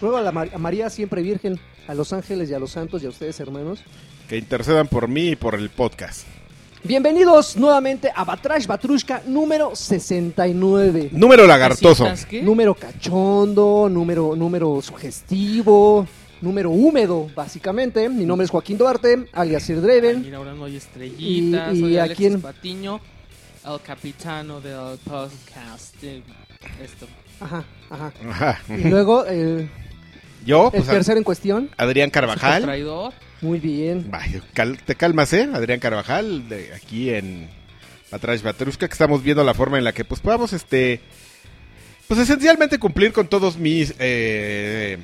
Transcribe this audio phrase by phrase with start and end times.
[0.00, 3.02] Ruego a, la Mar- a María siempre Virgen, a los ángeles y a los santos
[3.02, 3.80] y a ustedes hermanos.
[4.28, 6.26] Que intercedan por mí y por el podcast.
[6.84, 11.08] Bienvenidos nuevamente a Batrash Batrushka número 69.
[11.12, 12.06] Número lagartoso.
[12.42, 16.06] Número cachondo, número, número sugestivo,
[16.42, 18.08] número húmedo, básicamente.
[18.08, 21.74] Mi nombre es Joaquín Duarte, alias Sir mira, ahora no hay estrellitas.
[21.74, 23.00] Y- y soy a Alexis quién- Patiño,
[23.64, 25.94] el capitano del podcast.
[26.04, 27.06] esto.
[27.40, 28.12] Ajá, ajá.
[28.30, 28.58] Ajá.
[28.68, 29.68] Y luego el,
[30.46, 31.70] Yo, el pues, tercero en cuestión.
[31.76, 32.62] Adrián Carvajal.
[32.62, 33.12] Traidor.
[33.42, 34.10] Muy bien.
[34.10, 35.48] Vaya, cal- te calmas, ¿eh?
[35.52, 37.48] Adrián Carvajal, de aquí en
[38.12, 41.00] Atrás Batrushka, que estamos viendo la forma en la que pues podamos, este,
[42.08, 44.96] pues esencialmente cumplir con todos mis eh,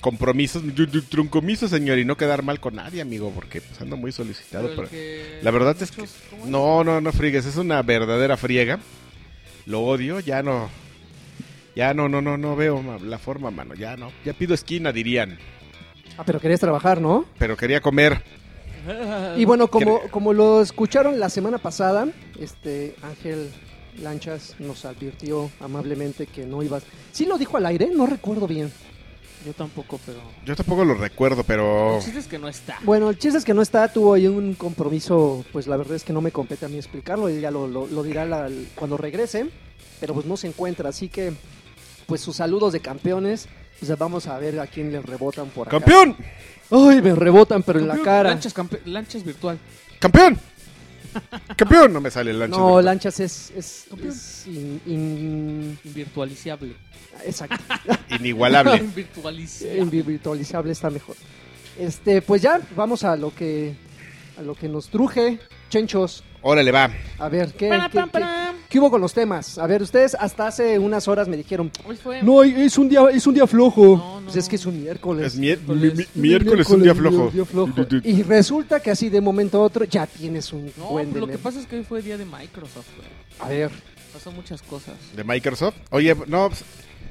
[0.00, 3.80] compromisos, mi tru- tru- truncomisos, señor, y no quedar mal con nadie, amigo, porque pues
[3.80, 4.68] ando muy solicitado.
[4.74, 6.04] Pero pero- La verdad es que
[6.46, 8.78] no, no, no friegues, es una verdadera friega.
[9.66, 10.70] Lo odio, ya no,
[11.76, 15.38] ya no, no, no, no veo la forma, mano, ya no, ya pido esquina, dirían,
[16.18, 17.26] Ah, pero querías trabajar, ¿no?
[17.38, 18.22] pero quería comer.
[19.36, 22.06] Y bueno, como, como lo escucharon la semana pasada,
[22.40, 23.50] este Ángel
[24.00, 26.84] Lanchas nos advirtió amablemente que no ibas.
[27.12, 28.70] Sí lo dijo al aire, no recuerdo bien.
[29.44, 30.18] Yo tampoco, pero.
[30.44, 32.78] Yo tampoco lo recuerdo, pero El chiste es que no está.
[32.84, 36.04] Bueno, el chiste es que no está, tuvo ahí un compromiso, pues la verdad es
[36.04, 38.96] que no me compete a mí explicarlo, él ya lo, lo- lo dirá la- cuando
[38.96, 39.48] regrese,
[40.00, 41.32] pero pues no se encuentra, así que
[42.06, 43.48] pues sus saludos de campeones,
[43.80, 45.78] pues vamos a ver a quién le rebotan por acá.
[45.78, 46.16] ¡Campeón!
[46.70, 48.30] Ay, me rebotan, pero en la Campeón, cara.
[48.30, 49.58] Lanchas, campe- lanchas virtual.
[49.98, 50.38] ¡Campeón!
[51.56, 51.92] ¡Campeón!
[51.92, 52.58] No me sale el lancha.
[52.58, 56.74] No, Lanchas es, es, es in- in- Invirtualizable.
[57.24, 57.56] exacto.
[58.18, 58.76] Inigualable.
[58.84, 59.78] Invirtualizable.
[59.78, 61.16] Invirtualizable está mejor.
[61.78, 63.74] Este, pues ya, vamos a lo que
[64.38, 65.38] a lo que nos truje,
[65.70, 66.22] Chenchos.
[66.42, 66.90] Órale, va.
[67.18, 68.54] A ver, ¿qué, Para, qué, pam, qué- para.
[68.68, 69.58] qué hubo con los temas?
[69.58, 72.22] A ver, ustedes hasta hace unas horas me dijeron, Hoy fue.
[72.22, 73.96] no, es un día, es un día flojo.
[73.96, 74.24] No, no.
[74.26, 75.26] Pues es que es un miércoles.
[75.34, 75.96] Es mier- mi- Miércoles.
[76.14, 77.30] mi- miércoles, un día flojo.
[77.30, 77.72] día flojo.
[78.04, 81.38] Y resulta que así de momento a otro ya tienes un No, buen lo que
[81.38, 83.08] pasa es que hoy fue día de Microsoft, güey.
[83.40, 83.70] A ver,
[84.12, 84.94] Pasó muchas cosas.
[85.14, 85.74] ¿De Microsoft?
[85.90, 86.64] Oye, no, pues,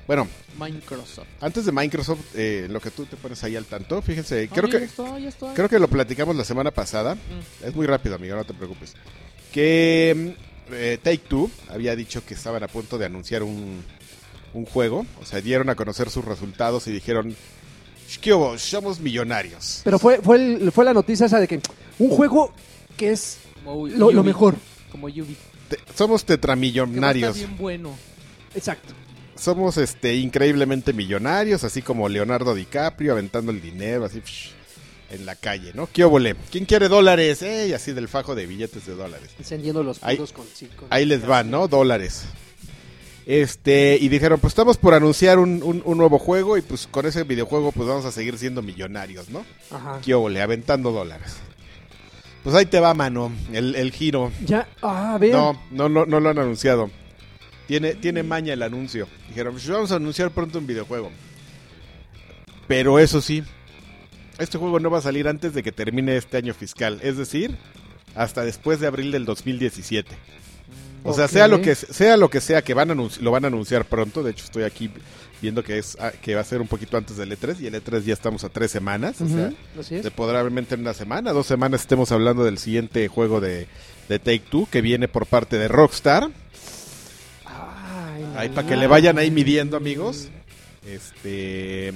[0.07, 0.27] bueno,
[0.59, 1.27] Microsoft.
[1.41, 4.83] antes de Microsoft, eh, lo que tú te pones ahí al tanto, fíjense, creo que,
[4.85, 5.53] estoy, ya estoy.
[5.55, 7.15] creo que lo platicamos la semana pasada.
[7.15, 7.65] Mm.
[7.67, 8.93] Es muy rápido, amigo, no te preocupes.
[9.51, 10.35] Que
[10.71, 13.83] eh, Take Two había dicho que estaban a punto de anunciar un,
[14.53, 15.05] un juego.
[15.21, 17.35] O sea, dieron a conocer sus resultados y dijeron,
[18.21, 18.57] ¿qué hubo?
[18.57, 19.81] Somos millonarios.
[19.83, 21.61] pero fue, fue, el- fue la noticia esa de que
[21.99, 22.53] un juego
[22.97, 24.55] que es Como lo, mejor.
[24.91, 25.35] Como Yubi.
[25.69, 27.35] Te- somos tetramillonarios.
[27.37, 27.95] bien bueno.
[28.53, 28.93] Exacto.
[29.37, 34.49] Somos este increíblemente millonarios, así como Leonardo DiCaprio aventando el dinero así psh,
[35.11, 35.87] en la calle, ¿no?
[35.91, 36.35] ¿Qué óvole?
[36.51, 37.41] ¿Quién quiere dólares?
[37.41, 37.67] Eh?
[37.69, 39.29] Y así del fajo de billetes de dólares.
[39.37, 40.45] Encendiendo los Ahí- con,
[40.89, 41.67] Ahí les van, ¿no?
[41.67, 42.23] Dólares.
[43.25, 47.05] Este, y dijeron, pues estamos por anunciar un, un- un nuevo juego y pues con
[47.07, 49.43] ese videojuego pues vamos a seguir siendo millonarios, ¿no?
[49.71, 49.99] Ajá.
[50.03, 50.41] ¿Qué óvole?
[50.41, 51.35] Aventando dólares.
[52.43, 54.31] Pues ahí te va, mano, el, el giro.
[54.45, 55.31] Ya, ah, a ver.
[55.33, 56.91] No, no, no, no lo han anunciado.
[57.67, 59.07] Tiene, tiene maña el anuncio.
[59.27, 61.11] Dijeron, pues vamos a anunciar pronto un videojuego.
[62.67, 63.43] Pero eso sí,
[64.39, 66.99] este juego no va a salir antes de que termine este año fiscal.
[67.03, 67.55] Es decir,
[68.15, 70.15] hasta después de abril del 2017.
[71.03, 73.47] O sea, sea lo que sea lo que sea que van a lo van a
[73.47, 74.23] anunciar pronto.
[74.23, 74.89] De hecho, estoy aquí
[75.39, 77.75] viendo que es ah, que va a ser un poquito antes del E3 y el
[77.75, 79.21] E3 ya estamos a tres semanas.
[79.21, 80.03] O sea, Ujú, así es.
[80.03, 83.67] de probablemente en una semana, dos semanas estemos hablando del siguiente juego de,
[84.09, 86.31] de Take Two que viene por parte de Rockstar.
[88.35, 90.29] Ahí para que le vayan ahí midiendo, amigos.
[90.85, 91.93] Este.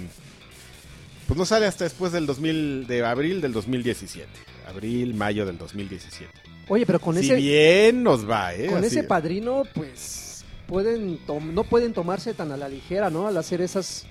[1.27, 4.27] Pues no sale hasta después del 2000, de abril del 2017.
[4.67, 6.31] Abril, mayo del 2017.
[6.69, 8.67] Oye, pero con si ese bien nos va, ¿eh?
[8.67, 11.19] con Así- ese padrino, pues pueden
[11.53, 13.27] no pueden tomarse tan a la ligera, ¿no?
[13.27, 14.05] Al hacer esas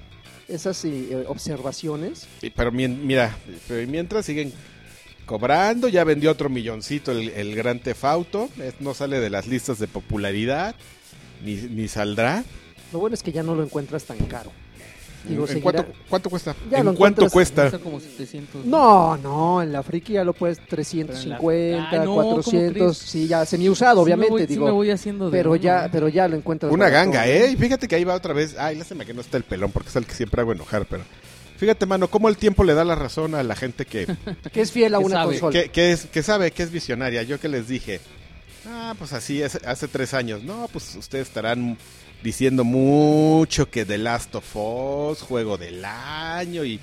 [0.49, 2.27] esas eh, observaciones.
[2.41, 3.37] Sí, Pero mira,
[3.69, 4.53] pero mientras siguen
[5.27, 8.49] cobrando, ya vendió otro milloncito el, el Gran Tefauto.
[8.81, 10.75] No sale de las listas de popularidad,
[11.45, 12.45] ni, ni saldrá.
[12.93, 14.51] Lo bueno es que ya no lo encuentras tan caro.
[15.29, 16.55] Digo, ¿En seguirá- cuánto, cuánto cuesta?
[16.71, 17.63] Ya ¿En cuánto cuesta?
[17.71, 18.65] Cuesta como 700.
[18.65, 22.97] No, no, en la friki ya lo puedes 350, Ay, no, ¿cómo 400, crees?
[23.11, 24.67] sí, ya semi usado, Sí me obviamente, voy- sí digo.
[24.67, 26.73] me voy haciendo de pero ya, pero ya lo encuentras.
[26.73, 27.31] Una ganga, ¿no?
[27.33, 27.51] ¿eh?
[27.51, 28.57] Y fíjate que ahí va otra vez.
[28.59, 31.03] Ay, lástima que no está el pelón, porque es el que siempre hago enojar, pero...
[31.59, 34.07] Fíjate, mano, cómo el tiempo le da la razón a la gente que,
[34.53, 35.31] Que es fiel a Que una sabe.
[35.41, 35.53] consola.
[35.65, 37.25] que, que es, que sabe que es visionaria.
[37.25, 38.01] Yo que les dije,
[38.69, 40.43] ah, pues así es, hace tres años.
[40.43, 41.77] No, pues ustedes estarán
[42.23, 46.81] diciendo mucho que The Last of Us, juego del año, y,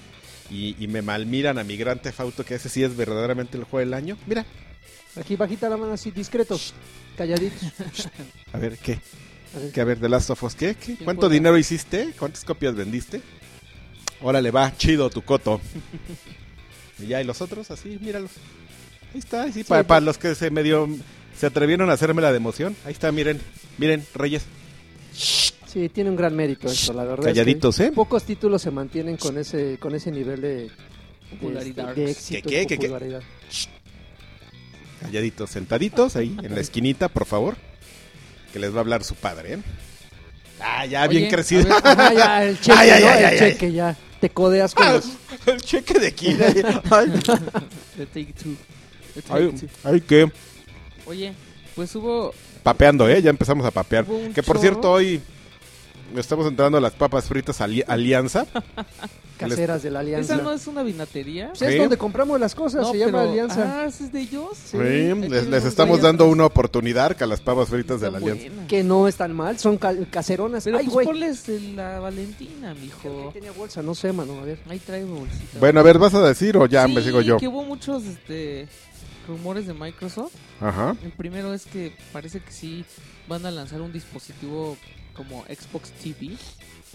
[0.49, 3.63] y, y me malmiran a mi Gran Theft Auto, que ese sí es verdaderamente el
[3.63, 4.17] juego del año.
[4.25, 4.45] Mira,
[5.17, 6.73] Aquí bajita la mano así, discretos,
[7.17, 7.71] calladitos.
[8.51, 8.99] a ver, ¿qué?
[9.73, 10.75] Que a ver, The Last of Us, ¿qué?
[10.75, 10.95] ¿Qué?
[10.95, 12.11] ¿Quién ¿Cuánto dinero hiciste?
[12.19, 13.21] ¿Cuántas copias vendiste?
[14.21, 15.61] Órale, va, chido tu coto.
[16.99, 18.31] y ya, y los otros, así, míralos.
[19.13, 20.89] Ahí está, sí, para, para los que se medio
[21.37, 22.75] se atrevieron a hacerme la de emoción.
[22.85, 23.39] Ahí está, miren,
[23.77, 24.43] miren, Reyes.
[25.13, 27.27] Sí, tiene un gran mérito esto, la verdad.
[27.27, 27.91] es que Calladitos, ¿eh?
[27.93, 30.71] Pocos títulos se mantienen con ese con ese nivel de, de,
[31.31, 31.93] Popularidad.
[31.95, 33.19] de éxito ¿Qué, qué.
[35.01, 37.55] Calladitos, sentaditos ahí en la esquinita, por favor.
[38.53, 39.57] Que les va a hablar su padre, ¿eh?
[40.61, 41.63] Ah, ya, bien crecido.
[41.65, 43.09] ver, Ajá, ya, el cheque, Ay, ay, ¿no?
[43.09, 43.97] ay, el ay, cheque, ya.
[44.21, 45.05] Te codeas con los...
[45.45, 46.27] el cheque de aquí.
[46.89, 47.11] Ay,
[49.29, 49.53] ay,
[49.83, 50.31] ay, qué.
[51.05, 51.33] Oye,
[51.75, 53.21] pues hubo Papeando, ¿eh?
[53.21, 54.05] Ya empezamos a papear.
[54.05, 54.59] Que por chorro.
[54.61, 55.21] cierto, hoy
[56.15, 58.45] estamos entrando a las papas fritas Ali- Alianza.
[59.37, 60.33] caseras de la Alianza.
[60.35, 61.49] ¿Esa no es una vinatería?
[61.49, 61.77] Pues es Sí.
[61.77, 63.81] donde compramos las cosas, No, se llama pero- Alianza.
[63.81, 64.49] Ah, ¿ese es de ellos?
[64.55, 65.29] Sí, Sí.
[65.29, 68.45] les, les estamos dando una oportunidad a las papas fritas de la Alianza.
[68.67, 70.63] Que no están mal, son ca- caseronas.
[70.63, 71.05] Pero Ay, pues güey.
[71.07, 73.31] ponles el- la Valentina, Aquí mijo.
[73.33, 74.57] tenía bolsa, no sé, mano, a ver.
[74.69, 75.59] Ahí traigo bolsita.
[75.59, 77.35] Bueno, a ver, ¿vas a decir o ya Sí, me sigo yo?
[77.37, 78.69] que hubo muchos este,
[79.27, 80.33] rumores de Microsoft.
[80.61, 80.95] Ajá.
[81.03, 82.85] El primero es que parece que sí
[83.27, 84.77] van a lanzar un dispositivo
[85.13, 86.35] como Xbox TV.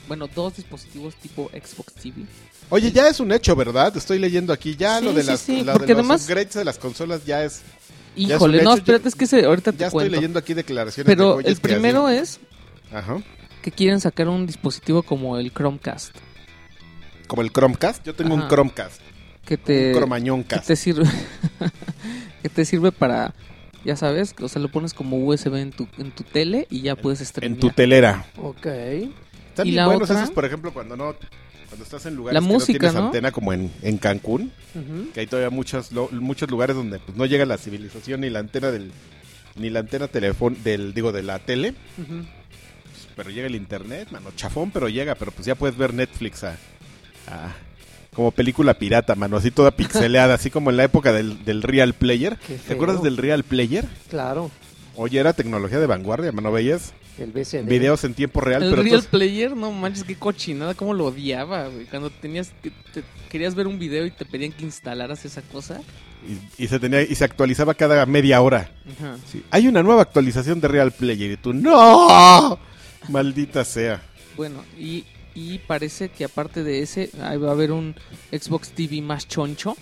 [0.08, 2.24] Bueno, dos dispositivos tipo Xbox TV.
[2.70, 3.94] Oye, ya es un hecho, ¿verdad?
[3.96, 4.76] Estoy leyendo aquí.
[4.76, 7.24] Ya Sí, lo de sí, las sí, lo de los además- upgrades de las consolas
[7.26, 7.62] ya es.
[8.16, 11.06] Ya es Híjole, no, espérate, es que ese, ahorita te Ya estoy leyendo aquí declaraciones
[11.06, 12.40] de Pero güeyes el que primero es
[12.92, 13.18] Ajá.
[13.62, 16.16] que quieren sacar un dispositivo como el Chromecast.
[17.28, 18.04] Como el Chromecast.
[18.04, 18.48] Yo tengo un.
[18.48, 19.00] Chromecast.
[19.50, 19.92] Que te,
[20.46, 21.04] que te sirve
[22.42, 23.34] que te sirve para
[23.84, 26.94] ya sabes o sea lo pones como USB en tu en tu tele y ya
[26.94, 28.26] puedes En streamear tu telera.
[28.36, 28.66] Ok.
[28.66, 30.22] Están ¿Y bien la buenos otra?
[30.22, 31.14] esos, por ejemplo, cuando no.
[31.68, 33.06] Cuando estás en lugares La que música, no tienes ¿no?
[33.06, 34.50] antena, como en, en Cancún,
[35.14, 38.38] que hay todavía muchos, lo- muchos lugares donde pues, no llega la civilización ni la
[38.40, 38.90] antena del.
[39.56, 41.74] Ni la antena telefón del, digo, de la tele.
[41.98, 42.24] Ujú.
[43.16, 46.56] pero llega el internet, mano, chafón, pero llega, pero pues ya puedes ver Netflix a,
[47.28, 47.54] a-
[48.20, 51.94] como película pirata, mano, así toda pixeleada, así como en la época del, del Real
[51.94, 52.36] Player.
[52.46, 53.86] Qué ¿Te acuerdas del Real Player?
[54.10, 54.50] Claro,
[54.96, 57.64] Oye, era tecnología de vanguardia, mano, veías el BCD.
[57.66, 61.68] videos en tiempo real, el pero Real Player no manches qué cochinada cómo lo odiaba
[61.68, 65.40] güey cuando tenías que te- querías ver un video y te pedían que instalaras esa
[65.42, 65.80] cosa
[66.58, 68.70] y, y se tenía y se actualizaba cada media hora.
[68.98, 69.16] Ajá.
[69.30, 72.58] Sí, Hay una nueva actualización de Real Player y tú no,
[73.08, 74.02] maldita sea.
[74.36, 75.04] bueno y
[75.34, 77.94] y parece que aparte de ese ahí va a haber un
[78.32, 79.76] Xbox TV más choncho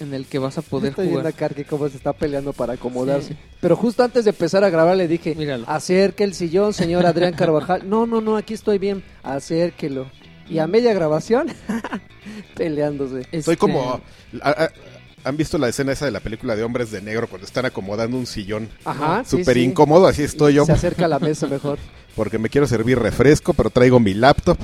[0.00, 2.72] en el que vas a poder Estoy viendo a jugar cómo se está peleando para
[2.72, 3.28] acomodarse.
[3.28, 3.36] Sí.
[3.60, 5.64] Pero justo antes de empezar a grabar le dije, Míralo.
[5.68, 7.88] acerque el sillón, señor Adrián Carvajal.
[7.88, 9.04] No, no, no, aquí estoy bien.
[9.22, 10.06] Acérquelo.
[10.50, 11.46] Y a media grabación,
[12.56, 13.22] peleándose.
[13.22, 14.00] Soy Este, como
[14.42, 14.70] a- a-
[15.24, 18.16] ¿Han visto la escena esa de la película de Hombres de Negro cuando están acomodando
[18.16, 18.68] un sillón?
[18.84, 19.62] Ajá, Súper sí.
[19.62, 20.64] incómodo, así estoy yo.
[20.64, 21.78] Se acerca a la mesa mejor.
[22.16, 24.58] porque me quiero servir refresco, pero traigo mi laptop,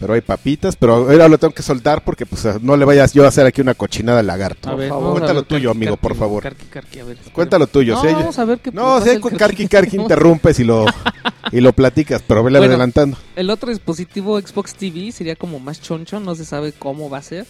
[0.00, 3.24] pero hay papitas, pero ahora lo tengo que soltar porque pues no le vayas yo
[3.24, 4.68] a hacer aquí una cochinada al lagarto.
[4.70, 5.02] a ver, favor.
[5.04, 6.46] vamos a Cuéntalo ver, tuyo, amigo, por favor.
[6.46, 7.16] A ver.
[7.32, 7.94] Cuéntalo tuyo.
[7.94, 10.60] No, si vamos a ver qué no, pasa si hay con Karki, Karki Karki interrumpes
[10.60, 10.86] y lo,
[11.50, 12.74] y lo platicas, pero vele Bueno.
[12.74, 13.16] adelantando.
[13.34, 17.22] El otro dispositivo Xbox TV sería como más choncho, no se sabe cómo va a
[17.22, 17.46] ser.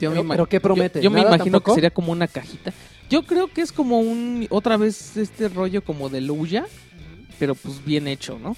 [0.00, 0.98] Yo Pero- pero ¿qué promete?
[0.98, 1.72] Yo, yo me ¿Nada imagino tampoco?
[1.72, 2.72] que sería como una cajita.
[3.08, 6.64] Yo creo que es como un otra vez este rollo como de Luya,
[7.42, 8.56] pero pues bien hecho, ¿no?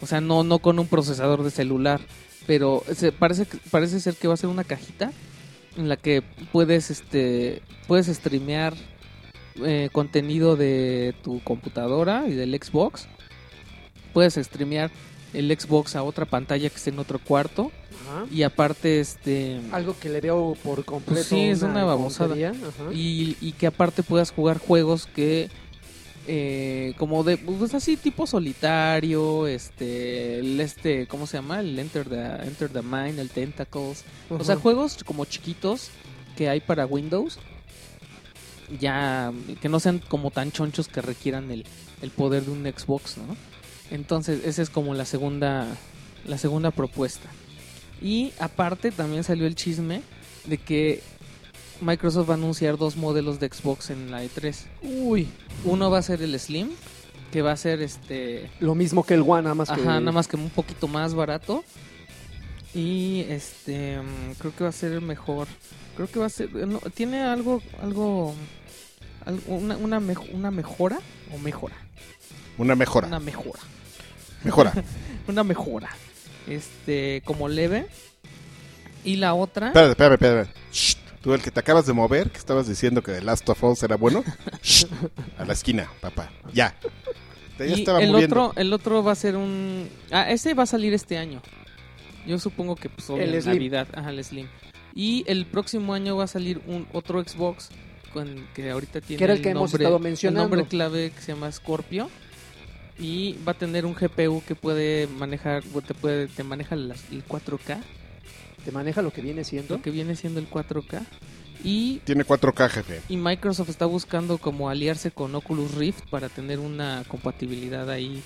[0.00, 2.00] O sea, no no con un procesador de celular,
[2.46, 5.12] pero se, parece parece ser que va a ser una cajita
[5.76, 8.72] en la que puedes este puedes streamear
[9.62, 13.08] eh, contenido de tu computadora y del Xbox.
[14.14, 14.90] Puedes streamear
[15.34, 17.72] el Xbox a otra pantalla que esté en otro cuarto
[18.06, 18.24] Ajá.
[18.32, 21.12] y aparte este Algo que le veo por completo.
[21.16, 22.34] Pues sí, es una babosada.
[22.90, 25.50] y, y que aparte puedas jugar juegos que
[26.26, 32.08] eh, como de pues así tipo solitario este el este cómo se llama el Enter
[32.08, 34.04] the Enter the Mind el Tentacles.
[34.30, 35.90] O sea juegos como chiquitos
[36.36, 37.38] que hay para Windows
[38.80, 41.64] ya que no sean como tan chonchos que requieran el,
[42.00, 43.36] el poder de un Xbox no
[43.90, 45.68] entonces esa es como la segunda
[46.26, 47.28] la segunda propuesta.
[48.02, 50.02] Y aparte también salió el chisme
[50.44, 51.02] de que
[51.84, 54.54] Microsoft va a anunciar dos modelos de Xbox en la E3.
[54.82, 55.28] Uy,
[55.64, 56.70] Uno va a ser el Slim,
[57.32, 59.80] que va a ser este, lo mismo que el One, nada más que...
[59.80, 61.64] ajá, nada más que un poquito más barato.
[62.74, 65.46] Y este, mm, creo que va a ser el mejor.
[65.96, 68.34] Creo que va a ser, no, tiene algo, algo,
[69.24, 70.98] al- una, una, mej- una mejora
[71.32, 71.76] o mejora,
[72.58, 73.06] Una mejora.
[73.06, 73.60] una mejora,
[74.42, 74.72] Mejora.
[75.28, 75.88] una mejora,
[76.48, 77.86] este, como leve.
[79.04, 80.50] Y la otra, Espérate, espérate, espérate.
[81.24, 83.82] Tú, el que te acabas de mover, que estabas diciendo que The Last of Us
[83.82, 84.22] era bueno.
[84.62, 84.84] Shh.
[85.38, 86.30] A la esquina, papá.
[86.52, 86.74] Ya.
[87.56, 90.64] Te ya y estaba el otro, el otro va a ser un, ah, ese va
[90.64, 91.40] a salir este año.
[92.26, 93.54] Yo supongo que pues obvio, El Slim.
[93.54, 94.48] Navidad, ajá, el Slim.
[94.94, 97.70] Y el próximo año va a salir un otro Xbox
[98.12, 100.42] con que ahorita tiene Que era el que hemos nombre, estado el mencionando.
[100.48, 102.10] nombre clave que se llama Scorpio
[102.98, 107.24] y va a tener un GPU que puede manejar te puede te maneja las- el
[107.24, 107.80] 4K,
[108.64, 109.76] Te maneja lo que viene siendo.
[109.76, 111.02] lo que viene siendo el 4K
[111.62, 113.00] y Tiene 4K, jefe.
[113.08, 118.22] y Microsoft está buscando como aliarse con Oculus Rift para tener una compatibilidad ahí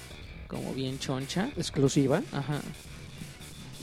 [0.49, 1.51] como bien choncha.
[1.57, 2.23] Exclusiva.
[2.33, 2.61] Ajá.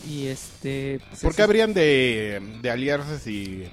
[0.09, 0.99] Y este.
[1.09, 3.63] pues, ¿Por qué habrían de, de aliarse si,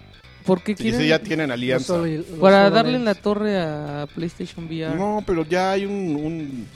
[0.46, 1.00] Porque si, quieren.
[1.00, 1.94] si ya tienen alianza?
[1.94, 4.94] para solamente- darle en la torre a PlayStation VR.
[4.96, 6.66] No, pero ya hay un, un-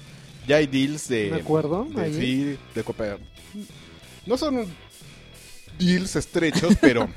[0.47, 3.19] ya hay deals de, ¿Un acuerdo de- sí, de cooperar.
[4.27, 4.67] No son
[5.79, 7.09] deals estrechos, pero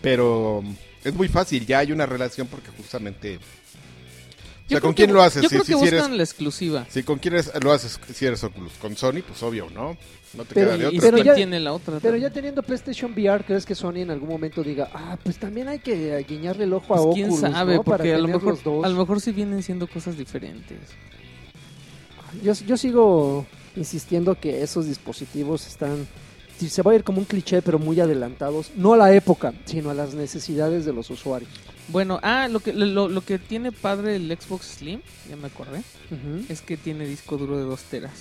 [0.00, 0.62] pero
[1.04, 5.22] es muy fácil, ya hay una relación porque justamente o sea, ¿con quién que- lo
[5.22, 5.42] haces?
[5.42, 6.86] Yo Si- creo si, que si eres- buscan la exclusiva.
[6.90, 9.96] si con quién eres- lo haces si eres Oculus, con Sony, pues obvio, ¿no?
[10.34, 11.00] No te Pero- queda de otra.
[11.00, 11.98] pero ya- tiene la otra.
[12.00, 15.68] Pero ya teniendo PlayStation VR, ¿crees que Sony en algún momento diga, ah, pues también
[15.68, 17.82] hay que guiñarle el ojo a Pues, quién Oculus, sabe, ¿no?
[17.82, 18.84] Para porque a lo mejor los dos.
[18.84, 20.76] a lo mejor sí vienen siendo cosas diferentes.
[22.42, 26.06] Yo, yo sigo insistiendo que esos dispositivos están,
[26.58, 29.90] se va a ir como un cliché, pero muy adelantados, no a la época, sino
[29.90, 31.50] a las necesidades de los usuarios.
[31.88, 35.82] Bueno, ah, lo que lo, lo que tiene padre el Xbox Slim, ya me acordé,
[36.48, 38.12] es que tiene disco duro de 2 teras.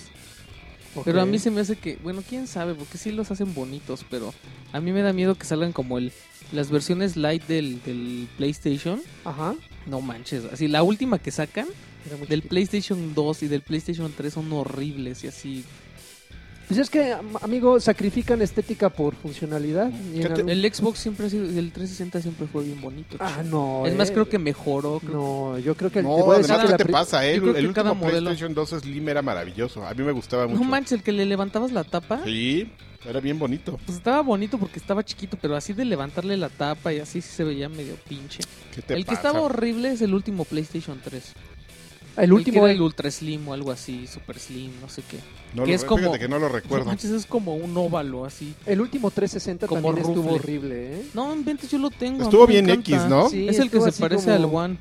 [1.03, 4.05] Pero a mí se me hace que, bueno, quién sabe, porque sí los hacen bonitos,
[4.09, 4.33] pero
[4.73, 6.11] a mí me da miedo que salgan como el
[6.51, 9.01] las versiones light del, del PlayStation.
[9.25, 9.55] Ajá.
[9.85, 11.67] No manches, así la última que sacan
[12.07, 12.49] del chiquito.
[12.49, 15.63] PlayStation 2 y del PlayStation 3 son horribles y así.
[16.67, 19.89] Pues es que, am- amigo, sacrifican estética por funcionalidad.
[20.13, 22.81] y en ¿Qué te- algún- El Xbox siempre ha sido, el 360 siempre fue bien
[22.81, 23.15] bonito.
[23.21, 23.85] Ah, no.
[23.85, 24.13] es más, eh.
[24.13, 24.99] creo que mejoró.
[24.99, 25.13] creo-
[25.53, 25.99] No, yo creo que...
[26.01, 27.25] te No, voy a decir además, que ¿qué la te pri- pasa?
[27.25, 27.35] eh?
[27.35, 29.85] El, último modelo- PlayStation 2 Slim era maravilloso.
[29.87, 30.59] A mí me gustaba mucho.
[30.61, 32.69] No manches, el que le levantabas la tapa, Sí,
[33.07, 33.79] era bien bonito.
[33.85, 37.29] pues estaba bonito porque estaba chiquito, pero así de levantarle la tapa y así sí
[37.29, 38.39] se veía medio pinche.
[38.75, 41.31] ¿Qué te El que estaba horrible es el último PlayStation 3.
[42.17, 42.63] El último...
[42.65, 45.17] Era el Ultra Slim o algo así, Super Slim, no sé qué.
[45.53, 46.85] No que lo, es como- que no lo No recuerdo.
[46.85, 48.53] manches, es como un óvalo así.
[48.65, 50.39] El último 360 Como también estuvo rufle.
[50.39, 51.05] horrible, ¿eh?
[51.13, 52.23] No, inventes, yo lo tengo.
[52.23, 52.91] Estuvo bien encanta.
[52.97, 53.29] X, ¿no?
[53.29, 54.77] Sí, es el que estuvo se parece como- al One.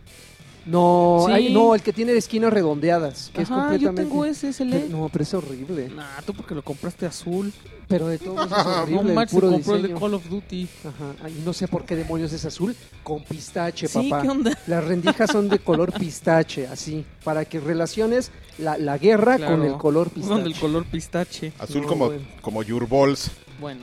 [0.66, 1.32] No, Sí.
[1.32, 3.30] hay- no, el que tiene esquinas redondeadas.
[3.32, 4.02] Que es Ajá, yo completamente...
[4.02, 4.88] tengo ese, ese LED.
[4.88, 5.88] No, pero es horrible.
[5.94, 7.52] Nah, tú porque lo compraste azul.
[7.88, 9.08] Pero de todos modos es No horrible.
[9.10, 9.94] el manches, se puro compró el de.
[9.94, 10.68] Call of Duty.
[10.84, 11.28] Ajá.
[11.28, 12.74] Y no sé por qué demonios es azul.
[13.04, 14.22] Con pistache, Sí, papá.
[14.22, 14.58] ¿qué onda?
[14.66, 17.04] Las rendijas son de color pistache, así.
[17.22, 19.56] Para que relaciones la, la guerra Claro.
[19.58, 20.42] con el color pistache.
[20.42, 21.52] del color pistache.
[21.60, 22.24] Azul No, como, bueno.
[22.40, 23.30] como Your Balls.
[23.60, 23.82] Bueno,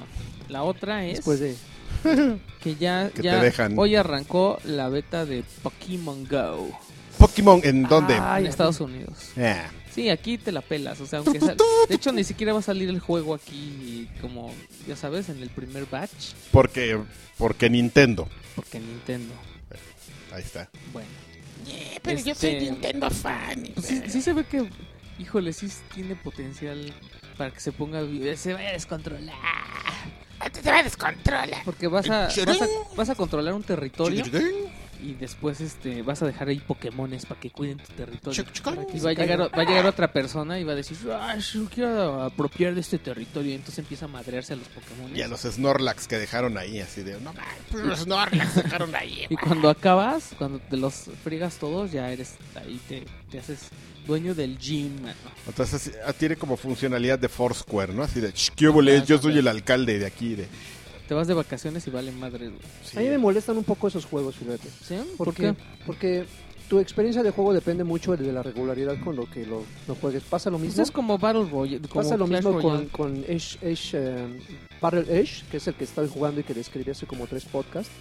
[0.50, 1.56] la otra es Después de...
[2.62, 3.78] que ya, Que ya te dejan.
[3.78, 6.70] hoy arrancó la beta de Pokémon Go
[7.18, 8.16] Pokémon, ¿en dónde?
[8.20, 9.32] Ay, en Estados Unidos.
[9.38, 11.56] Ah, Sí, aquí te la pelas, o sea, aunque sal-
[11.88, 14.52] de hecho ni siquiera va a salir el juego aquí como
[14.88, 17.00] ya sabes en el primer batch porque,
[17.38, 18.28] porque Nintendo.
[18.56, 19.34] porque Nintendo.
[20.32, 20.68] Ahí está.
[20.92, 21.08] Bueno.
[22.02, 23.70] pero yo soy Este, Nintendo fan.
[23.76, 24.68] Pues sí, sí se ve que
[25.20, 26.92] híjole, sí tiene potencial
[27.38, 28.02] para que se ponga
[28.36, 29.36] se vaya a descontrolar.
[30.52, 31.64] Te va a descontrolar.
[31.66, 34.24] Porque vas a, vas a vas a controlar un territorio
[35.04, 38.46] y después este vas a dejar ahí Pokémones para que cuiden tu territorio.
[38.94, 41.66] Y va a llegar va a llegar otra persona y va a decir, "Ah, yo
[41.66, 45.16] quiero apropiar de este territorio." Y entonces empieza a madrearse a los Pokémon.
[45.16, 47.34] Y a los Snorlax que dejaron ahí, así de, no,
[47.72, 49.26] Pues los Snorlax dejaron ahí.
[49.30, 53.70] Y cuando acabas, cuando te los friegas todos, ya eres ahí te, te haces
[54.08, 55.16] dueño del gym, mano.
[55.48, 58.04] Entonces ah, tiene como funcionalidad de Foursquare, ¿no?
[58.04, 58.66] Así de, "Ch, ¿qué
[59.06, 60.36] yo soy el alcalde de aquí.
[60.36, 60.48] De...
[61.14, 62.48] Te vas de vacaciones y vale madre.
[62.48, 62.60] güey.
[62.84, 62.98] Sí.
[62.98, 64.68] A mí me molestan un poco esos juegos, fíjate.
[64.82, 64.96] ¿Sí?
[65.16, 65.54] ¿Por, ¿Por, qué?
[65.86, 66.26] Porque
[66.68, 70.24] tu experiencia de juego depende mucho de la regularidad con lo que lo, lo juegues.
[70.24, 70.82] Pasa lo Pues mismo.
[70.82, 71.88] es como Battle Royale.
[71.88, 72.88] Como Pasa lo Clash mismo con, Royale.
[72.88, 74.40] con Ash, Ash, eh,
[74.82, 77.92] Battle Ash, que es el que estoy jugando y que describí hace como tres podcasts,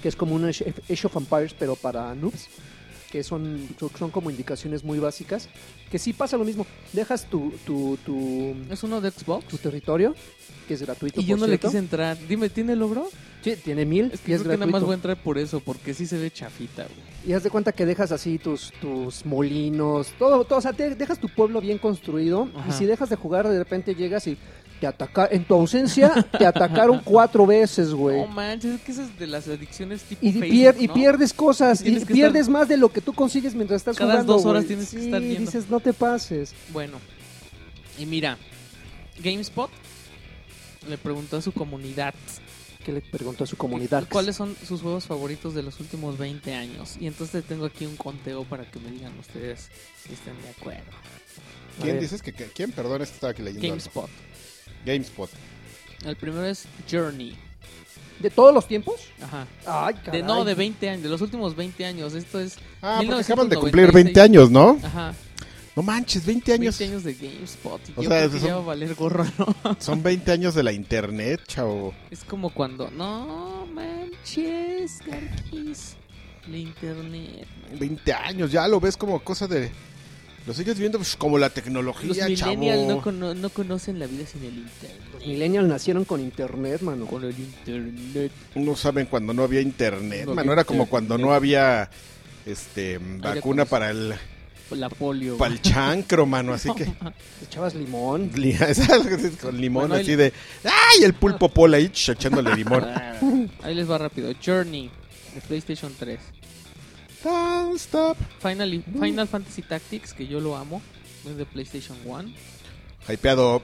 [0.00, 2.46] que es como un Ash, Age of Empires, pero para noobs,
[3.10, 5.48] que son, son como indicaciones muy básicas,
[5.90, 6.66] que sí pasa lo mismo.
[6.92, 9.46] Dejas tu, tu, tu, Es uno de Xbox.
[9.46, 10.14] tu territorio,
[10.68, 11.20] que es gratuito.
[11.20, 12.16] Y yo no le quise entrar.
[12.28, 13.08] Dime, ¿tiene logro?
[13.42, 15.38] Sí, tiene mil Es y que es creo que nada más voy a entrar por
[15.38, 17.10] eso, porque sí se ve chafita, güey.
[17.26, 20.94] Y haz de cuenta que dejas así tus, tus molinos, todo, todo, o sea, te-
[20.94, 22.48] dejas tu pueblo bien construido.
[22.54, 22.68] Ajá.
[22.68, 24.36] Y si dejas de jugar, de repente llegas y
[24.80, 28.16] te ataca, en tu ausencia, te atacaron cuatro veces, güey.
[28.22, 31.84] No manches, es que esas de las adicciones tipo Y, Facebook, pier- y pierdes cosas,
[31.84, 34.32] y pierdes más de lo que tú consigues mientras estás Cada jugando.
[34.32, 34.68] dos horas güey.
[34.68, 35.40] tienes que estar viendo.
[35.40, 36.54] dices, no te pases.
[36.72, 36.98] Bueno,
[37.98, 38.38] y mira,
[39.22, 39.70] GameSpot
[40.88, 42.14] le preguntó a su comunidad
[42.84, 44.06] Que le preguntó a su comunidad.
[44.10, 46.96] cuáles son sus juegos favoritos de los últimos 20 años.
[46.98, 49.68] Y entonces tengo aquí un conteo para que me digan ustedes
[50.06, 50.90] si están de acuerdo.
[51.78, 52.02] A ¿Quién ver.
[52.02, 52.72] dices que, que- quién?
[52.72, 53.74] Perdón, es que estaba aquí leyendo.
[53.74, 54.08] algo.
[54.84, 55.30] GameSpot.
[56.04, 57.36] El primero es Journey.
[58.20, 59.00] ¿De todos los tiempos?
[59.22, 59.46] Ajá.
[59.66, 60.22] Ay, De, caray.
[60.22, 62.14] no, de 20 años, de los últimos 20 años.
[62.14, 62.56] Esto es.
[62.82, 64.04] Ah, porque acaban de cumplir 1996.
[64.04, 64.78] 20 años, ¿no?
[64.86, 65.14] Ajá.
[65.76, 66.78] No manches, 20 años.
[66.78, 67.80] 20 años de GameSpot.
[67.88, 69.76] Y O yo sea, creo que son- ya va a valer gorro, ¿no?
[69.80, 71.94] Son 20 años de la internet, chavo.
[72.10, 72.90] Es como cuando.
[72.90, 75.96] No manches, Garquis.
[76.48, 77.46] La internet.
[77.70, 77.78] man.
[77.78, 79.70] 20 años, ya lo ves como cosa de...
[80.46, 84.24] Lo sigues viendo pues, como la Los tecnología, millennials no, cono- no conocen la vida
[84.26, 85.00] sin el internet.
[85.12, 87.06] Los millennials nacieron con internet, mano.
[87.06, 88.32] Con el internet.
[88.54, 90.52] No saben cuando no había internet, No mano.
[90.52, 90.90] había Era como internet.
[90.90, 91.90] cuando no había
[92.46, 94.14] este vacuna para el,
[94.70, 95.36] La polio.
[95.36, 96.54] para el chancro, mano.
[96.54, 96.88] Así que...
[97.44, 98.30] Echabas limón.
[99.42, 100.32] Con limón Bueno, ahí- así de...
[100.64, 101.04] ¡Ay!
[101.04, 102.86] El pulpo pola ahí ch- echándole limón.
[103.62, 104.32] Ahí les va rápido.
[104.44, 104.90] Journey
[105.34, 106.18] de PlayStation 3.
[107.22, 108.16] Don't stop.
[108.40, 110.80] Final, Final Fantasy Tactics, que yo lo amo.
[111.28, 112.30] Es de PlayStation 1.
[113.08, 113.62] Hypeado.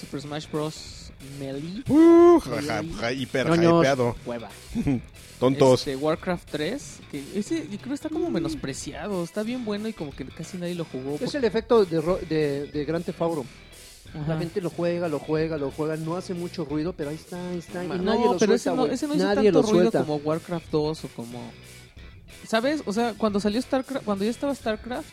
[0.00, 1.12] Super Smash Bros.
[1.38, 1.82] Melee.
[1.88, 3.80] Uh, ja- ja- ja- hiper Ñoños.
[3.80, 4.16] hypeado.
[4.26, 4.50] Hueva.
[5.40, 5.80] Tontos.
[5.80, 6.98] Este, Warcraft 3.
[7.10, 9.22] Que ese yo creo que está como menospreciado.
[9.24, 11.16] Está bien bueno y como que casi nadie lo jugó.
[11.20, 13.44] Es el efecto de, ro- de, de Grand Theft Auto.
[14.14, 14.34] Ajá.
[14.34, 15.96] La gente lo juega, lo juega, lo juega.
[15.96, 17.84] No hace mucho ruido, pero ahí está, ahí está.
[17.84, 18.94] Y no, nadie lo pero suelta, ese no, güey.
[18.94, 20.00] ese no hizo Nadie tanto lo ruido suelta.
[20.00, 21.52] como Warcraft 2 o como...
[22.46, 22.82] ¿Sabes?
[22.86, 25.08] O sea, cuando salió StarCraft, cuando ya estaba StarCraft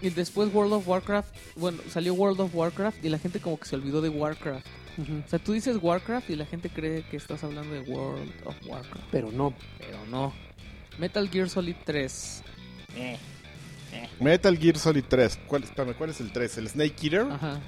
[0.00, 3.66] y después World of Warcraft, bueno, salió World of Warcraft y la gente como que
[3.66, 4.66] se olvidó de Warcraft.
[4.98, 8.54] O sea, tú dices Warcraft y la gente cree que estás hablando de World of
[8.66, 9.54] Warcraft, Pero no.
[9.78, 10.32] pero no.
[10.98, 12.42] Metal Gear Solid 3.
[14.20, 15.38] Metal Gear Solid 3.
[15.46, 16.58] ¿Cuál, espérame, ¿cuál es el 3?
[16.58, 17.26] ¿El Snake Eater?
[17.30, 17.60] Ajá.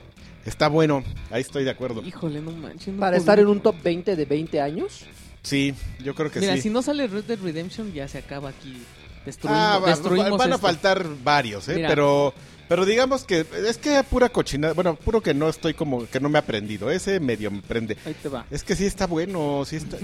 [0.44, 1.02] Está bueno.
[1.30, 2.02] Ahí estoy de acuerdo.
[2.02, 2.92] Híjole, no manches.
[2.92, 5.06] no Para estar en un top 20 de 20 años.
[5.44, 6.62] Sí, yo creo que Mira, sí.
[6.62, 8.82] si no sale Red Dead Redemption ya se acaba aquí.
[9.24, 11.76] Destruimos, Ah, va- destruimos va- van a faltar varios, ¿eh?
[11.76, 11.88] Mira.
[11.88, 12.34] Pero,
[12.68, 14.74] pero digamos que es que pura cochinada.
[14.74, 16.90] Bueno, puro que no estoy como que no me he aprendido.
[16.90, 17.96] Ese medio me prende.
[18.04, 18.44] Ahí te va.
[18.50, 19.96] Es que sí está bueno, sí está,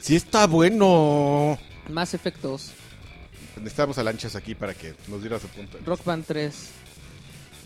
[0.00, 1.58] sí está bueno.
[1.88, 2.72] Más efectos.
[3.56, 5.78] Necesitamos a Lanchas aquí para que nos diera su punto.
[5.86, 6.54] Rock Band 3.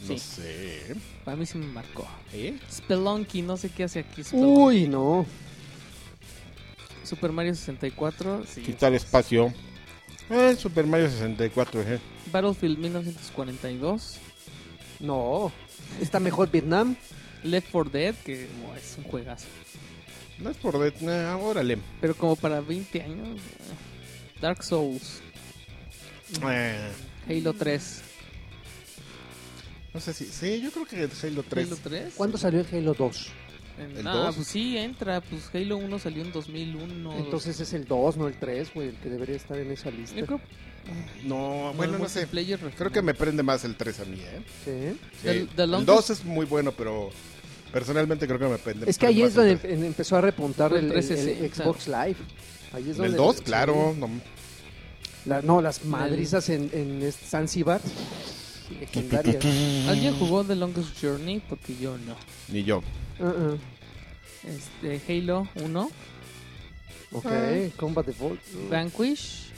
[0.09, 0.19] No Sí.
[0.19, 0.97] sé.
[1.25, 2.07] Para mí sí me marcó.
[2.33, 2.57] ¿Eh?
[2.73, 4.25] Spelunky, no sé qué hace aquí.
[4.25, 4.61] Spelunky.
[4.61, 5.25] Uy, no.
[7.13, 8.45] Super Mario 64.
[8.49, 8.63] Sí.
[8.63, 9.53] Quitar espacio.
[10.31, 12.01] Eh, Super Mario 64, ¿eh?
[12.33, 14.17] Battlefield 1942.
[15.01, 15.53] No.
[16.01, 16.97] Está mejor Vietnam.
[17.45, 19.47] Left 4 Dead, que oh, es un juegazo.
[20.39, 20.79] No es por...
[20.79, 21.77] de- nah, órale.
[22.01, 23.39] Pero como para 20 años.
[23.39, 24.41] eh.
[24.41, 25.21] Dark Souls.
[26.51, 26.91] Eh,
[27.29, 28.01] Halo 3.
[29.93, 30.25] no sé si...
[30.25, 30.97] Sí, yo creo que
[31.27, 31.67] Halo 3.
[31.67, 32.15] Halo 3.
[32.17, 33.29] ¿Cuándo salió el Halo 2?
[33.79, 34.37] ¿El ah, dos?
[34.37, 35.21] pues sí, entra.
[35.21, 37.17] Pues Halo 1 salió en 2001.
[37.19, 40.17] Entonces es el 2, no el 3, güey, el que debería estar en esa lista.
[40.17, 40.41] Yo creo.
[41.25, 42.21] No, bueno, no sé.
[42.21, 44.43] multiplayer Creo que me prende más el 3 a mí, ¿eh?
[44.65, 44.99] Sí.
[45.23, 45.23] Sí.
[45.23, 47.11] The- The el longest- 2 es muy bueno, pero
[47.73, 49.79] personalmente creo que me prende Es que ahí prende es más el donde 3.
[49.79, 51.65] em- empezó a repuntar el, el el- el 360.
[51.65, 52.17] Xbox Live.
[52.73, 53.43] Ahí es donde el 2, sí.
[53.45, 53.95] claro.
[53.99, 54.09] no.
[55.25, 57.81] La- no, las madrizas en, en este Zanzibar.
[58.81, 59.45] Legendarias.
[59.89, 61.41] ¿Alguien jugó The Longest Journey?
[61.49, 62.17] Porque yo no.
[62.49, 62.83] Ni yo.
[63.21, 63.59] Uh-uh.
[64.45, 65.91] Este, Halo 1,
[67.13, 67.69] Ok, Ah.
[67.77, 68.41] Combat Evolved.
[68.71, 69.51] Vanquish.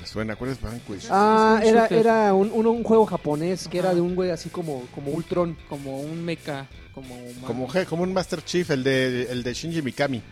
[0.00, 0.34] Me suena.
[0.36, 1.06] ¿Cuál es Vanquish?
[1.10, 3.88] Ah, Es un era, era un, un, un juego japonés que Ajá.
[3.88, 5.56] era de un güey así como, como Ultron.
[5.68, 6.66] Como un mecha.
[6.94, 7.46] Como, humano.
[7.46, 10.22] Como, como un Master Chief, el de, el de Shinji Mikami.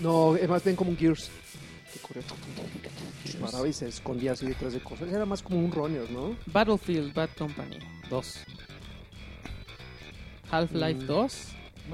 [0.00, 1.30] No, es más bien como un Gears.
[1.92, 2.22] Que corría,
[3.68, 5.08] y se escondía así detrás de cosas.
[5.08, 6.36] Era más como un Runner, ¿no?
[6.46, 7.78] Battlefield Bad Company
[8.10, 8.38] 2.
[10.52, 11.06] Half-Life Mm.
[11.06, 11.34] 2.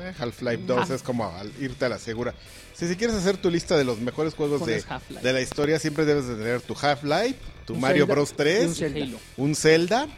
[0.00, 0.94] Eh, Half-Life 2 Ah.
[0.94, 2.34] es como al irte a la segura.
[2.74, 4.84] Si, si quieres hacer tu lista de los mejores juegos de,
[5.22, 8.28] de la historia, siempre debes de tener tu Half-Life, tu Un Mario Zelda Bros.
[8.28, 9.02] y un 3, Zelda.
[9.04, 9.18] Halo.
[9.38, 10.08] un Zelda.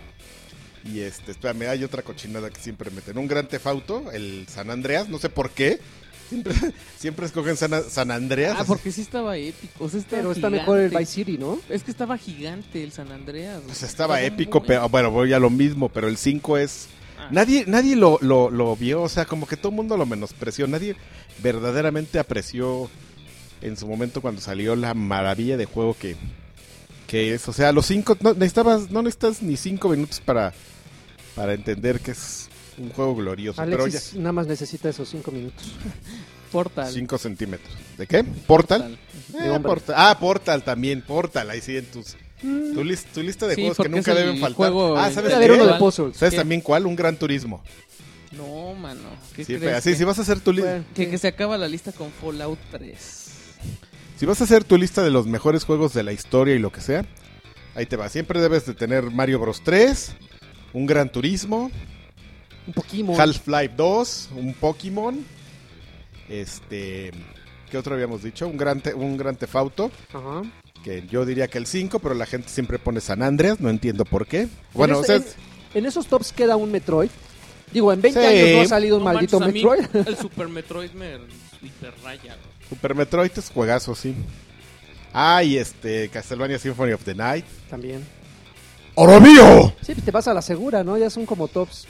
[0.85, 3.17] Y este, espérame, hay otra cochinada que siempre meten.
[3.19, 5.79] Un Gran Tefauto, el San Andreas, no sé por qué.
[6.31, 6.55] Siempre,
[6.99, 8.57] siempre escogen San, San Andreas.
[8.59, 9.85] Ah, porque sí estaba épico.
[9.85, 11.59] O sea, estaba Pero está mejor el Vice City, ¿no?
[11.69, 13.61] Es que estaba gigante el San Andreas.
[13.67, 16.87] Pues estaba muy- épico, pero bueno, voy a lo mismo, pero el 5 es...
[17.31, 20.67] Nadie, nadie lo, lo, lo vio, o sea, como que todo el mundo lo menospreció.
[20.67, 20.97] Nadie
[21.43, 22.91] verdaderamente apreció
[23.63, 26.17] en su momento cuando salió la maravilla de juego que,
[27.07, 27.49] que es.
[27.49, 30.53] O sea, los cinco, no necesitabas, no necesitas ni cinco minutos para,
[31.35, 33.61] para entender que es un juego glorioso.
[33.61, 35.75] Alexis nada más necesita esos cinco minutos.
[36.51, 36.85] Portal.
[36.85, 37.73] pero ya 5 centímetros.
[37.97, 38.25] ¿De qué?
[38.25, 38.99] ¿Portal?
[39.41, 39.61] Eh.
[39.63, 39.95] Portal.
[39.97, 42.17] Ah, Portal también, Portal, ahí sí en tus...
[42.41, 44.57] Tu, lis- tu lista de Sí, juegos que nunca deben faltar.
[44.57, 45.55] juego ah, ¿sabes Debe haber qué?
[45.57, 45.79] uno de ¿Cuál?
[45.79, 46.17] puzzles.
[46.17, 46.39] ¿Sabes ¿Qué?
[46.39, 46.87] también cuál?
[46.87, 47.63] Un Gran Turismo.
[48.33, 49.01] No, mano.
[49.35, 50.83] ¿Qué Sí, crees pero así, que- si vas a hacer tu lista...
[50.95, 53.27] Que, que se acaba la lista con Fallout 3.
[54.17, 56.71] Si vas a hacer tu lista de los mejores juegos de la historia y lo
[56.73, 57.05] que sea,
[57.75, 58.09] ahí te va.
[58.09, 60.13] Siempre debes de tener Mario Bros 3,
[60.73, 61.71] un Gran Turismo,
[62.67, 63.21] Un Pokémon.
[63.21, 65.25] Half-Life 2, un Pokémon.
[66.29, 67.11] Este.
[67.71, 68.47] ¿Qué otro habíamos dicho?
[68.49, 69.91] Un gran, te- un gran tefauto.
[70.13, 70.43] Ajá.
[70.85, 73.61] Que yo diría que el 5, pero la gente siempre pone San Andreas.
[73.61, 74.49] No entiendo por qué.
[74.73, 75.25] Bueno, en, o sea, en-
[75.75, 77.11] en esos tops queda un Metroid.
[77.73, 78.27] Digo, en 20 Sí.
[78.27, 80.07] años no ha salido un No maldito manches, a mí Metroid.
[80.09, 81.19] El Super Metroid me
[81.63, 82.37] hiperraya.
[82.69, 84.15] Super Metroid es juegazo, sí.
[85.13, 86.09] Ah, y este.
[86.09, 87.45] Castlevania Symphony of the Night.
[87.69, 88.05] También.
[88.95, 89.73] ¡Oro mío!
[89.83, 90.97] Sí, pues te vas a la segura, ¿no?
[90.99, 91.87] Ya son como tops.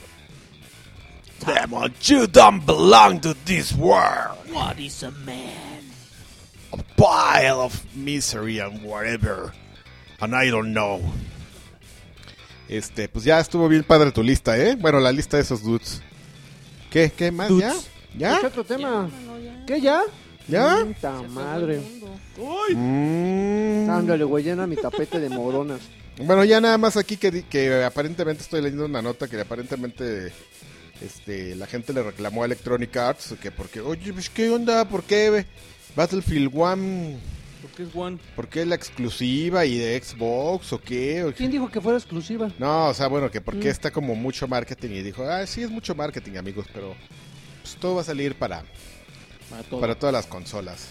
[1.45, 4.37] Demon, you don't belong to this world.
[4.53, 5.70] What is a man?
[6.71, 9.51] A pile of misery and whatever.
[10.19, 11.01] And I don't know.
[12.69, 14.75] Este, pues ya estuvo bien padre tu lista, ¿eh?
[14.75, 16.01] Bueno, la lista de esos dudes.
[16.89, 17.11] ¿Qué?
[17.15, 17.49] ¿Qué más?
[17.49, 17.73] ¿Ya?
[18.17, 18.39] ¿Ya?
[18.39, 19.09] ¿Qué otro tema?
[19.25, 19.65] No, ya.
[19.65, 20.01] ¿Qué ya?
[20.47, 20.85] ¿Ya?
[20.85, 21.75] Puta madre.
[21.75, 22.19] el mundo.
[22.75, 23.89] Mm.
[23.89, 25.81] Ándale, güey, llena mi tapete de moronas.
[26.17, 30.31] Bueno, ya nada más aquí que, que aparentemente estoy leyendo una nota que aparentemente
[31.01, 35.03] este, la gente le reclamó a Electronic Arts que porque, oye, pues qué onda, ¿por
[35.03, 35.45] qué
[35.95, 37.17] Battlefield 1,
[37.61, 38.17] Porque es One.
[38.35, 41.23] por qué la exclusiva y de Xbox o qué?
[41.23, 42.51] O- ¿Quién dijo que fuera exclusiva?
[42.57, 43.71] No, o sea, bueno, que porque Mm.
[43.71, 46.95] está como mucho marketing y dijo, ah, sí es mucho marketing, amigos, pero
[47.61, 48.63] pues todo va a salir para,
[49.49, 49.79] Para todo.
[49.81, 50.87] para todas las consolas.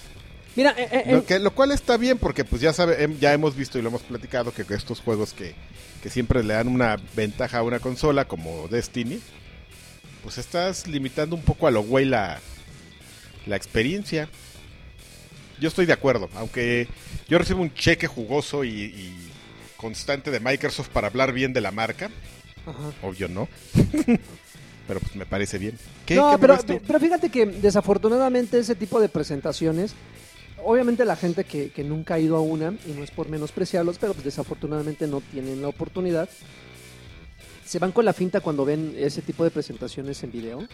[0.56, 3.18] Mira, eh, eh, Lo, eh, que, lo cual está bien porque pues ya sabe, hem-
[3.18, 5.54] ya hemos visto y lo hemos platicado que estos juegos que,
[6.02, 9.20] que siempre le dan una ventaja a una consola como Destiny,
[10.22, 12.40] pues estás limitando un poco a lo güey la,
[13.46, 14.28] la experiencia.
[15.60, 16.88] Yo estoy de acuerdo, aunque
[17.28, 19.30] yo recibo un cheque jugoso y, y
[19.76, 22.10] constante de Microsoft para hablar bien de la marca,
[22.66, 22.92] ajá.
[23.02, 23.48] obvio no,
[24.88, 25.78] pero pues me parece bien.
[26.06, 29.94] ¿Qué, no, qué pero, pero fíjate que desafortunadamente ese tipo de presentaciones,
[30.64, 33.98] obviamente la gente que, que nunca ha ido a una, y no es por menospreciarlos,
[33.98, 36.28] pero pues desafortunadamente no tienen la oportunidad,
[37.64, 40.68] se van con la finta cuando ven ese tipo de presentaciones en video.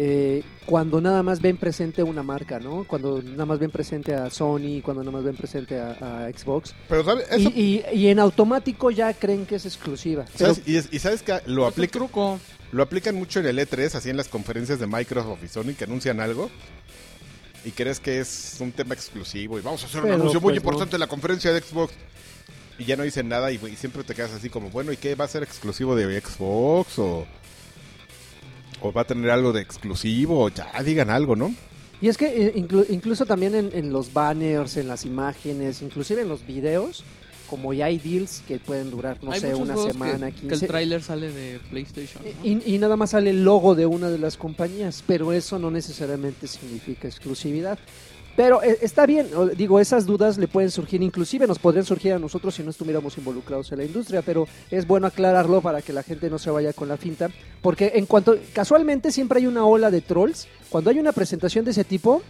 [0.00, 2.84] Eh, cuando nada más ven presente una marca, ¿no?
[2.84, 6.72] Cuando nada más ven presente a Sony, cuando nada más ven presente a, a Xbox.
[6.88, 7.26] Pero ¿sabes?
[7.36, 10.24] Y, Eso- y- y en automático ya creen que es exclusiva.
[10.38, 10.68] Pero- ¿sabes?
[10.68, 12.38] Y, es- y sabes que lo Es un aplica, truco.
[12.70, 15.84] Lo aplican mucho en el E3, así en las conferencias de Microsoft y Sony que
[15.84, 16.48] anuncian algo
[17.64, 20.50] y crees que es un tema exclusivo y vamos a hacer un Pero, anuncio muy
[20.52, 21.92] pues, importante en la conferencia de Xbox
[22.78, 25.14] y ya no dicen nada y, y siempre te quedas así como, bueno, ¿y qué
[25.16, 27.26] va a ser exclusivo de Xbox o,
[28.80, 30.44] o va a tener algo de exclusivo?
[30.44, 31.54] O ya digan algo, ¿no?
[32.00, 36.22] Y es que eh, inclu- incluso también en, en los banners, en las imágenes, inclusive
[36.22, 37.02] en los videos,
[37.50, 40.64] como ya hay deals que pueden durar, no Hay sé, una semana, que, que 15.
[40.64, 42.22] el tráiler sale de PlayStation.
[42.22, 42.46] ¿no?
[42.46, 45.70] y, y nada más sale el logo de una de las compañías, pero eso no
[45.70, 47.78] necesariamente significa exclusividad.
[48.38, 52.20] Pero eh, está bien, digo, esas dudas le pueden surgir, inclusive nos podrían surgir a
[52.20, 56.04] nosotros si no estuviéramos involucrados en la industria, pero es bueno aclararlo para que la
[56.04, 59.90] gente no se vaya con la finta, porque en cuanto, casualmente siempre hay una ola
[59.90, 62.22] de trolls, cuando hay una presentación de ese tipo,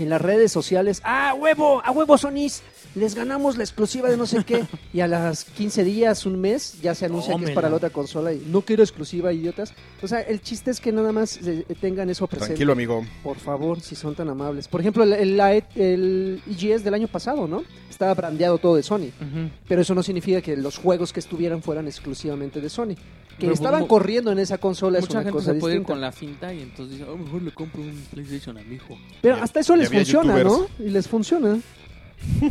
[0.00, 1.80] en las redes sociales, ¡ah, huevo!
[1.84, 2.64] ¡A huevo, Sonys!
[2.94, 4.64] Les ganamos la exclusiva de no sé qué.
[4.92, 7.54] Y a las 15 días, un mes, ya se anuncia que es Tómela.
[7.54, 9.72] para la otra consola y no quiero exclusiva, idiotas.
[10.02, 12.48] O sea, el chiste es que nada más eh, tengan eso presente.
[12.54, 13.04] Tranquilo, amigo.
[13.22, 14.68] Por favor, si son tan amables.
[14.68, 17.62] Por ejemplo, el, el, la- el EGS del año pasado, ¿no?
[17.88, 19.08] Estaba brandeado todo de Sony.
[19.20, 19.48] Ujú.
[19.66, 22.94] Pero eso no significa que los juegos que estuvieran fueran exclusivamente de Sony.
[23.38, 26.00] Que Pero, estaban corriendo en esa consola es una gente cosa se puede ir con
[26.02, 28.98] la finta y entonces dice, a lo mejor le compro un PlayStation a mi hijo.
[29.22, 30.50] Pero hasta eso les funciona, ¿no?
[30.60, 30.80] youtubers.
[30.80, 31.58] Y les funciona.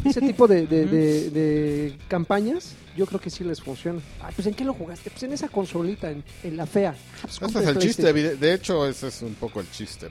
[0.06, 4.00] Ese tipo de, de- de- de campañas, yo creo que sí les funciona.
[4.22, 5.10] Ay, pues ¿en qué lo jugaste?
[5.10, 6.94] Pues en esa consolita, en, en la fea.
[7.24, 10.10] Ah, pues, Ese es el chiste, de hecho, ese es un poco el chiste.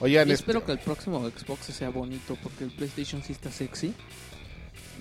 [0.00, 3.92] Oigan, este- espero que el próximo Xbox sea bonito porque el PlayStation sí está sexy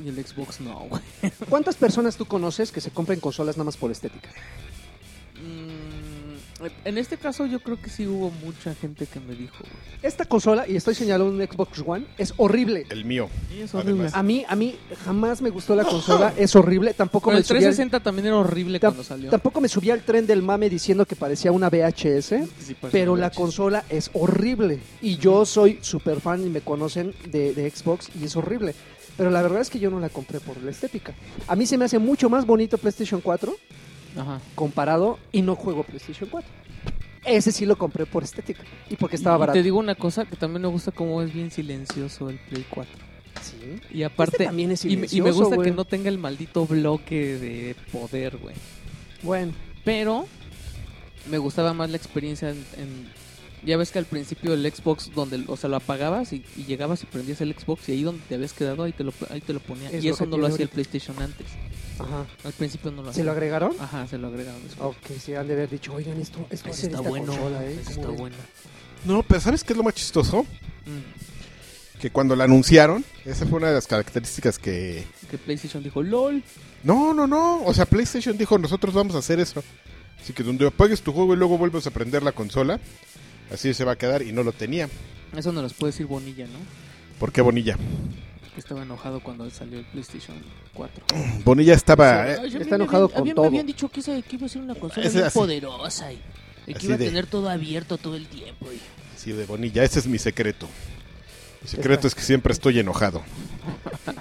[0.04, 1.02] y el Xbox no, güey.
[1.50, 4.30] ¿Cuántas personas tú conoces que se compren consolas nada más por estética?
[5.36, 5.95] Mm,
[6.86, 9.74] en este caso yo creo que sí hubo mucha gente que me dijo, güey.
[10.02, 12.86] Esta consola, y estoy señalando un Xbox One, es horrible.
[12.90, 13.28] el mío.
[13.52, 14.10] Sí, es horrible.
[14.14, 16.94] A mí, a mí jamás me gustó la consola, es horrible.
[16.94, 19.30] Tampoco Con me el subí al- 360 también era horrible tam- cuando salió.
[19.30, 22.48] Tampoco me subí al tren del mame diciendo que parecía una VHS.
[22.60, 23.36] Sí, parece Pero una la VHS.
[23.38, 24.80] consola es horrible.
[25.02, 28.74] Y yo soy super fan y me conocen de, de Xbox y es horrible.
[29.18, 31.14] Pero la verdad es que yo no la compré por la estética.
[31.48, 33.56] A mí se me hace mucho más bonito PlayStation 4
[34.18, 34.40] Ajá.
[34.56, 36.50] comparado y no juego PlayStation 4.
[37.26, 39.58] Ese sí lo compré por estética y porque estaba Y barato.
[39.58, 42.92] te digo una cosa que también me gusta cómo es bien silencioso el Play 4.
[43.42, 43.80] Sí.
[43.98, 47.38] Y aparte, Este también es y, y me gusta que no tenga el maldito bloque
[47.38, 48.56] de poder, güey.
[49.24, 50.28] Bueno, Pero
[51.30, 53.26] me gustaba más la experiencia en, en-
[53.66, 57.02] ya ves que al principio el Xbox donde o sea lo apagabas y, y llegabas
[57.02, 59.54] y prendías el Xbox y ahí donde te habías quedado ahí te lo ahí te
[59.54, 60.70] lo ponía Es y lo eso no lo hacía el.
[60.70, 61.48] PlayStation antes
[62.00, 62.26] Ajá.
[62.44, 63.24] Al principio no lo ¿Se hacía.
[63.26, 63.74] lo agregaron?
[63.80, 64.96] Ajá, se lo agregaron después.
[64.98, 67.28] Ok, se han de haber dicho, oigan, esto, esto ser está esta bueno.
[67.28, 67.74] consola, ¿eh?
[67.82, 68.36] ese ¿Cómo está bueno.
[69.06, 70.44] No, pero ¿sabes qué es lo más chistoso?
[70.86, 72.00] Mm.
[72.00, 75.06] Que cuando la anunciaron, esa fue una de las características que...
[75.30, 76.44] Que PlayStation dijo, LOL.
[76.84, 77.64] No, no, no.
[77.64, 79.64] O sea, PlayStation dijo, nosotros vamos a hacer eso.
[80.22, 82.80] Así que donde apagues tu juego y luego vuelves a prender la consola,
[83.52, 84.90] así se va a quedar y no lo tenía.
[85.36, 86.60] Eso no los puede decir Bonilla, ¿no?
[87.20, 87.78] ¿Por qué Bonilla?
[88.56, 90.38] Que estaba enojado cuando salió el PlayStation
[90.74, 91.06] 4.
[91.44, 92.24] Bonilla estaba...
[92.24, 93.42] Ay, eh, está me enojado habían- con todo.
[93.44, 95.38] Me habían dicho que, esa, que iba a ser una consola Ese muy así.
[95.40, 96.22] poderosa y,
[96.66, 98.72] y que Así iba a de- tener todo abierto todo el tiempo.
[98.72, 98.80] y-
[99.18, 99.84] Sí, de Bonilla.
[99.84, 100.68] Ese es mi secreto.
[101.64, 103.22] Mi secreto es que siempre estoy enojado.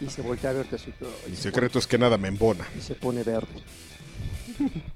[0.00, 0.92] Y se voltea a verte así.
[1.28, 2.64] Mi se secreto es que nada me embona.
[2.64, 3.46] pone- Y se pone verde.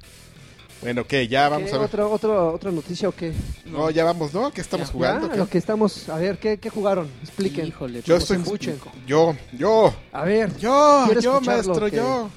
[0.80, 1.26] Bueno, ¿qué?
[1.26, 1.86] Ya vamos ¿Qué, a ver.
[1.86, 3.32] ¿Otra, otra, ¿Otra noticia o qué?
[3.66, 4.52] No, ya vamos, ¿no?
[4.52, 4.92] ¿Qué estamos Ya.
[4.92, 5.26] jugando?
[5.26, 5.38] Ya, ¿Qué?
[5.38, 6.08] lo que estamos...
[6.08, 7.08] A ver, ¿qué, qué jugaron?
[7.22, 7.66] Expliquen.
[7.66, 8.36] Híjole, Yo ¿cómo estoy...
[8.36, 8.80] escuchen.
[9.06, 12.30] Yo, yo, A ver, yo, yo, maestro, que- yo.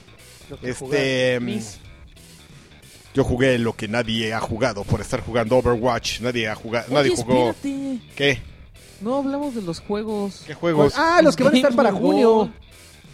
[0.49, 1.39] lo que Este...
[1.39, 1.77] mm, Mis-
[3.13, 6.21] Yo jugué lo que nadie ha jugado por estar jugando Overwatch.
[6.21, 7.49] Nadie ha jugado, nadie jugó.
[7.51, 7.99] espérate.
[8.15, 8.39] ¿Qué?
[9.01, 10.43] No hablamos de los juegos.
[10.47, 10.93] ¿Qué juegos?
[10.95, 12.51] Ah, los que van a estar para junio.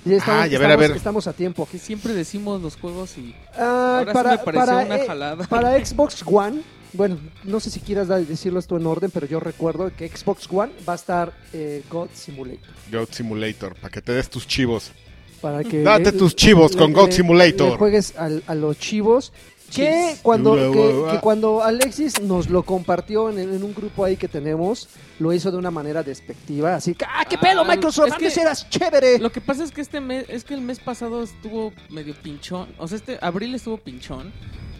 [0.07, 0.97] Ya estamos, Ah, ya, a ver, a estamos- ver.
[0.97, 1.67] estamos a tiempo.
[1.71, 5.07] Que siempre decimos los juegos y Ah, ahora para, sí me pareció para, una eh,
[5.07, 5.43] jalada.
[5.47, 6.61] para Xbox One,
[6.93, 10.71] bueno, no sé si quieras decirlo esto en orden, pero yo recuerdo que Xbox One
[10.87, 12.69] va a estar eh, God Simulator.
[12.91, 14.91] Goat Simulator, para que te des tus chivos.
[15.41, 17.71] Para que Date le- tus chivos le- con God le- Simulator.
[17.71, 19.31] le juegues al- a los chivos.
[19.73, 21.11] Que cuando, Ua, que, ua, ua.
[21.11, 24.87] que cuando Alexis nos lo compartió en, en un grupo ahí que tenemos,
[25.19, 28.07] lo hizo de una manera despectiva, así que ¡ah, qué pedo, Ah, Microsoft!
[28.07, 29.19] es Antes que- eras chévere.
[29.19, 32.69] Lo que pasa es que este mes, es que el mes pasado estuvo medio pinchón.
[32.77, 34.31] O sea, este abril estuvo pinchón.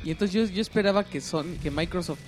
[0.06, 2.20] Y entonces yo, yo esperaba que son, que Microsoft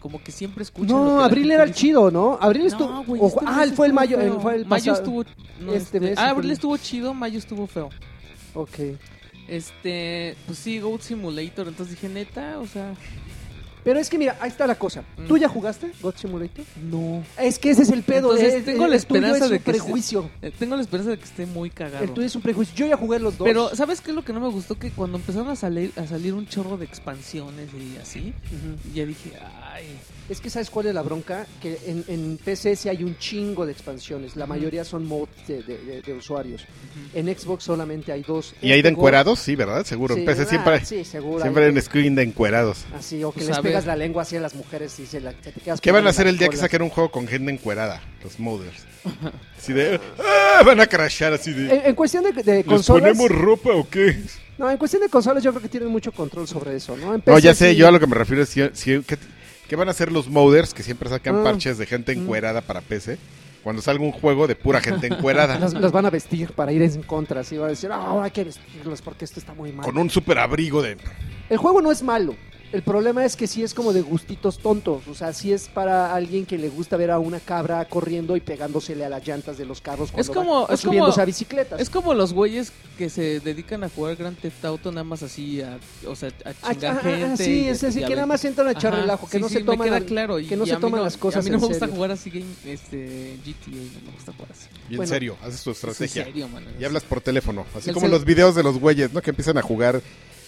[0.00, 0.92] como que siempre escucha.
[0.92, 1.80] lo que No, Abril era el dice.
[1.80, 2.36] chido, ¿no?
[2.40, 2.90] Abril estuvo...
[2.90, 4.96] No, güey, o- este ah, fue el mayo, fue el mayo pasado.
[5.22, 5.24] estuvo.
[5.60, 7.88] no, Este mes ah, abril estuvo chido, mayo estuvo feo.
[8.54, 8.78] Ok.
[9.48, 11.68] Este, pues sí, Goat Simulator.
[11.68, 12.94] Entonces dije, neta, o sea.
[13.84, 15.02] Pero es que mira, ahí está la cosa.
[15.18, 15.26] Mm.
[15.26, 16.64] ¿Tú ya jugaste God Simulator?
[16.90, 17.22] No.
[17.38, 18.30] Es que ese es el pedo.
[18.32, 20.30] Entonces, es- tengo el la esperanza es de que prejuicio.
[20.40, 22.02] Eh, tengo la esperanza de que esté muy cagado.
[22.02, 22.74] El tuyo es un prejuicio.
[22.74, 23.46] Yo ya jugué los dos.
[23.46, 24.78] Pero, ¿sabes qué es lo que no me gustó?
[24.78, 28.32] Que cuando empezaron a salir, a salir un chorro de expansiones y así,
[28.94, 29.32] ya dije,
[29.70, 29.84] ay.
[30.26, 31.46] Es que ¿sabes cuál es la bronca?
[31.60, 34.36] Que en, en PC sí hay un chingo de expansiones.
[34.36, 36.62] La mayoría son mods de, de- de- de usuarios.
[37.12, 38.54] En Xbox solamente hay dos.
[38.62, 39.38] ¿Y hay de Este encuerados?
[39.38, 39.84] Sí, ¿verdad?
[39.84, 40.14] Seguro.
[40.14, 41.42] Sí, en PC ah, siempre, Sí, seguro.
[41.42, 42.86] siempre hay- hay un screen de encuerados.
[42.96, 45.32] Así, o que Pues les pegas la lengua así a las mujeres y se la,
[45.34, 48.00] te quedas ¿Qué van a hacer el día que saquen un juego con gente encuerada?
[48.22, 48.82] Los modders.
[49.58, 50.00] Así de...
[50.18, 50.62] ¡Ah!
[50.64, 51.74] Van a crashar así de...
[51.74, 53.02] En, en cuestión de, de ¿Les consolas.
[53.16, 54.16] ponemos ropa o qué?
[54.56, 57.08] No, en cuestión de consolas yo creo que tienen mucho control sobre eso, ¿no?
[57.14, 58.48] En No, PC ya sé, sí- yo a lo que me refiero es...
[58.48, 59.18] si- si- ¿qué,
[59.68, 61.44] qué van a hacer los modders que siempre sacan Ah.
[61.44, 63.18] parches de gente encuerada para PC?
[63.62, 65.58] Cuando salga un juego de pura gente encuerada.
[65.80, 68.30] Las van a vestir para ir en contra, así va a decir, ah, ahora hay
[68.30, 69.84] que vestirlos porque esto está muy mal.
[69.86, 70.98] con un super abrigo de...
[71.48, 72.34] El juego no es malo.
[72.74, 75.06] El problema es que sí es como de gustitos tontos.
[75.06, 78.40] O sea, sí es para alguien que le gusta ver a una cabra corriendo y
[78.40, 81.22] pegándosele a las llantas de los carros cuando Es como- va- o es subiéndose como-
[81.22, 81.80] a bicicletas.
[81.80, 85.62] Es como los güeyes que se dedican a jugar Grand Theft Auto nada más así,
[85.62, 87.44] a, o sea, a Ah, chingar ah, ah, gente.
[87.44, 89.36] sí, y- es decir, y a que nada más entran a echar Ajá, relajo, que
[89.36, 90.40] sí, no sí, se toman, me queda claro.
[90.40, 91.94] y- que no y se toman no- las cosas A mí no me gusta serio.
[91.94, 94.66] jugar así game, este, GTA, no me gusta jugar así.
[94.88, 96.24] Y en Bueno, serio, haces tu Es en estrategia.
[96.24, 96.64] serio, man.
[96.80, 97.64] Y hablas por teléfono.
[97.76, 99.22] Así como los videos de los güeyes, ¿no?
[99.22, 100.02] Que empiezan a jugar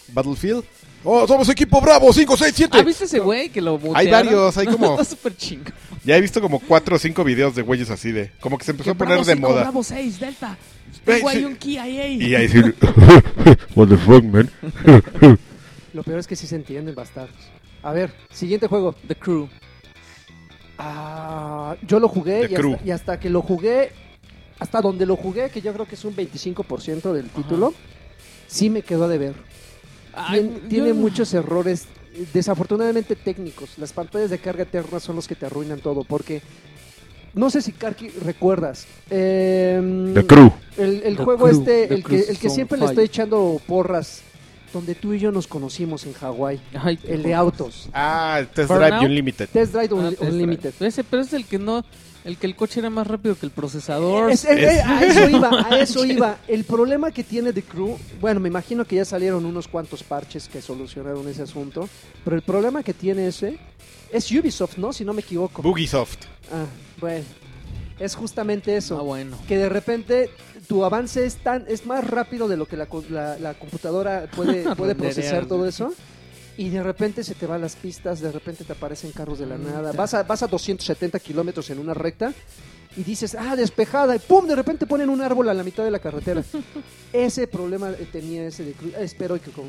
[0.09, 0.65] Battlefield.
[1.05, 2.13] ¡Oh, somos equipo bravo!
[2.13, 2.79] ¡5, 6, 7!
[2.79, 4.11] ¿Ah, viste ese güey que lo Hay mutearon?
[4.11, 4.91] varios, hay como...
[4.93, 5.71] Está súper chingo.
[6.05, 8.33] Ya he visto como cuatro o cinco videos de güeyes así de...
[8.41, 9.63] Como que se empezó a poner de moda.
[9.63, 10.57] Bravo 6, Delta.
[11.07, 11.45] Ey, Tengo ahí sí.
[11.45, 12.09] un KIA.
[12.09, 12.61] Y ahí sí...
[13.77, 14.51] What the fuck, man?
[15.93, 17.37] Lo peor es que sí se entienden bastardos.
[17.83, 18.95] A ver, siguiente juego.
[19.07, 19.49] The Crew.
[20.79, 23.93] Ah, yo lo jugué y hasta, y hasta que lo jugué,
[24.59, 27.73] hasta donde lo jugué, que yo creo que es un 25% del título,
[28.47, 29.35] sí me quedó de ver.
[30.17, 31.85] Ay, Tien- yo- tiene muchos errores,
[32.33, 33.71] desafortunadamente técnicos.
[33.79, 36.43] Las pantallas de carga eterna son los que te arruinan todo, porque
[37.35, 38.87] no sé si Karki recuerdas.
[40.27, 40.53] Crew.
[40.79, 43.05] el, el The juego Crew, este, The el que, el que son siempre le estoy
[43.05, 44.23] echando porras,
[44.73, 46.61] donde tú y yo nos conocimos en Hawái,
[47.05, 47.89] el de autos.
[47.93, 48.91] Ah, el Test Burnout.
[48.93, 49.49] Drive Unlimited.
[49.51, 50.33] Test Drive Ah, Un- Test Drive.
[50.33, 50.75] Unlimited.
[50.81, 51.85] Ese, pero es el que no,
[52.27, 54.31] el que el coche era más rápido que el procesador.
[54.31, 56.39] Es- es- Es- a eso iba, a eso iba.
[56.49, 60.49] El problema que tiene The Crew, bueno, me imagino que ya salieron unos cuantos parches
[60.49, 61.89] que solucionaron ese asunto,
[62.25, 63.59] pero el problema que tiene ese
[64.13, 64.93] es Ubisoft, ¿no?
[64.93, 65.63] Si no me equivoco.
[65.63, 66.19] Bugisoft.
[66.53, 66.67] Ah,
[67.01, 67.25] bueno,
[67.99, 68.99] es justamente eso.
[68.99, 69.39] Ah, bueno.
[69.49, 70.31] Que de repente
[70.69, 74.29] tu avance es tan es más rápido de lo que la, co- la- la computadora
[74.35, 75.93] puede, puede procesar todo eso.
[76.59, 79.59] Y de repente se te van las pistas, de repente te aparecen carros de la
[79.59, 79.93] Mm, nada.
[79.93, 82.33] Vas a, vas a 270 kilómetros en una recta
[82.97, 85.91] y dices, ah, despejada, y pum, de repente ponen un árbol a la mitad de
[85.91, 86.43] la carretera.
[87.13, 89.65] ese problema tenía ese de cru- eh, Espero que con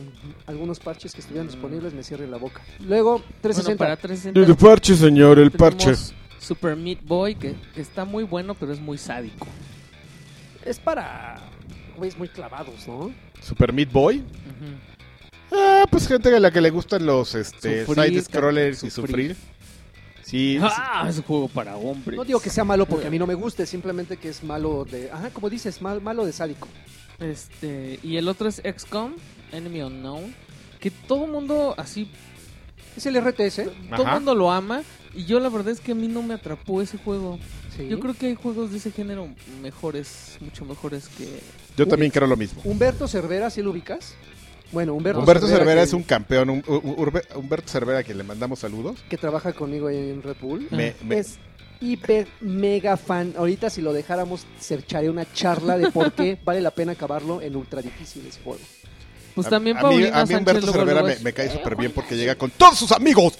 [0.46, 2.62] algunos parches que estuvieran disponibles me cierren la boca.
[2.80, 3.78] Luego, Bueno, 360.
[3.84, 8.80] para 360 parche, señor, el tenemos Super Meat Boy, que está muy bueno, pero es
[8.80, 9.46] muy sádico.
[10.64, 11.36] Es para
[11.98, 13.12] güeyes muy clavados, ¿no?
[13.42, 14.24] Super Meat Boy.
[15.52, 19.36] Ah, pues gente a la que le gustan los este, Sufrir, side scrollers y sufrir.
[19.36, 19.36] sufrir.
[20.24, 22.18] Sí, Ah, es un juego para hombres.
[22.18, 24.84] No digo que sea malo porque a mí no me guste, simplemente que es malo
[24.84, 25.10] de.
[25.10, 26.68] Ajá, como dices, mal, malo de sádico.
[27.18, 29.14] Este, y el otro es XCOM,
[29.54, 30.36] Enemy Unknown,
[30.82, 32.12] que todo el mundo así,
[32.98, 33.70] Es el RTS.
[33.96, 34.84] todo el mundo lo ama,
[35.16, 37.40] y yo la verdad es que a mí no me atrapó ese juego.
[37.78, 37.88] Sí.
[37.88, 39.30] Yo creo que hay juegos de ese género
[39.62, 41.40] mejores, mucho mejores que...
[41.78, 42.60] yo también creo lo mismo.
[42.66, 44.14] Humberto Cervera, ¿sí lo ubicas?
[44.72, 46.50] Bueno, Humberto, Humberto Cervera que- es un campeón.
[46.50, 48.98] un- un- Urbe- Humberto Cervera, a quien le mandamos saludos.
[49.10, 50.68] que trabaja conmigo ahí en Red Bull.
[50.72, 51.38] Me- me- Es
[51.80, 53.34] hiper mega fan.
[53.38, 57.42] Ahorita si lo dejáramos se echaría una charla de por qué vale la pena acabarlo
[57.42, 58.60] en ultra difícil ese juego.
[59.36, 61.76] Pues a- también a, mí, Paulina a mí Sánchez Humberto Cervera me, cae "Eh, súper
[61.76, 62.22] bien porque juegas".
[62.22, 63.34] llega con todos sus amigos.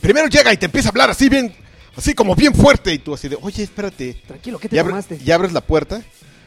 [0.00, 1.54] Primero llega y te empieza a hablar así bien,
[1.96, 2.92] así como bien fuerte.
[2.92, 4.20] Y tú así de, oye, espérate.
[4.26, 5.18] Tranquilo, ¿qué te Y, abre- tomaste?
[5.24, 6.02] y abres la puerta.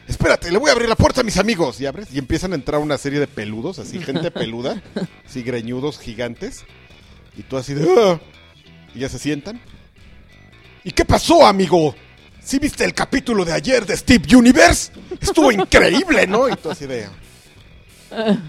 [0.08, 1.80] Espérate, le voy a abrir la puerta a mis amigos.
[1.80, 4.82] Y abres y empiezan a entrar una serie de peludos, así, gente peluda,
[5.26, 6.64] así greñudos gigantes.
[7.36, 7.86] Y tú así de...
[7.98, 8.20] "Ah".
[8.94, 9.60] Y ya se sientan.
[10.82, 11.94] ¿Y qué pasó, amigo?
[12.42, 14.90] ¿Sí viste el capítulo de ayer de Steve Universe?
[15.20, 16.48] Estuvo increíble, ¿no?
[16.48, 17.06] Y tú así de...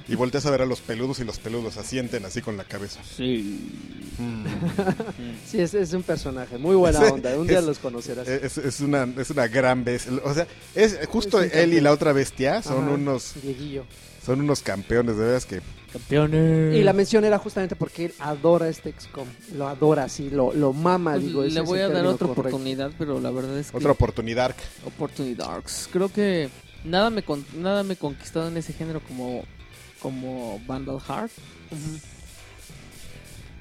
[0.08, 3.00] Y volteas a ver a los peludos y los peludos asienten así con la cabeza.
[3.18, 4.46] Mm.
[5.46, 6.58] Sí, es, es un personaje.
[6.58, 7.38] Muy buena onda.
[7.38, 8.28] Un día es- los conocerás.
[8.28, 10.14] Es, es una, es una gran bestia.
[10.24, 13.86] O sea, es justo él y la otra bestia son Ajá, unos Dieguillo.
[14.26, 16.76] son unos campeones, de veras que Campeones.
[16.76, 19.28] Y la mención era justamente porque él adora este XCOM.
[19.56, 21.44] Lo adora así, lo, lo mama, Pues digo.
[21.44, 22.42] le voy a dar otra correcto.
[22.50, 23.78] oportunidad, pero la verdad es que...
[23.78, 24.56] otra oportunidad.
[24.86, 25.90] Opportunities.
[25.92, 26.50] Creo que
[26.84, 29.44] nada me con- nada me conquistado en ese género como
[30.02, 31.32] como Vandal Heart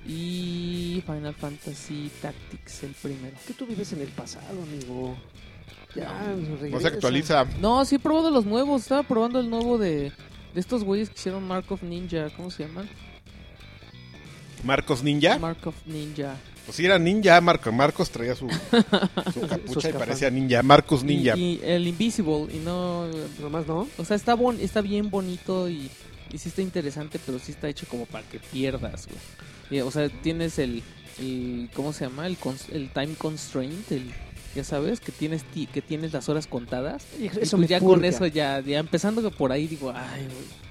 [0.06, 3.36] y Final Fantasy Tactics el primero.
[3.46, 5.16] ¿Qué tú vives en el pasado, amigo?
[5.94, 6.88] Ya, No se regresa.
[6.88, 7.44] actualiza.
[7.60, 8.82] No, sí he probado los nuevos.
[8.82, 10.12] Estaba probando el nuevo de,
[10.54, 12.30] de estos güeyes que hicieron Mark of Ninja.
[12.36, 12.88] ¿Cómo se llaman?
[14.64, 15.38] Marcos Ninja.
[15.38, 16.36] Mark of Ninja.
[16.68, 17.72] Pues sí, era ninja, Marco.
[17.72, 18.46] Marcos traía su,
[19.32, 20.62] su capucha y parecía ninja.
[20.62, 21.34] Marcos Ninja.
[21.34, 22.46] Y, y el Invisible.
[22.54, 23.06] Y no.
[23.40, 23.88] Nomás no.
[23.96, 25.90] O sea, está, bon- está bien bonito y,
[26.30, 29.78] y sí está interesante, pero sí está hecho como para que pierdas, güey.
[29.78, 30.82] Y, o sea, tienes el,
[31.18, 32.26] el- ¿cómo se llama?
[32.26, 32.36] El,
[32.72, 34.12] el time constraint, el,
[34.54, 37.04] ya sabes, que tienes ti- que tienes las horas contadas.
[37.18, 37.94] Y pues me ya purga.
[37.94, 40.67] con eso ya, ya empezando por ahí digo, ay, güey.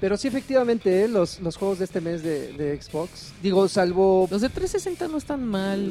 [0.00, 3.32] Pero sí, efectivamente, eh, los, los juegos de este mes de, de Xbox.
[3.42, 4.28] Digo, salvo.
[4.30, 5.90] Los de 360 no están mal.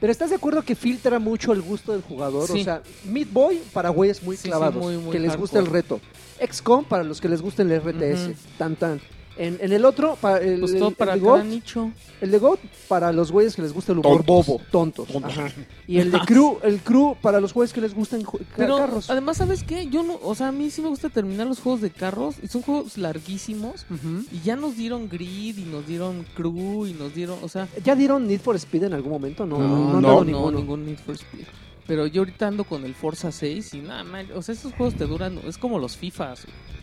[0.00, 2.48] Pero ¿estás de acuerdo que filtra mucho el gusto del jugador?
[2.48, 2.62] Sí.
[2.62, 5.58] O sea, Meat Boy para güeyes muy Sí, sí, clavados, muy, muy que les gusta
[5.58, 6.00] el reto.
[6.40, 8.98] XCOM para los que les gusta el RTS, tan tan.
[9.42, 11.90] En, en el otro, para el, Pues el- todo el para de cada nicho.
[12.20, 14.46] el de GOT para los güeyes que les gusta el humor Tontos.
[14.46, 15.08] bobo, tontos.
[15.24, 15.50] Ajá.
[15.86, 19.08] Y el de Crew, el Crew para los güeyes que les gustan ju- Pero carros.
[19.08, 19.86] además, ¿sabes qué?
[19.88, 22.48] Yo no, o sea, a mí sí me gusta terminar los juegos de carros y
[22.48, 23.86] son juegos larguísimos.
[23.90, 24.24] Ujú.
[24.30, 27.96] Y ya nos dieron Grid y nos dieron Crew y nos dieron, o sea, ¿Ya
[27.96, 29.46] dieron Need for Speed en algún momento?
[29.46, 30.58] No, no, no, no, han no, dado ninguno.
[30.58, 31.46] ningún Need for Speed.
[31.86, 34.94] Pero yo ahorita ando con el Forza 6 y nada, man, o sea, estos juegos
[34.96, 36.79] te duran, es como los FIFAs, güey.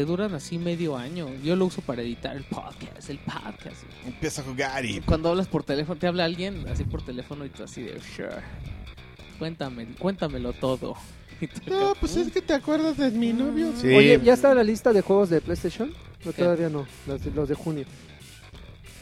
[0.00, 1.28] Te duran así medio año.
[1.44, 3.82] Yo lo uso para editar el podcast, el podcast.
[4.06, 5.02] Empieza a jugar y...
[5.02, 8.30] Cuando hablas por teléfono, te habla alguien así por teléfono y tú así de, sure,
[9.38, 10.96] cuéntame, cuéntamelo todo.
[11.66, 13.74] No, pues es que te acuerdas de mi novio.
[13.78, 13.88] Sí.
[13.94, 15.92] Oye, ¿ya está la lista de juegos de PlayStation?
[16.24, 16.44] No, ¿Qué?
[16.44, 16.86] todavía no.
[17.06, 17.84] Los de, los de junio.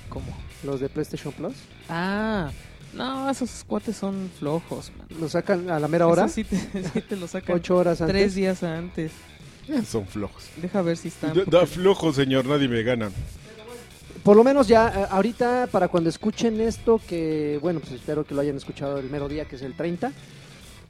[0.09, 0.27] ¿Cómo?
[0.65, 1.55] Los de PlayStation Plus.
[1.89, 2.51] Ah,
[2.93, 5.07] no, esos cuates son flojos, man.
[5.21, 6.27] Lo sacan a la mera hora.
[6.27, 6.57] Sí te,
[6.93, 8.17] sí te lo sacan Ocho horas antes.
[8.17, 9.13] tres días antes.
[9.90, 10.44] Son flojos.
[10.61, 11.35] Deja ver si están.
[11.35, 12.46] Da, da flojo, señor.
[12.46, 13.11] Nadie me gana.
[14.22, 18.35] Por lo menos ya eh, ahorita, para cuando escuchen esto, que bueno, pues espero que
[18.35, 20.12] lo hayan escuchado el mero día, que es el 30.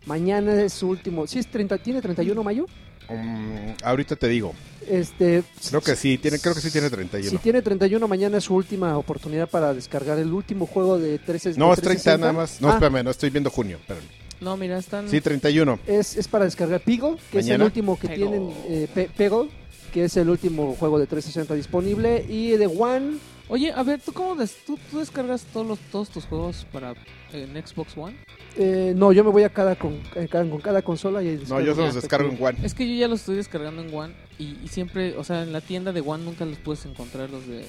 [0.06, 1.26] Mañana es su último.
[1.26, 1.78] ¿Sí es 30?
[1.78, 2.66] ¿Tiene 31 mayo?
[3.10, 4.54] Mm, ahorita te digo.
[4.88, 6.18] Este, Creo que sí.
[6.18, 7.40] Tiene, creo que sí tiene Si 31.
[7.42, 11.68] tiene 31, mañana es su última oportunidad para descargar el último juego de 13 No,
[11.68, 12.18] de es 30 360.
[12.18, 12.60] nada más.
[12.60, 13.76] No, Ah, espérame, no estoy viendo junio.
[13.78, 14.06] Espérame.
[14.40, 15.08] No, mira, están.
[15.08, 15.78] Sí, 31.
[15.86, 17.64] es, es para descargar Peggle, que es Mañana.
[17.64, 18.26] el último que Peggle.
[18.26, 18.50] tienen.
[18.68, 19.48] Eh, Pe- Peggle,
[19.92, 22.24] que es el último juego de 360 disponible.
[22.28, 23.16] Y The One,
[23.50, 26.94] Oye, a ver, ¿tú cómo des- tú, tú descargas todos los, todos tus juegos para
[27.32, 28.14] en Xbox One?
[28.56, 31.34] eh, no, yo me voy a cada con, eh, cada- con cada consola y ahí
[31.34, 32.58] No, descargo yo se los descargo en One.
[32.62, 35.52] Es que yo ya los estoy descargando en One y, y siempre, o sea, en
[35.54, 37.64] la tienda de One nunca los puedes encontrar los de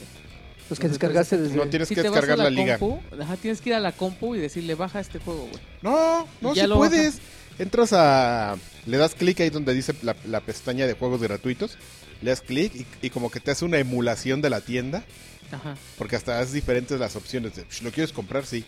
[0.70, 1.56] Los que descargaste desde...
[1.56, 2.78] No tienes Si que descargar la, liga.
[2.78, 5.62] compu, ajá, tienes que ir a la compu y decirle baja este juego, güey.
[5.82, 7.20] No, no, si puedes.
[7.58, 8.56] Entras a.
[8.86, 11.78] Le das clic ahí donde dice la, la pestaña de juegos gratuitos.
[12.22, 15.04] Le das clic y, y como que te hace una emulación de la tienda.
[15.52, 15.76] Ajá.
[15.98, 17.56] Porque hasta es diferentes las opciones.
[17.56, 18.46] De, "Sh, ¿Lo quieres comprar?
[18.46, 18.64] Sí.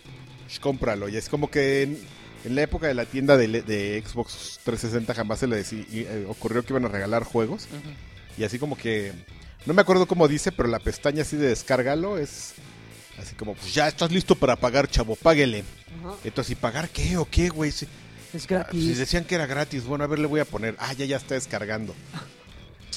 [0.48, 1.08] Sh, cómpralo.
[1.08, 1.98] Y es como que en,
[2.44, 6.26] en la época de la tienda de, de Xbox 360 jamás se le y, eh,
[6.28, 7.66] ocurrió que iban a regalar juegos.
[7.70, 7.94] Ajá.
[8.36, 9.12] Y así como que.
[9.66, 12.54] No me acuerdo cómo dice, pero la pestaña así de descárgalo es.
[13.20, 15.64] Así como, pues ya estás listo para pagar, chavo, páguele.
[16.00, 16.14] Ajá.
[16.24, 17.70] Entonces, ¿y pagar qué o qué, güey?
[17.70, 17.86] Sí.
[18.32, 18.98] Es Si gratis.
[18.98, 20.74] decían que era gratis, bueno, a ver, le voy a poner.
[20.78, 21.94] Ah, ya, ya está descargando.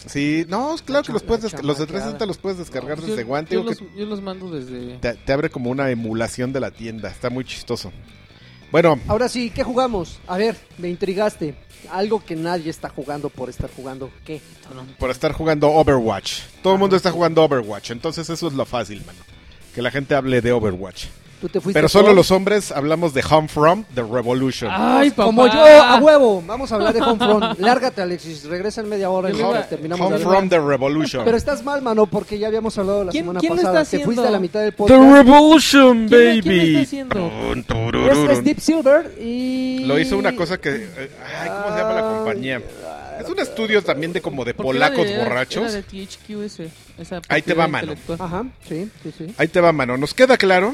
[0.07, 1.57] Sí, no, claro que los puedes los de
[1.87, 1.87] chamaqueada.
[1.87, 3.55] 360 los puedes descargar Yo- desde guante.
[3.55, 4.97] Yo, o que los, yo los mando desde...
[4.99, 7.09] te, te abre como una emulación de la tienda.
[7.09, 7.91] Está muy chistoso.
[8.71, 10.19] Bueno, Ahora sí, ¿qué jugamos?
[10.27, 11.55] A ver, me intrigaste.
[11.91, 14.09] Algo que nadie está jugando por estar jugando.
[14.25, 14.41] ¿Qué?
[14.97, 16.41] por estar jugando Overwatch.
[16.63, 19.19] Todo el mundo está jugando Overwatch, entonces eso es lo fácil, mano.
[19.73, 21.05] Que la gente hable de Overwatch.
[21.45, 24.71] Tú te fuiste Pero solo los hombres hablamos de Homefront, The Revolution.
[24.73, 25.25] ¡Ay, papá!
[25.25, 26.41] Como yo, a huevo.
[26.43, 27.59] Vamos a hablar de Homefront.
[27.59, 28.45] Lárgate, Alexis.
[28.45, 30.21] Regresa en media hora y iba- terminamos hablar.
[30.27, 31.23] Homefront, The Revolution.
[31.23, 33.81] Pero estás mal, mano, porque ya habíamos hablado la ¿Quién- semana quién pasada.
[33.83, 34.27] está que fuiste haciendo?
[34.27, 35.13] a la mitad del The podcast.
[35.13, 36.83] Revolution, ¿Quién- quién lo está baby.
[36.83, 38.31] haciendo?
[38.31, 39.83] Es, es Deep Silver y...
[39.85, 40.69] Lo hizo una cosa que...
[40.75, 41.11] eh,
[41.43, 42.61] Ay, ¿cómo se llama la compañía?
[43.21, 45.63] Es un estudio también de como de Porque era polacos de- borrachos.
[45.63, 46.69] Era de THQ ese.
[46.97, 47.93] esa Ahí te va, mano.
[48.17, 49.35] Ajá, sí, sí, sí.
[49.37, 49.95] Ahí te va, mano.
[49.95, 50.73] Nos queda claro,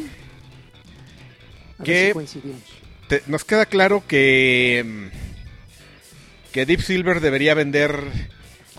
[1.81, 1.93] A ¿Qué?
[1.93, 2.61] ver si coincidimos.
[3.07, 8.03] te- nos queda claro que mm, que Deep Silver debería vender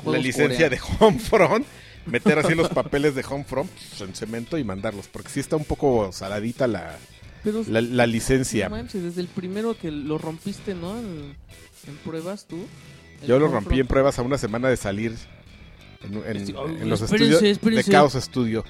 [0.05, 1.67] la licencia de Homefront,
[2.07, 5.65] meter así los papeles de Homefront pues, en cemento y mandarlos, porque sí está un
[5.65, 6.99] poco saladita la,
[7.45, 8.69] Pero la, la licencia.
[8.69, 10.99] no manches, desde el primero que lo rompiste, ¿no?
[10.99, 11.35] En,
[11.87, 12.67] en pruebas tú.
[13.27, 15.15] Yo lo rompí en pruebas a una semana de salir
[16.03, 17.85] en, en- Este, oh, en los espérense, estudios espérense.
[17.85, 18.65] de Chaos Studio.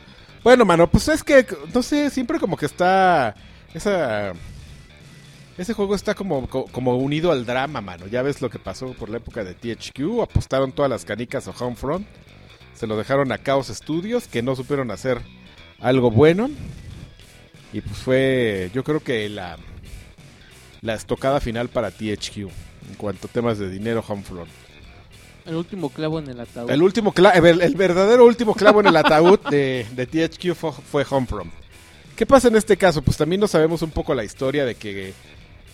[0.44, 3.34] Bueno, mano, pues es que, no sé, siempre como que está
[3.74, 4.32] esa...
[5.58, 8.06] Ese juego está como, co- como unido al drama, mano.
[8.06, 10.22] Ya ves lo que pasó por la época de THQ.
[10.22, 12.06] Apostaron todas las canicas a Homefront.
[12.74, 15.20] Se lo dejaron a Chaos Studios, que no supieron hacer
[15.78, 16.48] algo bueno.
[17.74, 19.58] Y pues fue, yo creo que la,
[20.80, 22.36] la estocada final para THQ.
[22.38, 24.48] En cuanto a temas de dinero, Homefront.
[25.44, 26.70] El último clavo en el ataúd.
[26.70, 31.52] El último el verdadero último clavo en el ataúd de, de THQ fue, fue Homefront.
[32.22, 33.02] ¿Qué pasa en este caso?
[33.02, 35.12] Pues también no sabemos un poco la historia de que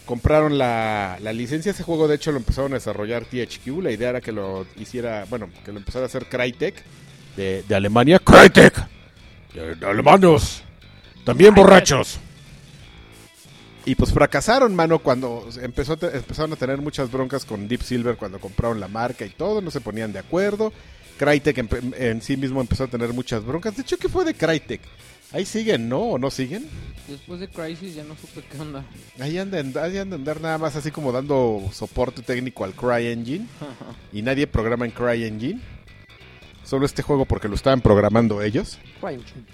[0.07, 1.72] compraron la, la licencia.
[1.72, 3.66] Ese juego, de hecho, lo empezaron a desarrollar THQ.
[3.82, 6.82] La idea era que lo hiciera, bueno, que lo empezara a hacer Crytek
[7.36, 8.18] de, de Alemania.
[8.18, 8.74] Crytek,
[9.53, 10.62] de, de alemanos,
[11.26, 12.18] también borrachos.
[13.84, 18.40] Y pues fracasaron, mano, cuando empezó empezaron a tener muchas broncas con Deep Silver cuando
[18.40, 20.72] compraron la marca y todo, no se ponían de acuerdo.
[21.18, 23.76] Crytek empe- en, sí mismo empezó a tener muchas broncas.
[23.76, 24.80] De hecho, ¿qué fue de Crytek?
[25.33, 26.01] Ahí siguen, ¿no?
[26.01, 26.66] ¿O no siguen?
[27.07, 28.85] Después de Crisis ya no supe qué onda.
[29.18, 33.47] Ahí andan, ahí andan andar nada más así como dando soporte técnico al CryEngine.
[34.12, 35.61] Y nadie programa en CryEngine.
[36.64, 38.79] Solo este juego porque lo estaban programando ellos.
[39.01, 39.45] CryEngine.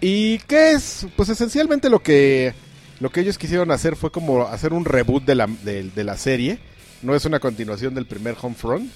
[0.00, 1.06] ¿Y qué es?
[1.16, 2.54] Pues esencialmente lo que
[3.00, 6.16] lo que ellos quisieron hacer fue como hacer un reboot de la, de, de la
[6.16, 6.58] serie.
[7.02, 8.90] No es una continuación del primer Homefront.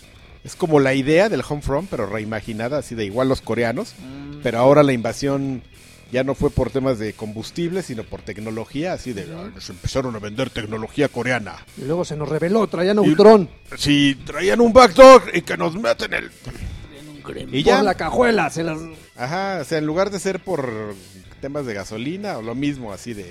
[0.44, 3.94] Es como la idea del Homefront, pero reimaginada, así de igual los coreanos.
[3.98, 5.62] Mm, Pero ahora la invasión
[6.10, 9.22] ya no fue por temas de combustible, sino por tecnología, así de...
[9.32, 11.56] "Ah, nos empezaron a vender tecnología coreana.
[11.76, 15.74] Y luego se nos reveló, traían a Ultron Si traían un backdoor y que nos
[15.76, 16.30] meten el...
[17.52, 17.76] Y ya...
[17.76, 18.50] por la cajuela.
[18.50, 18.78] Se las...
[19.16, 20.94] Ajá, o sea, en lugar de ser por
[21.40, 23.26] temas de gasolina o lo mismo, así de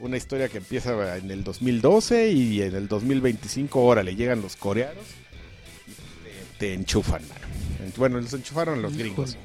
[0.00, 4.56] una historia que empieza en el 2012 y en el 2025, ahora le llegan los
[4.56, 5.04] coreanos
[6.58, 7.40] te, enchufan, mano.
[7.84, 9.36] En- Bueno, los enchufaron los gringos.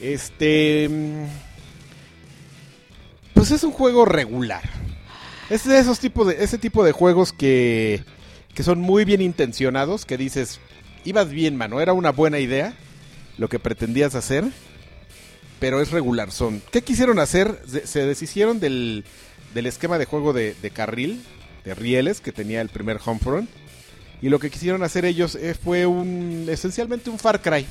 [0.00, 0.88] Este.
[3.34, 4.62] Pues es un juego regular.
[5.50, 8.02] Es de esos tipos de, ese tipo de juegos que,
[8.54, 10.60] que son muy bien intencionados, que dices,
[11.04, 12.74] ibas bien, mano, era una buena idea
[13.36, 14.44] lo que pretendías hacer,
[15.60, 16.30] pero es regular.
[16.30, 17.60] Son, ¿Qué quisieron hacer?
[17.66, 19.04] Se, se deshicieron del,
[19.52, 21.22] del esquema de juego de, de carril,
[21.64, 23.50] de rieles, que tenía el primer Homefront.
[24.24, 27.66] Y lo que quisieron hacer ellos eh, fue un esencialmente un Far Cry.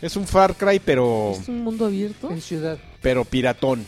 [0.00, 2.30] Es un Far Cry, pero, ¿Es un mundo abierto?
[2.30, 2.78] En ciudad.
[3.00, 3.84] pero piratón.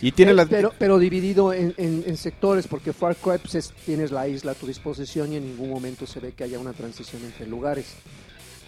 [0.00, 0.48] Y tiene las...
[0.48, 4.50] Pero, pero dividido en, en- en sectores, porque Far Cry pues, es- tienes la isla
[4.50, 7.86] a tu disposición y en ningún momento se ve que haya una transición entre lugares.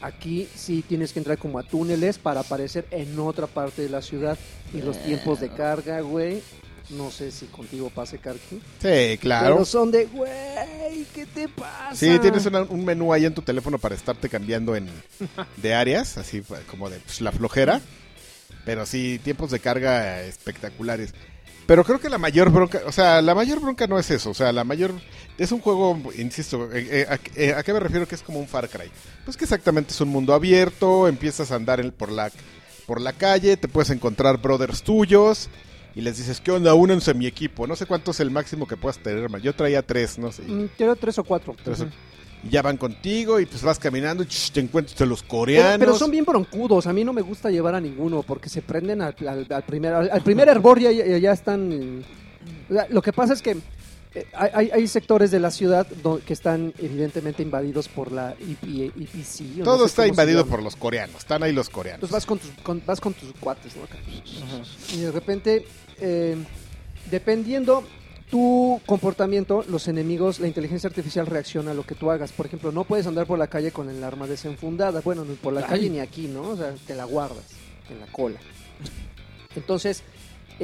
[0.02, 4.02] Aquí sí tienes que entrar como a túneles para aparecer en otra parte de la
[4.02, 4.38] ciudad.
[4.72, 6.42] Y los tiempos de carga, güey.
[6.96, 8.60] No sé si contigo pase, Karki.
[8.80, 9.54] Sí, claro.
[9.54, 11.94] Pero son de, güey, ¿qué te pasa?
[11.94, 14.88] Sí, tienes una- un menú ahí en tu teléfono para estarte cambiando en,
[15.56, 17.80] de áreas, así como de pues, la flojera.
[18.64, 21.14] Pero sí, tiempos de carga espectaculares.
[21.66, 24.34] Pero creo que la mayor bronca, o sea, la mayor bronca no es eso, o
[24.34, 24.92] sea, la mayor
[25.38, 28.38] es un juego, insisto, eh, eh, a, eh, ¿a qué me refiero que es como
[28.40, 28.90] un Far Cry?
[29.24, 32.30] Pues que exactamente es un mundo abierto, empiezas a andar en- por la
[32.86, 35.48] por la calle, te puedes encontrar brothers tuyos
[35.94, 36.74] y les dices, "¿Qué onda?
[36.74, 39.40] Únanse a mi equipo." No sé cuánto es el máximo que puedas tener, man.
[39.42, 40.42] Yo traía tres, no sé.
[40.42, 41.54] Mm, Quiero tres o cuatro.
[41.62, 41.90] Tres- Ujú.
[42.44, 45.28] Y ya van contigo y pues vas caminando y ch, te encuentras a los Pero,
[45.30, 45.78] coreanos.
[45.78, 46.88] pero son bien broncudos.
[46.88, 49.92] A mí no me gusta llevar a ninguno porque se prenden al, al- al primer
[49.94, 51.70] al, al primer hervor ya, ya- ya están.
[51.72, 52.02] eh,
[52.68, 53.56] o sea, Lo que pasa es que
[54.34, 55.86] hay, hay- sectores de la ciudad
[56.26, 59.56] que están evidentemente invadidos por la IP, IPC.
[59.56, 61.16] o no Todo sé está invadido por los coreanos.
[61.18, 61.98] Están ahí los coreanos.
[62.04, 63.82] Entonces vas con tus, con- vas con tus cuates, ¿no?
[64.94, 65.64] Y de repente,
[66.00, 66.36] eh,
[67.10, 67.84] dependiendo
[68.30, 72.32] tu comportamiento, los enemigos, la inteligencia artificial reacciona a lo que tú hagas.
[72.32, 75.00] Por ejemplo, no puedes andar por la calle con el arma desenfundada.
[75.02, 75.66] Bueno, ni por la Ay.
[75.68, 76.42] calle ni aquí, ¿no?
[76.50, 77.44] O sea, te la guardas
[77.90, 78.38] en la cola.
[79.54, 80.02] Entonces,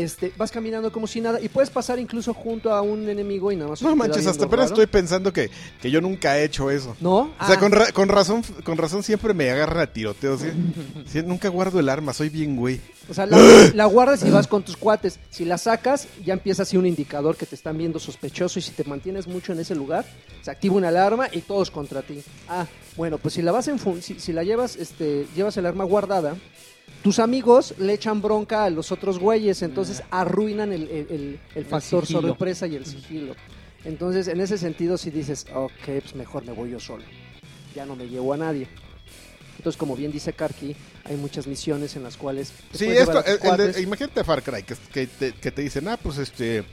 [0.03, 3.57] este, vas caminando como si nada y puedes pasar incluso junto a un enemigo y
[3.57, 3.82] nada más.
[3.82, 6.96] no manches, hasta apenas estoy pensando que, que yo nunca he hecho eso.
[7.01, 7.16] ¿No?
[7.40, 7.59] O sea, Ah.
[7.59, 10.40] con, ra- con razón con razón siempre me agarran a tiroteos.
[10.40, 10.49] ¿sí?
[11.07, 12.80] Sí, nunca guardo el arma, soy bien güey.
[13.11, 13.38] O sea, la,
[13.74, 15.18] la guardas y vas con tus cuates.
[15.30, 18.72] Si la sacas, ya empieza así un indicador que te están viendo sospechoso y si
[18.72, 20.05] te mantienes mucho en ese lugar,
[20.42, 22.22] se activa una alarma y todos contra ti.
[22.49, 25.66] Ah, bueno, pues si la vas en fun- si, si la llevas, este, llevas el
[25.66, 26.36] arma guardada,
[27.03, 31.64] tus amigos le echan bronca a los otros güeyes, entonces arruinan el, el- el- el
[31.64, 32.28] factor sigilo.
[32.28, 33.34] sorpresa y el sigilo.
[33.84, 37.05] Entonces, en ese sentido, si dices, ok, pues mejor me voy yo solo.
[37.74, 38.66] Ya no me llevo a nadie.
[39.57, 40.74] Entonces, como bien dice Karki,
[41.05, 42.53] hay muchas misiones en las cuales...
[42.72, 43.80] Sí, esto, el de- cuates.
[43.80, 46.64] imagínate Far Cry, que, que te, que te dicen, ah, pues este,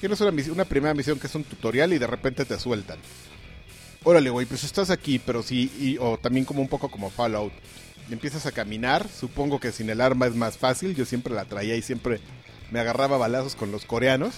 [0.00, 2.98] tienes una, misión- una primera misión que es un tutorial y de repente te sueltan.
[4.04, 7.52] Órale, güey, pues estás aquí, pero sí, y, o también como un poco como Fallout.
[8.10, 11.44] Y empiezas a caminar, supongo que sin el arma es más fácil, yo siempre la
[11.44, 12.20] traía y siempre
[12.72, 14.34] me agarraba balazos con los coreanos.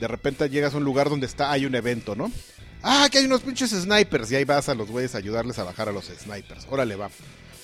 [0.00, 2.32] De repente llegas a un lugar donde está, hay un evento, ¿no?
[2.82, 5.64] Ah, que hay unos pinches snipers y ahí vas a los güeyes a ayudarles a
[5.64, 6.66] bajar a los snipers.
[6.68, 7.10] Órale, va.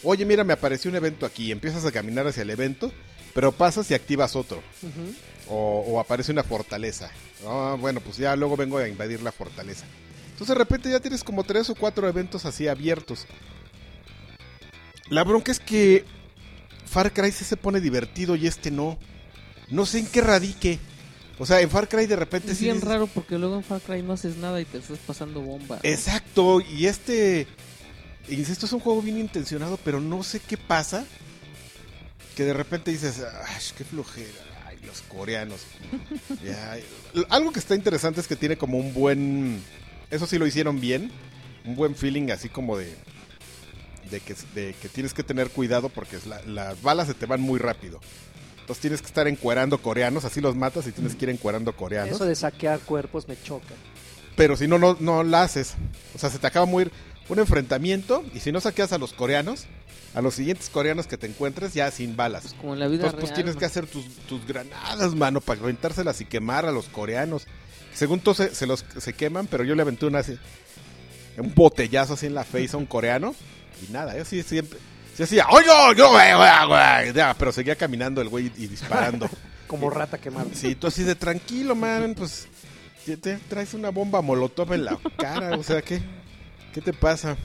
[0.03, 1.53] Oye, mira, me apareció un evento aquí.
[1.53, 2.93] Empiezas a caminar hacia el evento,
[3.35, 4.63] pero pasas y activas otro.
[5.49, 7.11] O aparece una fortaleza.
[7.47, 9.85] Ah, bueno, pues ya luego vengo a invadir la fortaleza.
[10.41, 13.27] Entonces de repente ya tienes como tres o cuatro eventos así abiertos.
[15.11, 16.07] La bronca es que
[16.87, 18.99] Far Cry sí se pone divertido y este no.
[19.69, 20.79] No sé en qué radique.
[21.39, 23.83] O sea, en Far Cry de repente Es sí bien raro porque luego en Far
[23.83, 25.79] Cry no haces nada y te estás pasando bomba.
[25.83, 27.47] Exacto, y este,
[28.31, 31.05] insisto, es un juego bien intencionado, pero no sé qué pasa,
[32.35, 35.67] que de repente dices, ay, qué flojera, ay, los coreanos.
[36.43, 36.79] Ya,
[37.29, 39.63] algo que está interesante es que tiene como un buen,
[40.11, 41.11] eso sí lo hicieron bien,
[41.65, 42.95] un buen feeling así como de,
[44.11, 47.41] de que, de que tienes que tener cuidado porque la- las balas se te van
[47.41, 48.01] muy rápido.
[48.61, 52.15] Entonces tienes que estar encuerando coreanos, así los matas y tienes que ir encuerando coreanos
[52.15, 53.75] Eso de saquear cuerpos me choca.
[54.37, 55.75] pero si no, no, no la haces.
[56.15, 56.91] O sea, se te acaba muy
[57.29, 59.67] un enfrentamiento y si no saqueas a los coreanos,
[60.15, 62.55] a los siguientes coreanos que te encuentres ya sin balas.
[62.61, 63.35] Como en la vida Entonces, pues real.
[63.43, 67.47] tienes que hacer tus, tus granadas, mano, para aventárselas y quemar a los coreanos.
[68.01, 70.39] Según tú se, se los se queman, pero yo le aventé una así,
[71.37, 73.35] un botellazo así en la face a un coreano
[73.87, 74.79] y nada, yo sí siempre
[75.15, 75.67] se hacía, ¡oye,
[75.99, 79.29] yo, güey, güey, güey", ya, pero seguía caminando el güey y disparando.
[79.67, 80.47] Como rata quemada.
[80.55, 82.49] Sí, tú así de tranquilo, man, pues
[83.05, 86.01] te, te traes una bomba molotov en la cara, o sea, ¿qué,
[86.73, 87.37] qué te pasa?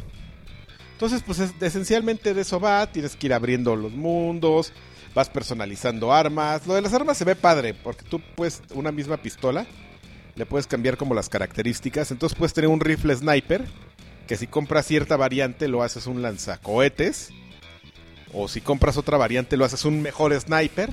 [0.93, 4.71] Entonces, pues es- esencialmente de eso va, tienes que ir abriendo los mundos,
[5.13, 6.65] vas personalizando armas.
[6.65, 9.65] Lo de las armas se ve padre, porque tú puedes, una misma pistola,
[10.35, 13.63] le puedes cambiar como las características, entonces puedes tener un rifle sniper,
[14.27, 17.29] que si compras cierta variante lo haces un lanzacohetes,
[18.33, 20.91] o si compras otra variante lo haces un mejor sniper,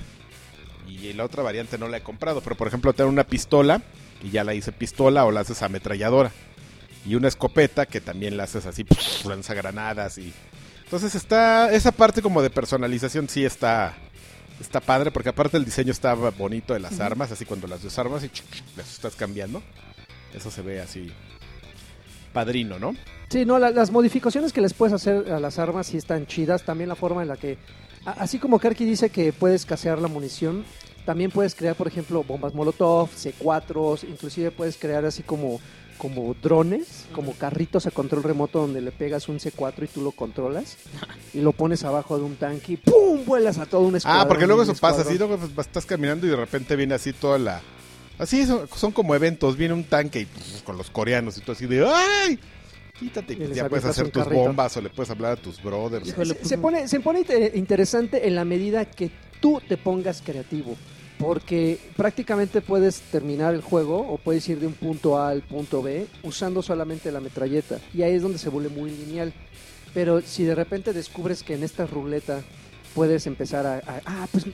[0.88, 3.82] y la otra variante no la he comprado, pero por ejemplo tener una pistola
[4.22, 6.30] y ya la hice pistola o la haces ametralladora.
[7.04, 8.84] Y una escopeta que también la haces así,
[9.26, 10.32] lanza granadas y...
[10.84, 13.94] Entonces está, esa parte como de personalización sí está,
[14.62, 18.24] está padre, porque aparte el diseño está bonito de las armas, así cuando las desarmas
[18.24, 18.30] y
[18.76, 19.62] las estás cambiando.
[20.34, 21.12] Eso se ve así
[22.32, 22.94] padrino, ¿no?
[23.28, 26.62] Sí, no, la- las modificaciones que les puedes hacer a las armas sí están chidas.
[26.64, 27.58] También la forma en la que,
[28.04, 30.64] a- así como Karki dice que puedes casear la munición,
[31.04, 35.60] también puedes crear, por ejemplo, bombas Molotov, C4s, inclusive puedes crear así como,
[35.98, 40.10] como drones, como carritos a control remoto donde le pegas un C4 y tú lo
[40.12, 40.76] controlas
[41.32, 43.24] y lo pones abajo de un tanque y ¡pum!
[43.24, 44.22] vuelas a todo un escuadrón.
[44.24, 47.38] Ah, porque luego eso pasa, así luego estás caminando y de repente viene así toda
[47.38, 47.60] la...
[48.18, 51.52] Así son, son como eventos, viene un tanque y pues, con los coreanos y todo
[51.52, 52.38] así de ¡ay!
[52.98, 53.32] quítate.
[53.32, 54.42] y pues ya puedes hacer tus carrito.
[54.42, 56.08] bombas o le puedes hablar a tus brothers.
[56.08, 59.76] Híjole, Se, pues, se pone, se pone inte- interesante en la medida que tú te
[59.76, 60.76] pongas creativo.
[61.22, 65.82] Porque prácticamente puedes terminar el juego o puedes ir de un punto A al punto
[65.82, 67.78] B usando solamente la metralleta.
[67.94, 69.32] Y ahí es donde se vuelve muy lineal.
[69.94, 72.40] Pero si de repente descubres que en esta ruleta
[72.94, 73.76] puedes empezar a...
[73.76, 74.44] a- ah, pues,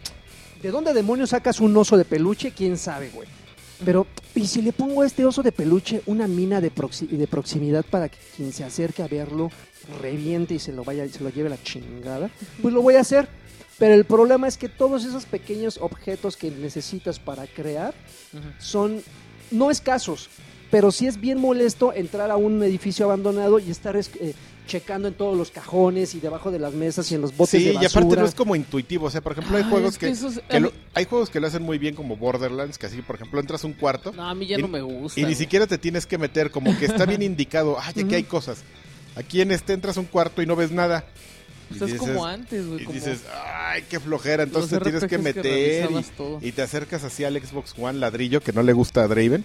[0.62, 2.52] ¿de dónde demonios sacas un oso de peluche?
[2.52, 3.28] ¿Quién sabe, güey?
[3.84, 7.26] Pero, ¿y si le pongo a este oso de peluche una mina de, proxi- de
[7.28, 9.52] proximidad para que quien se acerque a verlo
[10.02, 12.28] reviente y se lo vaya se lo lleve la chingada?
[12.60, 13.28] Pues lo voy a hacer.
[13.78, 17.94] Pero el problema es que todos esos pequeños objetos que necesitas para crear
[18.58, 19.02] son
[19.50, 20.28] no escasos,
[20.70, 24.34] pero sí es bien molesto entrar a un edificio abandonado y estar es- eh,
[24.66, 27.68] checando en todos los cajones y debajo de las mesas y en los botes Sí,
[27.68, 29.06] de y aparte no es como intuitivo.
[29.06, 31.06] O sea, por ejemplo, hay Ah, juegos es que, que esos- que a lo, hay
[31.06, 33.72] juegos que lo hacen muy bien como Borderlands, que así, por ejemplo, entras a un
[33.72, 35.18] cuarto No, a mí ya Y- no me gusta.
[35.18, 37.78] y ni siquiera te tienes que meter, como que está bien indicado.
[37.80, 38.58] Ay, aquí hay cosas.
[39.16, 41.06] Aquí en este entras a un cuarto y no ves nada.
[41.70, 42.82] O sea, es dices- como antes, güey.
[42.82, 44.42] Y como dices, ay, qué flojera.
[44.42, 45.88] Entonces los te tienes que meter
[46.40, 49.44] y, te acercas así al Xbox One ladrillo que no le gusta a Draven.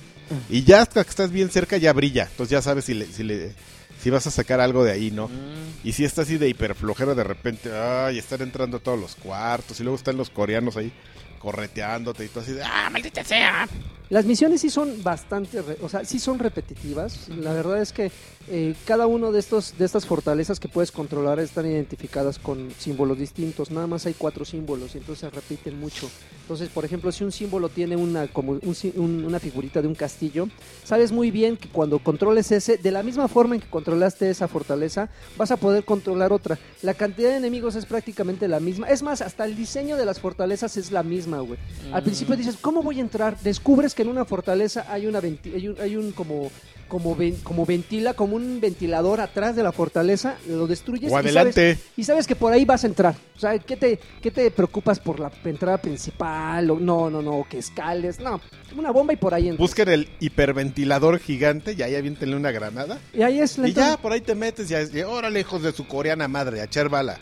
[0.49, 2.27] Y ya hasta que estás bien cerca ya brilla.
[2.29, 3.53] Entonces ya sabes si, le, si, le,
[4.01, 5.27] si vas a sacar algo de ahí, ¿no?
[5.27, 5.87] Mm.
[5.87, 9.79] Y si está así de hiperflojera de repente, ay, están entrando a todos los cuartos.
[9.79, 10.91] Y luego están los coreanos ahí
[11.39, 13.67] correteándote y tú así de, ¡Ah, maldita sea!
[14.13, 17.29] Las misiones sí son bastante, o sea, sí son repetitivas.
[17.29, 18.11] La verdad es que
[18.47, 23.17] eh, cada uno de estos de estas fortalezas que puedes controlar están identificadas con símbolos
[23.17, 23.71] distintos.
[23.71, 26.11] Nada más hay cuatro símbolos y entonces se repiten mucho.
[26.43, 29.87] Entonces, por ejemplo, si un símbolo tiene una como un sí- un- una figurita de
[29.87, 30.47] un castillo,
[30.83, 34.47] sabes muy bien que cuando controles ese, de la misma forma en que controlaste esa
[34.47, 36.59] fortaleza, vas a poder controlar otra.
[36.83, 38.89] La cantidad de enemigos es prácticamente la misma.
[38.89, 41.57] Es más, hasta el diseño de las fortalezas es la misma, güey.
[41.91, 43.39] Al principio dices, ¿cómo voy a entrar?
[43.39, 46.51] Descubres que en una fortaleza hay una hay un, hay un como
[46.87, 51.17] como ven- como ventila, como un ventilador atrás de la fortaleza, lo destruyes o y
[51.17, 51.73] adelante.
[51.75, 53.15] sabes, y sabes que por ahí vas a entrar.
[53.35, 56.69] O sea, ¿qué te, qué te preocupas por la entrada principal?
[56.69, 58.19] O, no, no, no, que escales.
[58.19, 58.39] No,
[58.77, 59.57] una bomba y por ahí entras.
[59.67, 62.99] Busquen el hiperventilador gigante y ahí aviéntenle una granada.
[63.11, 63.95] Y ahí es la Y entrada.
[63.95, 66.89] ya, por ahí te metes, ya, y órale, hijos de su coreana madre, a echar
[66.89, 67.17] bala.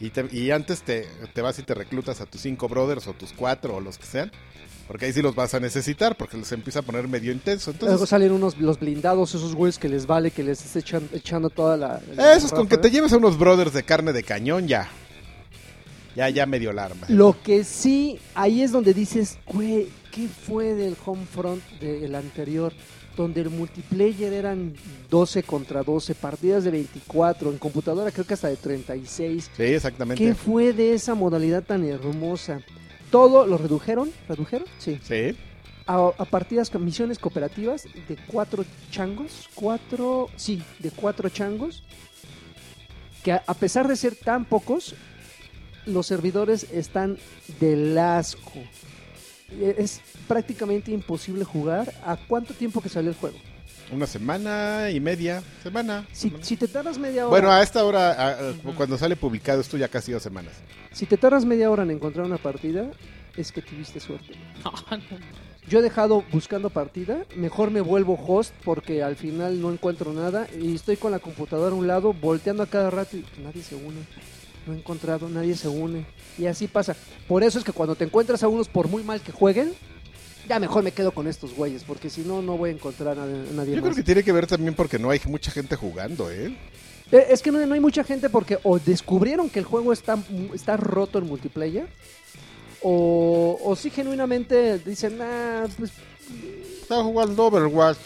[0.00, 3.12] Y, te- y antes te, te vas y te reclutas a tus cinco brothers o
[3.12, 4.32] tus cuatro o los que sean.
[4.88, 7.70] Porque ahí sí los vas a necesitar, porque les empieza a poner medio intenso.
[7.70, 11.08] Luego Entonces, salen unos los blindados, esos güeyes que les vale que les estés echan-
[11.12, 12.00] echando toda la.
[12.16, 12.82] la esos con que ráfaga.
[12.82, 14.88] te lleves a unos brothers de carne de cañón, ya.
[16.16, 17.06] Ya, ya medio la arma.
[17.08, 22.72] Lo que sí, ahí es donde dices, güey, ¿qué fue del Homefront del anterior?
[23.20, 24.72] Donde el multiplayer eran
[25.10, 29.50] 12 contra 12, partidas de 24, en computadora creo que hasta de 36.
[29.54, 30.24] Sí, exactamente.
[30.24, 32.62] ¿Qué fue de esa modalidad tan hermosa?
[33.10, 34.66] Todo lo redujeron, ¿redujeron?
[34.78, 34.98] Sí.
[35.02, 35.36] Sí.
[35.86, 41.82] A, a partidas misiones cooperativas de cuatro changos, cuatro, sí, de cuatro changos,
[43.22, 44.94] que a, a pesar de ser tan pocos,
[45.84, 47.18] los servidores están
[47.60, 48.62] del asco.
[49.76, 51.92] Es prácticamente imposible jugar.
[52.04, 53.36] ¿A cuánto tiempo que salió el juego?
[53.92, 55.42] Una semana y media.
[55.62, 56.06] Semana.
[56.12, 56.44] Si, semana.
[56.44, 59.76] si te tardas media hora, Bueno, a esta hora, a- a- cuando sale publicado esto,
[59.76, 60.52] ya casi dos semanas.
[60.92, 62.86] si te tardas media hora en encontrar una partida,
[63.36, 64.32] es que tuviste suerte.
[64.64, 65.40] No, no.
[65.68, 70.46] Yo he dejado buscando partida, mejor me vuelvo host porque al final no encuentro nada
[70.58, 73.74] y estoy con la computadora a un lado volteando a cada rato y nadie se
[73.74, 74.00] une.
[74.66, 76.04] No he encontrado, nadie se une.
[76.38, 76.94] Y así pasa.
[77.26, 79.72] Por eso es que cuando te encuentras a unos por muy mal que jueguen,
[80.48, 83.24] ya mejor me quedo con estos güeyes porque si no, no voy a encontrar a,
[83.26, 83.84] nadie Yo más.
[83.84, 86.56] creo que tiene que ver también porque no hay mucha gente jugando, ¿eh?
[87.12, 90.18] Eh, Es que no, no hay mucha gente porque o descubrieron que el juego está,
[90.54, 91.86] está roto en multiplayer
[92.82, 95.92] o, o sí genuinamente dicen, ah, pues
[96.82, 97.98] Está jugando Overwatch.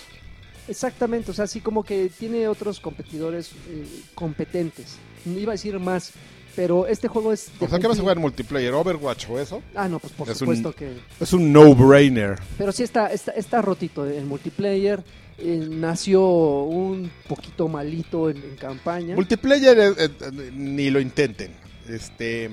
[0.69, 4.97] Exactamente, o sea, sí como que tiene otros competidores eh, competentes.
[5.27, 6.13] Iba a decir más,
[6.57, 7.49] pero este juego es...
[7.61, 8.73] O sea, ¿qué vas a jugar en multiplayer?
[8.73, 9.63] ¿Overwatch o eso?
[9.75, 10.93] Ah, no, pues por Es supuesto un- que...
[11.21, 12.39] Es un no-brainer.
[12.59, 15.03] Pero sí está, está, está rotito el multiplayer.
[15.39, 16.23] eh, nació
[16.63, 19.17] un poquito malito en, en campaña.
[19.17, 21.53] Multiplayer eh, eh, ni lo intenten.
[21.89, 22.51] Este,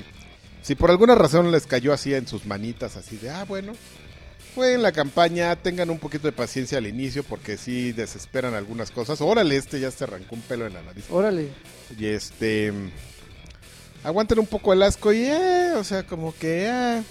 [0.63, 3.73] si por alguna razón les cayó así en sus manitas, así de, ah, bueno,
[4.55, 8.91] fue en la campaña, tengan un poquito de paciencia al inicio porque sí desesperan algunas
[8.91, 9.21] cosas.
[9.21, 11.05] Órale, este ya se arrancó un pelo en la nariz.
[11.09, 11.49] Órale.
[11.97, 12.73] Y este,
[14.03, 17.03] aguanten un poco el asco y, eh, o sea, como que, ah,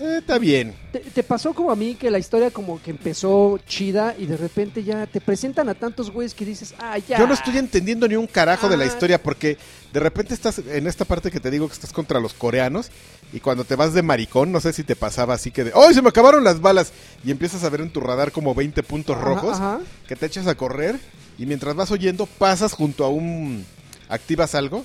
[0.00, 0.74] eh, está bien.
[0.92, 4.36] ¿Te, te pasó como a mí que la historia como que empezó chida y de
[4.36, 7.18] repente ya te presentan a tantos güeyes que dices, ah, ya.
[7.18, 8.88] Yo no estoy entendiendo ni un carajo de la Ah.
[8.88, 9.56] historia porque
[9.92, 12.90] de repente estás en esta parte que te digo que estás contra los coreanos
[13.32, 15.94] y cuando te vas de maricón, no sé si te pasaba así que de, ¡ay,
[15.94, 16.92] se me acabaron las balas!
[17.24, 19.80] Y empiezas a ver en tu radar como 20 puntos Ajá, rojos ajá.
[20.08, 20.98] que te echas a correr
[21.38, 23.64] y mientras vas oyendo pasas junto a un
[24.08, 24.84] activas algo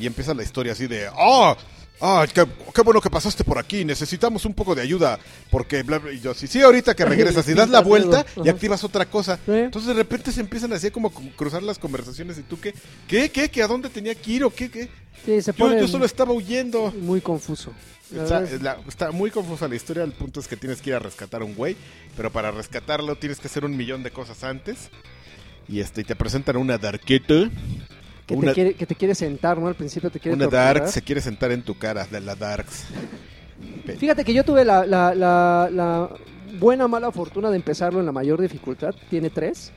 [0.00, 1.56] y empieza la historia así de ¡Oh!
[2.02, 2.26] ¡Ah!
[2.32, 3.84] qué, qué bueno que pasaste por aquí!
[3.84, 5.18] Necesitamos un poco de ayuda.
[5.50, 8.48] Porque bla, bla", y yo, sí, sí, ahorita que regresas y das la vuelta y
[8.48, 9.38] activas otra cosa.
[9.46, 12.74] Entonces de repente se empiezan así como cruzar las conversaciones y tú, ¿qué?
[13.06, 13.30] ¿Qué?
[13.30, 13.50] ¿Qué?
[13.50, 14.70] ¿Que a dónde tenía que ir o qué?
[14.70, 14.88] ¿Qué?
[15.26, 16.90] Sí, se Yo, solo estaba huyendo.
[16.92, 17.72] muy confuso.
[18.10, 20.02] Está, la- está muy confusa la historia.
[20.02, 21.76] El punto es que tienes que ir a rescatar a un güey.
[22.16, 24.88] Pero para rescatarlo tienes que hacer un millón de cosas antes.
[25.68, 27.50] Y este y te presentan una darketa.
[28.34, 29.66] Que, una te quiere, que te quiere sentar, ¿no?
[29.66, 30.78] Al principio te quiere una torturar.
[30.80, 32.06] dark se quiere sentar en tu cara.
[32.06, 32.86] De la darks.
[33.98, 36.08] Fíjate que yo tuve la, la, la, la
[36.58, 38.94] buena mala fortuna de empezarlo en la mayor dificultad.
[39.08, 39.72] Tiene tres.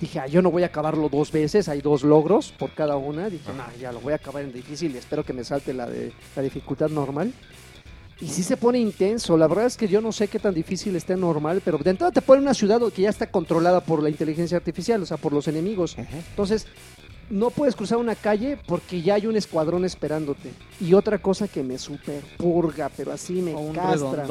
[0.00, 3.28] Dije, ah, yo no voy a acabarlo dos veces, hay dos logros por cada una.
[3.28, 5.86] Dije, no, ya lo voy a acabar en difícil y espero que me salte la
[5.86, 7.32] de la dificultad normal.
[8.20, 9.36] Y sí se pone intenso.
[9.36, 12.12] La verdad es que yo no sé qué tan difícil esté normal, pero de entrada
[12.12, 15.32] te pone una ciudad que ya está controlada por la inteligencia artificial, o sea, por
[15.32, 15.96] los enemigos.
[15.98, 16.66] Entonces,
[17.30, 20.50] no puedes cruzar una calle porque ya hay un escuadrón esperándote.
[20.80, 24.26] Y otra cosa que me super purga, pero así me O un castra.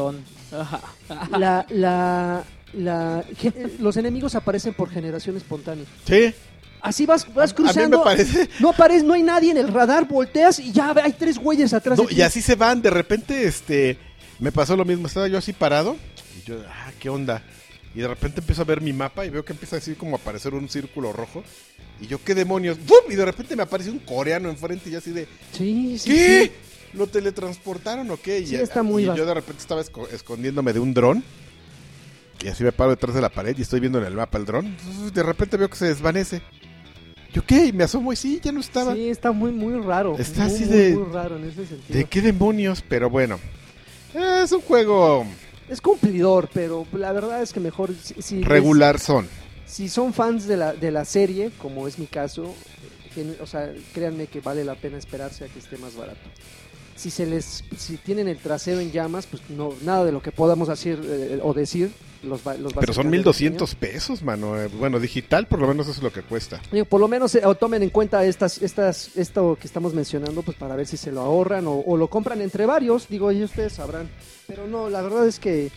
[1.37, 2.43] La, la,
[2.73, 5.85] la, gen- los enemigos aparecen por generación espontánea.
[6.05, 6.33] Sí.
[6.81, 8.03] Así vas, vas A mí me cruzando.
[8.03, 8.49] parece.
[8.59, 11.97] No aparece, no hay nadie en el radar, volteas y ya hay tres güeyes atrás
[11.97, 12.15] No, de ti.
[12.15, 12.81] y así se van.
[12.81, 13.97] De repente, este.
[14.39, 15.07] Me pasó lo mismo.
[15.07, 15.97] Estaba yo así parado.
[16.41, 17.43] Y yo, ah, ¿qué onda?
[17.93, 20.19] Y de repente empiezo a ver mi mapa y veo que empieza así como a
[20.19, 21.43] aparecer un círculo rojo.
[22.01, 22.77] Y yo, ¿qué demonios?
[22.85, 23.11] ¡Bum!
[23.11, 25.27] Y de repente me aparece un coreano enfrente y yo así de.
[25.51, 26.43] Sí, sí, ¿Qué?
[26.45, 26.97] sí.
[26.97, 28.39] ¿Lo teletransportaron o qué?
[28.39, 31.23] Y, Sí, está muy y yo de repente estaba esco- escondiéndome de un dron.
[32.43, 34.45] Y así me paro detrás de la pared y estoy viendo en el mapa el
[34.45, 34.75] dron.
[35.13, 36.41] De repente veo que se desvanece.
[37.33, 37.65] Yo, ¿qué?
[37.65, 38.95] Y me asomo y sí, ya no estaba.
[38.95, 40.15] Sí, está muy, muy raro.
[40.17, 41.99] Está Muy, así de- Muy raro en ese sentido.
[41.99, 42.81] ¿De qué demonios?
[42.87, 43.39] Pero bueno.
[44.15, 45.27] Es un juego
[45.69, 47.93] Es cumplidor, pero la verdad es que mejor.
[48.01, 49.27] Si, si- regular son.
[49.69, 52.55] Si son fans de la, de la serie, como es mi caso,
[53.39, 56.19] o sea, créanme que vale la pena esperarse a que esté más barato.
[56.95, 60.31] Si se les, si tienen el trasero en llamas, pues no, nada de lo que
[60.31, 61.91] podamos hacer eh, o decir
[62.23, 64.55] los va, los va Pero son sacar del 1200 pesos, mano.
[64.77, 66.59] Bueno, digital por lo menos eso es lo que cuesta.
[66.71, 70.41] Digo, por lo menos eh, o tomen en cuenta estas, estas, esto que estamos mencionando,
[70.41, 73.07] pues para ver si se lo ahorran o, o lo compran entre varios.
[73.07, 74.09] Digo, y ustedes sabrán.
[74.45, 75.71] Pero no, la verdad es que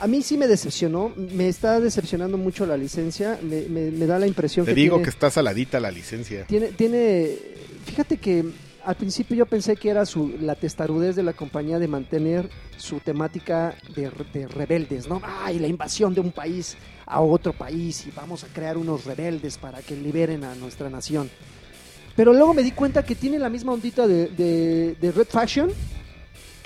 [0.00, 1.12] a mí sí me decepcionó.
[1.16, 3.38] Me está decepcionando mucho la licencia.
[3.42, 6.44] Me, me- me da la impresión Te que digo tiene- que está saladita la licencia.
[6.46, 7.36] Tiene, tiene,
[7.84, 8.44] fíjate que
[8.84, 13.00] al principio yo pensé que era su, la testarudez de la compañía de mantener su
[13.00, 15.20] temática de, re- de rebeldes, ¿no?
[15.22, 19.58] Ay, la invasión de un país a otro país y vamos a crear unos rebeldes
[19.58, 21.28] para que liberen a nuestra nación.
[22.16, 25.70] Pero luego me di cuenta que tiene la misma ondita de, de- de Red Faction,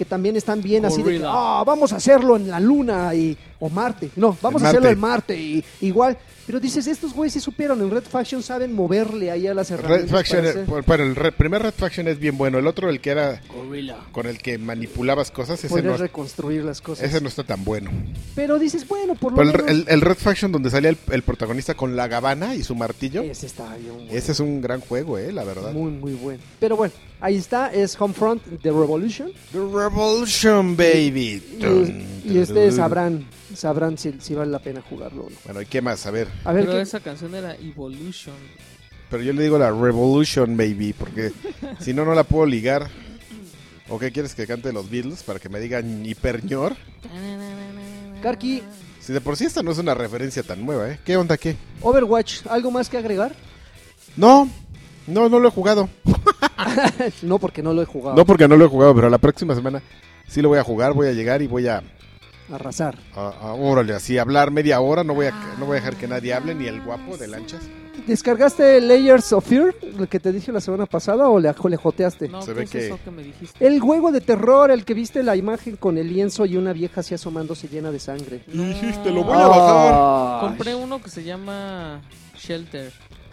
[0.03, 1.25] que también están bien así de que.
[1.25, 4.11] "Ah, vamos a hacerlo en la luna y, o Marte.
[4.17, 4.93] No, vamos En a hacerlo Marte.
[4.95, 5.37] en Marte
[5.81, 6.19] y igual.
[6.47, 9.79] Pero dices, estos güeyes sí supieron, en Red Faction saben moverle ahí a las Red
[9.79, 10.11] herramientas.
[10.11, 12.59] Faction, para hacer- bueno, el re- primer Red Faction es bien bueno.
[12.59, 13.99] El otro, el que era Gorilla.
[14.11, 17.05] con el que manipulabas cosas, ese no, reconstruir las cosas.
[17.09, 17.91] ese no está tan bueno.
[18.35, 19.71] Pero dices, bueno, por lo Pero el, menos...
[19.71, 23.23] el- el Red Faction donde salía el, el protagonista con la gabana y su martillo,
[23.23, 24.11] Ese está bien bueno.
[24.11, 25.73] ese es un gran juego, eh, la verdad.
[25.73, 26.43] Muy, muy bueno.
[26.59, 29.31] Pero bueno, ahí está, es Homefront The Revolution.
[29.53, 31.41] The Revolution, baby.
[32.25, 35.37] Y, y ustedes sabrán, sabrán si, si vale la pena jugarlo o no.
[35.45, 36.05] Bueno, ¿y qué más?
[36.07, 36.32] A ver.
[36.45, 38.35] A ver, Pero ¿qué- esa canción era Evolution.
[39.11, 41.33] Pero yo le digo la Revolution, baby, porque
[41.81, 42.89] si no, no la puedo ligar.
[43.89, 46.75] ¿O qué quieres que cante los Beatles para que me digan hiperñor?
[48.23, 48.63] Karki,
[49.01, 50.99] Si de por sí esta no es una referencia tan nueva, ¿eh?
[51.05, 51.57] ¿Qué onda, qué?
[51.81, 53.35] Overwatch, ¿algo más que agregar?
[54.17, 54.49] No,
[55.07, 55.89] no, no lo he jugado.
[57.23, 58.17] no, porque no lo he jugado.
[58.17, 59.83] No porque no lo he jugado, pero la próxima semana
[60.29, 61.83] sí lo voy a jugar, voy a llegar y voy a,
[62.53, 62.97] Arrasar.
[63.17, 66.07] a, a- órale, así hablar media hora, no voy a no voy a dejar que
[66.07, 67.63] nadie hable, ni el guapo de lanchas.
[68.07, 72.29] ¿Descargaste Layers of Fear, lo que te dije la semana pasada, o le, le joteaste?
[72.29, 73.65] No, Se ¿qué ve es que- eso que me dijiste?
[73.67, 77.01] El juego de terror, el que viste la imagen con el lienzo y una vieja
[77.01, 78.43] así asomándose llena de sangre.
[78.53, 78.65] No.
[78.65, 80.41] Dijiste, lo voy a bajar.
[80.49, 82.01] Compré uno que se llama
[82.39, 82.93] Shelter.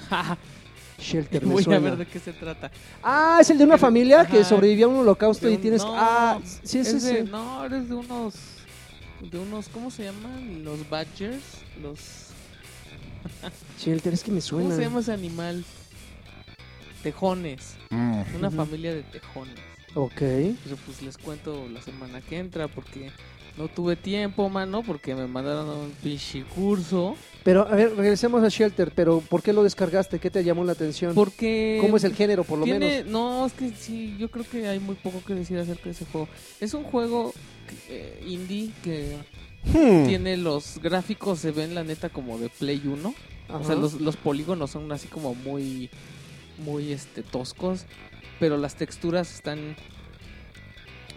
[1.00, 2.70] Shelter, me Voy a ver de qué se trata.
[3.02, 5.82] Ah, es el de una familia que sobrevivió a un holocausto De y tienes...
[5.84, 7.30] no, ah, sí, sí, es de- sí.
[7.32, 8.34] No, eres de unos.
[9.22, 9.68] De unos.
[9.70, 10.64] ¿Cómo se llaman?
[10.64, 11.44] Los Badgers.
[11.82, 12.28] Los.
[13.80, 14.76] Shelter, es que me ¿Cómo suena.
[14.76, 15.64] se llama ese animal?
[17.04, 17.76] Tejones.
[17.90, 18.22] Mm.
[18.36, 19.56] Una familia de tejones.
[19.96, 20.20] Ok.
[20.20, 23.12] Pero pues les cuento la semana que entra porque
[23.58, 27.16] no tuve tiempo, mano, porque me mandaron a un pinche curso.
[27.44, 30.20] Pero, a ver, regresemos a Shelter, pero ¿por qué lo descargaste?
[30.20, 31.16] ¿Qué te llamó la atención?
[31.16, 31.80] Porque.
[31.82, 33.12] ¿Cómo es el género, por lo tiene, menos?
[33.12, 36.06] No, es que sí, yo creo que hay muy poco que decir acerca de ese
[36.06, 36.28] juego.
[36.60, 37.34] Es un juego
[37.90, 39.18] eh, indie que
[39.66, 40.08] Hmm.
[40.08, 43.14] tiene los gráficos, se ven la neta como de Play 1.
[43.50, 45.90] O sea, los, los polígonos son así como muy,
[46.60, 47.86] muy este, toscos,
[48.40, 49.76] pero las texturas están,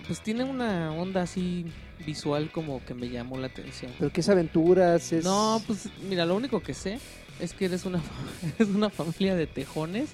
[0.06, 1.66] pues tienen una onda así
[2.06, 3.92] visual como que me llamó la atención.
[3.98, 5.24] Pero que es aventuras, es...
[5.24, 6.98] No, pues mira, lo único que sé
[7.38, 8.02] es que eres una,
[8.58, 10.10] eres una familia de tejones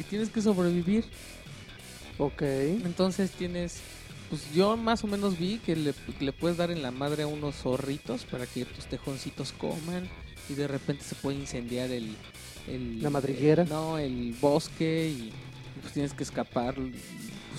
[0.00, 1.04] y tienes que sobrevivir.
[2.18, 2.42] Ok.
[2.42, 3.80] Entonces tienes,
[4.32, 7.24] pues yo más o menos vi que le, que le puedes dar en la madre
[7.24, 10.08] a unos zorritos para que tus tejoncitos coman
[10.48, 12.16] y de repente se puede incendiar el...
[12.66, 13.64] el La madriguera.
[13.64, 15.32] el- no, el bosque y
[15.82, 16.74] pues tienes que escapar.
[16.76, 16.88] pues,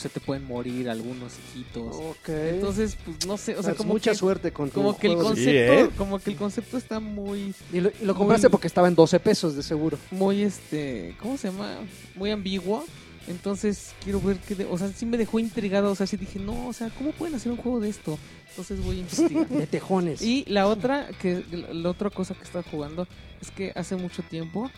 [0.02, 1.96] se te pueden morir algunos hijitos.
[1.96, 2.30] Ok.
[2.30, 5.06] Entonces, pues no sé, o sea, Pues como mucha que, suerte con tu como que
[5.06, 5.90] el de- Sí, concepto, ¿eh?
[5.96, 8.96] como que el concepto está muy Y lo, y lo compraste muy- porque estaba en
[8.96, 10.00] 12 pesos, de seguro.
[10.10, 11.78] muy este, ¿cómo se llama?
[12.16, 12.84] Muy ambiguo.
[13.28, 16.40] Entonces quiero ver qué, de- o sea, sí me dejó intrigado, o sea, sí dije,
[16.40, 18.20] no, o sea, ¿cómo pueden hacer un juego de esto?
[18.50, 19.48] Entonces voy a investigar.
[19.50, 20.22] De tejones.
[20.22, 23.08] y la otra, que la otra cosa que estaba jugando
[23.42, 24.70] es que hace mucho tiempo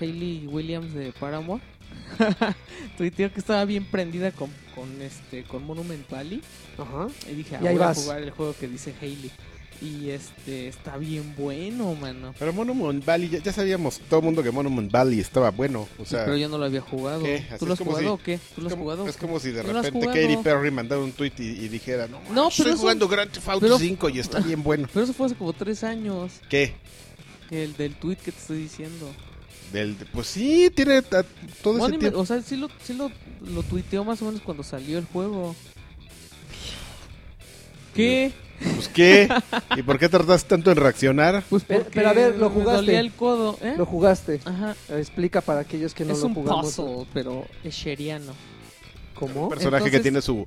[0.00, 1.62] Hayley Williams de Paramore
[2.96, 6.40] tuiteó que estaba bien prendida con, con este con Monument Valley
[6.78, 7.08] Ajá.
[7.30, 9.30] y dije, ah, Y ahí voy a jugar el juego que dice Hayley
[9.80, 12.34] y este está bien bueno, mano.
[12.38, 15.86] Pero Monument Valley, ya, ya sabíamos todo el mundo que Monument Valley estaba bueno.
[15.98, 17.24] O sea, pero yo no lo había jugado.
[17.58, 18.40] ¿Tú lo has jugado si- o qué?
[18.54, 19.06] ¿Tú lo has jugado?
[19.06, 20.06] es como si de ¿Tú lo has repente?
[20.06, 23.48] Katy Perry mandara un tweet y, y dijera, no, No, estoy eso- jugando Grand Theft
[23.48, 24.88] Auto pero- 5 y está bien bueno.
[24.92, 26.72] Pero eso fue hace como tres años, ¿Qué?
[27.50, 29.10] el del tweet que te estoy diciendo.
[29.72, 31.02] Del, pues sí, tiene
[31.62, 32.18] todo ese tiempo.
[32.20, 33.10] o sea, sí lo, sí lo,
[33.52, 35.54] lo tuiteó más o menos cuando salió el juego.
[37.94, 38.32] ¿Qué?
[38.74, 39.28] Pues qué.
[39.76, 41.44] ¿Y por qué tardaste tanto en reaccionar?
[41.48, 42.76] Pues Pero- porque pero a ver, lo me jugaste.
[42.76, 43.74] dolía el codo, ¿eh?
[43.76, 44.40] Lo jugaste.
[44.44, 44.74] Ajá.
[44.90, 46.74] Explica para aquellos que no es lo un jugamos.
[46.74, 48.32] puzzle, pero sheriano.
[49.14, 49.44] ¿Cómo?
[49.44, 50.46] Un personaje que tiene su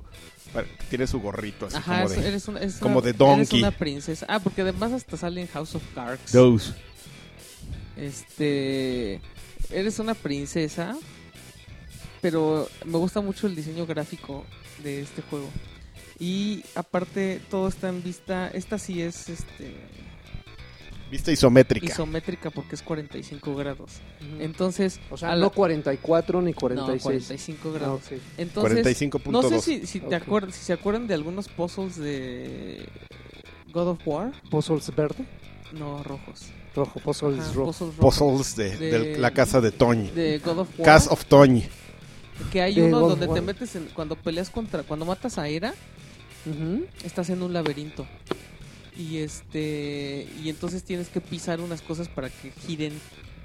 [0.90, 3.40] tiene su gorrito así Ajá, como es- de eres una, es como una- de Donkey.
[3.40, 4.26] Eres una princesa.
[4.28, 6.30] Ah, porque además hasta sale en House of Cards.
[6.32, 6.72] Those.
[7.96, 9.20] Este.
[9.70, 10.96] Eres una princesa.
[12.20, 14.44] Pero me gusta mucho el diseño gráfico
[14.84, 15.48] de este juego.
[16.24, 18.46] Y aparte, todo está en vista.
[18.48, 19.74] Esta sí es este
[21.10, 21.84] Vista isométrica.
[21.86, 23.90] isométrica porque es 45 grados.
[24.20, 24.40] Ujú.
[24.40, 25.00] Entonces.
[25.10, 27.02] o sea, la- no 44 ni no, 46.
[27.02, 28.00] 45 Ah, grados.
[28.06, 28.12] ok.
[28.38, 28.72] Entonces.
[28.84, 29.32] 45.2.
[29.32, 30.22] No sé si, si, te Ok.
[30.22, 32.88] acuerdas, si se acuerdan de algunos puzzles de
[33.72, 34.32] God of War.
[34.48, 35.26] Puzzles verde,
[35.72, 36.46] No, rojos.
[36.76, 38.16] rojo, puzzles Ajá, puzzles rojos.
[38.18, 40.08] Puzzles de, De- de la casa de Toñ.
[40.14, 40.86] De God of War.
[40.86, 41.62] Cast of Toñ.
[42.52, 45.74] Que hay de uno donde te metes en, cuando peleas contra, cuando matas a Era,
[47.04, 48.06] Estás en un laberinto.
[48.96, 52.92] Y este, y entonces tienes que pisar unas cosas para que giren,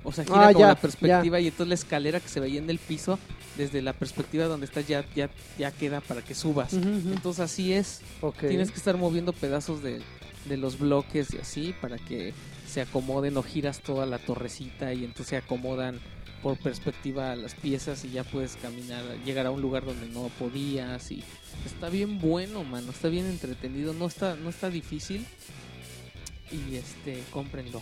[0.04, 2.60] o sea, gira Ah, como ya, la perspectiva y entonces la escalera que se veía
[2.60, 3.18] en el piso,
[3.58, 6.74] desde la perspectiva donde estás ya, ya, ya queda para que subas.
[6.74, 8.02] Entonces así es,
[8.50, 10.02] tienes que estar moviendo pedazos de,
[10.50, 12.34] de los bloques y así para que
[12.68, 16.00] se acomoden o giras toda la torrecita y entonces se acomodan
[16.44, 21.12] por perspectiva las piezas y ya puedes caminar, llegar a un lugar donde no podías
[21.12, 21.24] y
[21.66, 25.26] está bien bueno, mano, está bien entretenido, no está, no está difícil
[26.52, 27.82] y este, cómprenlo.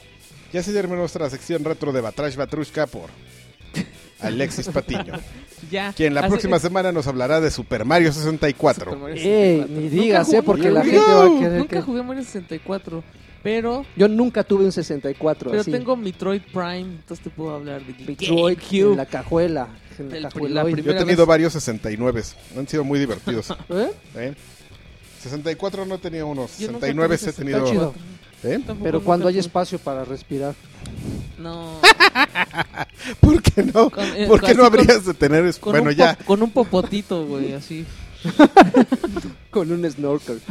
[0.54, 3.10] Ya se terminó nuestra sección retro de Batrash Batrushka por
[4.22, 5.14] Alexis Patiño.
[5.70, 5.92] Ya.
[5.94, 8.92] Quien la hace- próxima semana nos hablará de Super Mario 64.
[8.94, 9.68] Super Mario Ey, 64.
[9.76, 11.82] ni Nunca digas, jugué- eh, porque la jugué- gente va a querer Nunca que...
[11.82, 13.04] jugué Mario 64,
[13.46, 15.70] pero Yo nunca tuve un 64 pero así.
[15.72, 18.92] tengo Metroid Prime, entonces te puedo hablar de Metroid GameCube.
[18.92, 19.68] en la cajuela.
[20.00, 20.82] En la la cajueloide.
[20.82, 22.24] Yo he tenido vez- varios 69.
[22.58, 23.52] Han sido muy divertidos.
[23.70, 23.92] ¿Eh?
[24.16, 24.34] ¿eh?
[25.22, 26.58] 64 no tenía unos.
[26.58, 27.70] Yo nunca 69 tuve he tenido.
[27.70, 27.94] Chido.
[28.44, 28.60] ¿eh?
[28.82, 30.56] Pero cuando hay espacio para respirar.
[31.38, 31.80] No.
[33.20, 33.92] ¿Por qué no?
[33.92, 36.16] Con- eh, ¿Por qué no con- habrías de tener Con Bueno, un ya.
[36.16, 37.86] con un popotito, güey, así.
[39.52, 40.42] Con un snorkel.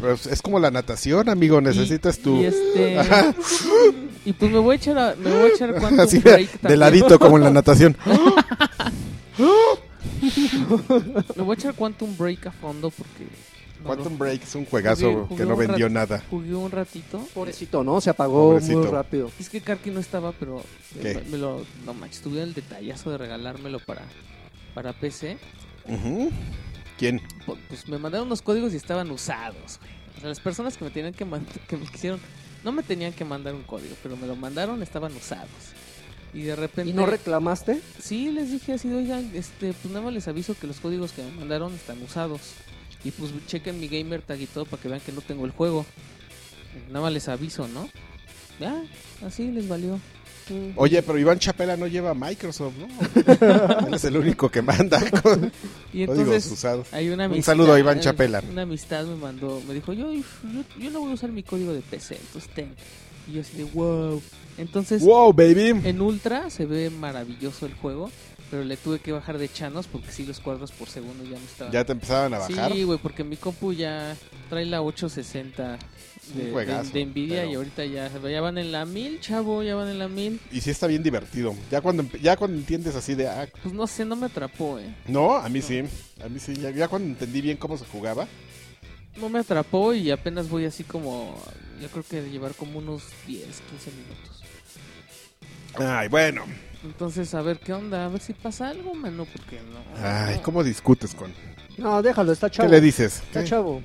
[0.00, 1.60] Pues es como la natación, amigo.
[1.60, 2.36] Necesitas Y- tu.
[2.40, 2.96] Y, este,
[4.24, 6.80] y pues me voy a echar, a- me voy a echar Así Break de también.
[6.80, 7.96] ladito, como en la natación.
[11.36, 13.26] Me voy a echar Quantum Break a fondo porque.
[13.84, 16.22] Quantum Break es un juegazo Jugué- jugué que no vendió rat- nada.
[16.28, 17.20] Jugué un ratito.
[17.32, 18.00] Pobrecito, ¿no?
[18.00, 18.78] Se apagó Pobrecito.
[18.78, 19.30] muy rápido.
[19.38, 20.62] Es que Karki no estaba, pero
[21.00, 21.22] ¿Qué?
[21.30, 21.64] me, lo.
[21.86, 24.02] No manches, tuve el detallazo de regalármelo para,
[24.74, 25.38] para PC.
[25.86, 26.30] Ujú.
[26.98, 27.20] ¿Quién?
[27.46, 29.78] Pu- Pues me mandaron unos códigos y estaban usados.
[30.16, 32.20] O sea, las personas que me tenían que mandar, que me quisieron,
[32.64, 35.48] no me tenían que mandar un código, pero me lo mandaron, estaban usados.
[36.34, 36.90] Y de repente.
[36.90, 37.80] ¿Y no reclamaste?
[38.00, 41.22] Sí, les dije así, oigan, este, pues nada más les aviso que los códigos que
[41.22, 42.40] me mandaron están usados.
[43.04, 45.52] Y pues chequen mi gamer tag y todo para que vean que no tengo el
[45.52, 45.86] juego.
[46.88, 47.88] Nada más les aviso, ¿no?
[48.60, 48.82] Ya,
[49.24, 50.00] así les valió.
[50.76, 52.86] Oye, pero Iván Chapela no lleva Microsoft, ¿no?
[53.86, 55.50] Él es el único que manda con
[55.92, 56.86] Y entonces usados.
[56.92, 57.52] hay una Un amistad.
[57.52, 58.42] saludo a Iván Chapela.
[58.50, 60.22] Una amistad me mandó, me dijo, yo, yo,
[60.78, 62.74] yo no voy a usar mi código de PC, entonces ten.
[63.28, 64.22] Y yo así de wow.
[64.56, 65.68] Entonces, Wow, baby.
[65.84, 68.10] en Ultra se ve maravilloso el juego,
[68.50, 71.44] pero le tuve que bajar de chanos porque sí los cuadros por segundo ya no
[71.44, 71.72] estaban.
[71.72, 72.72] Ya te empezaban a bajar.
[72.72, 74.16] Sí, güey, porque mi compu ya
[74.48, 75.78] trae la 860
[76.32, 79.20] un de, de, juegazo, de Nvidia pero- y ahorita ya, ya van en la 1000,
[79.20, 80.40] chavo, ya van en la 1000.
[80.52, 81.54] Y sí está bien divertido.
[81.70, 84.94] Ya cuando ya cuando entiendes así de ah, Pues no sé, no me atrapó, eh.
[85.06, 85.84] no, a mí sí.
[86.24, 88.26] A mí sí, ya, ya cuando entendí bien cómo se jugaba.
[89.16, 91.36] No me atrapó y apenas voy así como,
[91.82, 94.42] yo creo que de llevar como unos 10, 15 minutos.
[95.74, 96.44] Ay, bueno.
[96.84, 100.06] Entonces, a ver qué onda, a ver si pasa algo, mano, porque no.
[100.06, 101.32] Ay, ¿cómo discutes con?
[101.76, 102.68] No, déjalo, está ¿Qué chavo.
[102.68, 103.16] le dices?
[103.26, 103.48] Está ¿Qué?
[103.50, 103.82] chavo.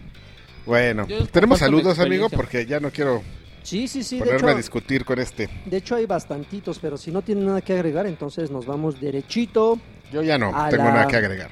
[0.66, 3.22] Bueno, Yo tenemos saludos, amigo, porque ya no quiero
[3.64, 4.20] Sí, sí, sí.
[4.20, 5.50] De ponerme a discutir con este.
[5.66, 9.80] de hecho, hay bastantitos, pero si no tienen nada que agregar, entonces nos vamos derechito
[10.12, 11.52] Yo ya no tengo la- nada que agregar.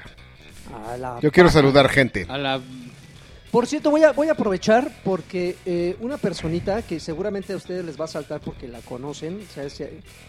[0.89, 2.25] a la Yo quiero saludar gente.
[2.29, 2.61] A la...
[3.51, 7.83] Por cierto, voy a, voy a aprovechar porque eh, una personita que seguramente a ustedes
[7.83, 9.81] les va a saltar porque la conocen, o sea, es,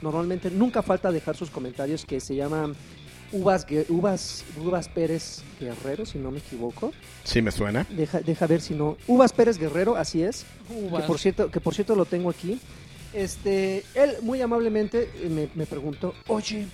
[0.03, 2.73] normalmente nunca falta dejar sus comentarios que se llama
[3.31, 6.93] Uvas, Uvas, Uvas Pérez Guerrero, si no me equivoco.
[7.23, 7.87] Sí me suena.
[7.91, 8.97] Deja, deja ver si no.
[9.07, 10.45] Uvas Pérez Guerrero, así es.
[10.69, 11.03] Uvas.
[11.03, 12.59] Que por cierto, que por cierto lo tengo aquí.
[13.13, 16.67] Este, él muy amablemente eh, me, me preguntó, oye,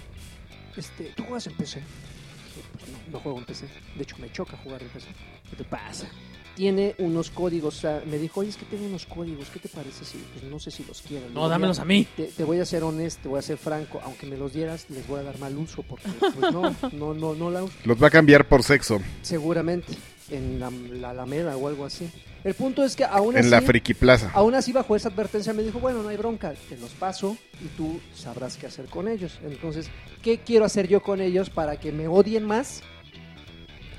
[0.77, 1.81] este, ¿tú juegas en PC?
[1.81, 3.67] Dije, "Pues no, no juego en PC.
[3.97, 5.09] De hecho, me choca jugar en PC.
[5.51, 6.07] ¿Qué te pasa?
[6.55, 9.69] Tiene unos códigos, o sea, me dijo, oye, es que tengo unos códigos, ¿qué te
[9.69, 11.27] parece si, pues no sé si los quiero.
[11.33, 12.05] No, dámelos a mí.
[12.17, 14.87] Te, te voy a ser honesto, te voy a ser franco, aunque me los dieras,
[14.91, 17.75] les voy a dar mal uso, porque pues no, no, no, no la uso.
[17.85, 19.93] Los va a cambiar por sexo Seguramente,
[20.31, 22.11] en la, la Alameda o algo así.
[22.43, 24.31] El punto es que aún así, en la Friki Plaza.
[24.35, 27.69] aún así bajo esa advertencia me dijo, bueno, no hay bronca, te los paso y
[27.77, 29.39] tú sabrás qué hacer con ellos.
[29.45, 29.91] Entonces,
[30.23, 32.83] ¿qué quiero hacer yo con ellos para que me odien más?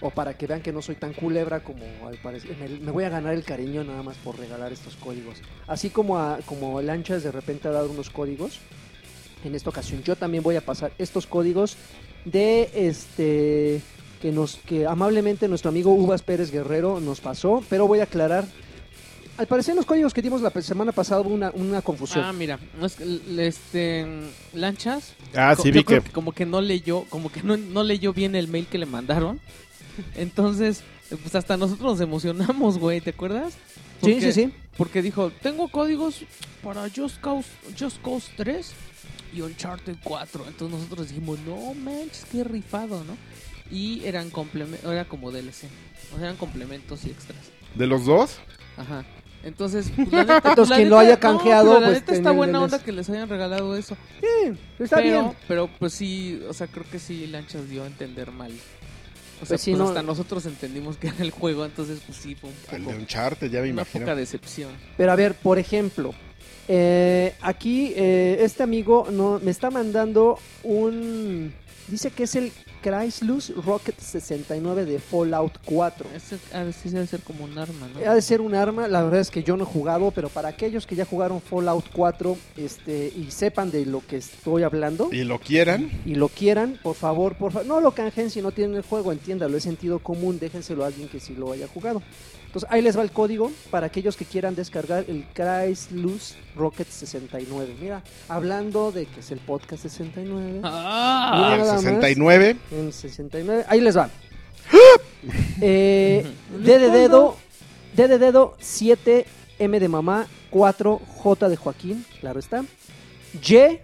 [0.01, 2.55] O para que vean que no soy tan culebra como al parecer.
[2.57, 5.39] Me, me voy a ganar el cariño nada más por regalar estos códigos.
[5.67, 8.59] Así como, a, como Lanchas de repente ha dado unos códigos.
[9.43, 11.77] En esta ocasión yo también voy a pasar estos códigos
[12.25, 13.81] de este
[14.21, 18.45] que nos que amablemente nuestro amigo Uvas Pérez Guerrero nos pasó, pero voy a aclarar.
[19.37, 22.25] Al parecer en los códigos que dimos la semana pasada hubo una, una confusión.
[22.25, 22.59] Ah, mira,
[22.97, 24.05] que, este,
[24.53, 28.11] Lanchas, Ah, sí vi creo que como que no leyó, como que no, no leyó
[28.11, 29.39] bien el mail que le mandaron.
[30.15, 33.53] Entonces, pues hasta nosotros nos emocionamos, güey, ¿te acuerdas?
[33.53, 34.53] sí, Porque- sí, sí.
[34.77, 36.21] Porque dijo, tengo códigos
[36.63, 38.71] para Just Cause, Just Cause 3
[39.33, 40.45] y Uncharted 4.
[40.47, 43.17] Entonces nosotros dijimos, no manches, qué rifado, ¿no?
[43.75, 45.65] Y eran complementos, era como DLC.
[46.13, 47.39] O sea, eran complementos y extras.
[47.75, 48.37] de los dos.
[48.77, 49.03] Ajá.
[49.43, 51.99] Entonces, pues, la neta, Entonces, la quien lo neta- haya no, canjeado, pero la pues,
[52.01, 53.97] neta está buena onda que les hayan regalado eso.
[54.21, 55.33] Sí, está pero, bien.
[55.47, 58.51] pero pues sí, o sea, creo que sí Lanchas dio a entender mal.
[59.41, 62.35] O sea, Pues pues no- hasta nosotros entendimos que era el juego, entonces pues sí
[62.35, 64.05] fue un El poco, de Uncharted, ya me una imagino.
[64.05, 64.71] poca decepción.
[64.97, 66.13] Pero a ver, por ejemplo,
[66.67, 71.53] eh, aquí eh, este amigo no, me está mandando un...
[71.89, 76.05] Dice que es el Chrysler Rocket 69 de Fallout 4.
[76.15, 78.09] Ese ha de, sí debe ser como un arma, ¿no?
[78.09, 80.49] Ha de ser un arma, la verdad es que yo no he jugado, pero para
[80.49, 85.23] aquellos que ya jugaron Fallout 4 este, y sepan de lo que estoy hablando Y
[85.23, 85.89] lo quieran.
[86.05, 89.11] y lo quieran, por favor, por favor, no lo canjen si no tienen el juego,
[89.11, 92.01] entiéndalo, es sentido común, déjenselo a alguien que sí lo haya jugado.
[92.49, 96.17] Entonces ahí les va el código para aquellos que quieran descargar el Chrysler
[96.55, 97.75] Rocket 69.
[97.79, 100.61] Mira, hablando de que es el podcast 69.
[100.63, 101.51] ¡Ah!
[101.53, 101.81] El nada más.
[101.83, 102.57] 69.
[102.71, 103.65] En 69.
[103.67, 104.09] Ahí les va.
[105.61, 106.25] eh,
[106.57, 107.37] D de dedo.
[107.95, 109.27] D de dedo 7.
[109.59, 110.25] M de mamá.
[110.49, 110.97] 4.
[110.97, 112.03] J de Joaquín.
[112.19, 112.63] Claro está.
[113.43, 113.79] Y.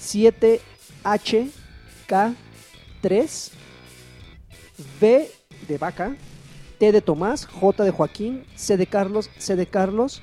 [0.00, 0.60] 7.
[1.04, 1.48] H.
[2.08, 2.34] K.
[3.00, 3.50] 3.
[5.00, 5.30] V
[5.68, 6.16] de vaca.
[6.78, 7.46] T de Tomás.
[7.46, 8.44] J de Joaquín.
[8.54, 9.30] C de Carlos.
[9.38, 10.22] C de Carlos.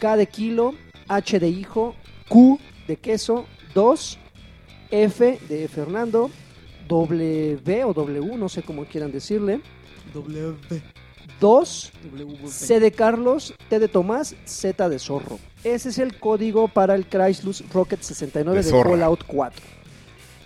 [0.00, 0.74] K de kilo.
[1.08, 1.94] H de hijo.
[2.28, 3.46] Q de queso.
[3.74, 4.18] 2.
[4.90, 6.30] F de Fernando.
[6.88, 9.60] W o W, no sé cómo quieran decirle.
[10.12, 10.56] W.
[11.40, 12.48] 2, W.
[12.48, 15.38] C de Carlos, T de Tomás, Z de Zorro.
[15.64, 18.70] Ese es el código para el Chrysler Rocket 69 De.
[18.70, 19.64] Fallout 4.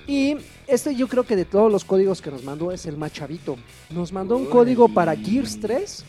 [0.07, 0.37] Y
[0.69, 3.57] este yo creo que de todos los códigos que nos mandó es el más chavito.
[3.91, 6.05] Nos mandó un código para Gears 3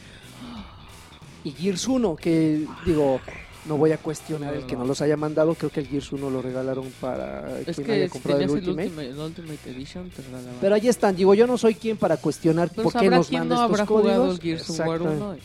[1.46, 3.20] y Gears 1, que digo,
[3.66, 5.56] no voy a cuestionar el que no los haya mandado.
[5.56, 8.84] Creo que el Gears 1 lo regalaron para Es quien que haya comprado el Ultimate.
[8.88, 10.56] Ultimate, el Ultimate Edition, regalaban.
[10.60, 13.42] Pero ahí están, digo, yo no soy quien para cuestionar Pero por qué nos quién
[13.42, 14.36] manda no estos códigos.
[14.36, 15.24] el Gears of War Exactamente.
[15.24, 15.38] 1.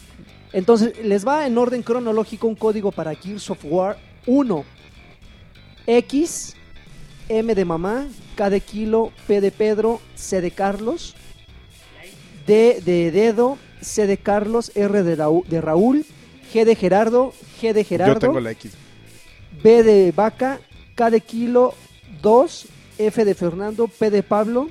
[0.53, 3.97] Entonces, les va en orden cronológico un código para Gears of War
[4.27, 4.65] 1.
[5.87, 6.57] X,
[7.29, 8.07] M de mamá,
[8.37, 11.15] K de kilo, P de Pedro, C de Carlos,
[12.47, 16.07] D de dedo, C de Carlos, R de, Raúl, de Raúl,
[16.53, 18.73] G de Gerardo, G de Yo Gerardo, tengo la X.
[19.63, 20.61] B de vaca,
[20.95, 21.75] K de kilo,
[22.21, 22.67] 2,
[22.99, 24.69] F de Fernando, P de Pablo,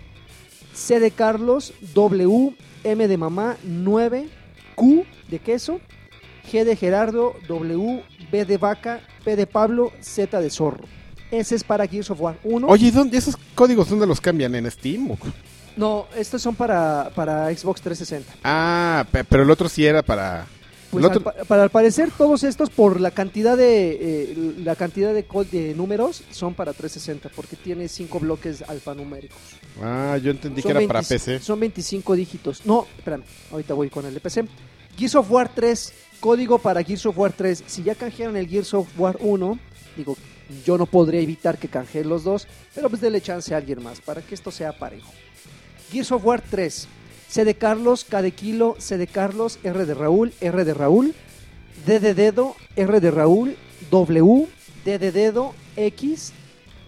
[0.73, 4.27] C de Carlos, W, M de mamá, 9,
[4.75, 5.79] Q de queso,
[6.51, 10.83] G de Gerardo, W, B de vaca, P de Pablo, Z de zorro.
[11.33, 12.67] Ese es para Gears of War 1.
[12.67, 14.53] Oye, ¿y dónde, esos códigos dónde los cambian?
[14.53, 15.09] ¿En Steam?
[15.11, 15.17] o-
[15.75, 18.31] No, estos son para, para Xbox 360.
[18.43, 20.45] Ah, pe- pero el otro sí era para...
[20.91, 23.97] Pues el otro- al pa- para al parecer todos estos por la cantidad de
[24.31, 29.39] eh, la cantidad de, co- de números son para 360 porque tiene cinco bloques alfanuméricos.
[29.81, 31.39] Ah, yo entendí que era para 20 PC.
[31.39, 32.63] Son 25 dígitos.
[32.67, 34.45] No, espérame, ahorita voy con el de PC.
[34.95, 37.63] Gears of War 3, código para Gears of War 3.
[37.65, 39.57] Si ya canjearon el Gears of War 1,
[39.97, 40.15] digo,
[40.65, 43.99] yo no podría evitar que canjeen los dos, pero pues dele chance a alguien más
[43.99, 45.11] para que esto sea parejo.
[45.91, 46.87] Gears of War 3.
[47.27, 51.15] C de Carlos, K de Kilo, C de Carlos, R de Raúl, R de Raúl,
[51.83, 53.57] D de Dedo, R de Raúl,
[53.89, 54.47] W,
[54.85, 56.31] D de Dedo, X,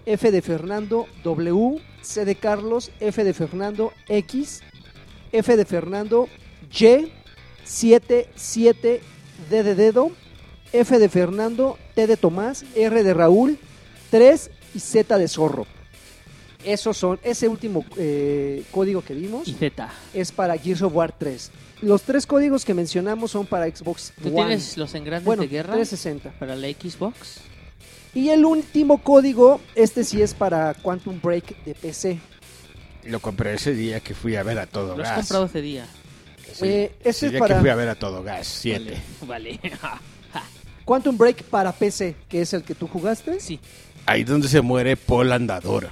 [0.06, 4.62] F de Fernando, W, C de Carlos, F de Fernando, X,
[5.32, 6.30] F de Fernando,
[6.72, 7.12] Y,
[7.64, 9.02] 7, 7,
[9.50, 10.12] D de Dedo,
[10.80, 13.58] F de Fernando, T de Tomás, R de Raúl,
[14.12, 15.66] 3 y Z de Zorro.
[16.64, 19.88] Esos son, ese último eh, código que vimos Y Z.
[20.16, 21.52] es para Gears of War 3.
[21.82, 24.36] Los tres códigos que mencionamos son para Xbox ¿Tú One.
[24.38, 26.32] tienes los engrandes bueno, de guerra 360.
[26.40, 27.42] para la Xbox?
[28.16, 32.18] Y el último código, este sí es para Quantum Break de PC.
[33.04, 35.18] Lo compré ese día que fui a ver a Todo Lo has Gas.
[35.20, 35.86] comprado ese día.
[36.54, 38.98] Sí, Eh, este ese es día para que fui a ver a Todo Gas, 7.
[39.28, 39.60] Vale.
[40.86, 43.40] Quantum Break para PC, que es el que tú jugaste.
[43.40, 43.60] sí.
[44.08, 45.90] Ahí donde se muere Paul Andador.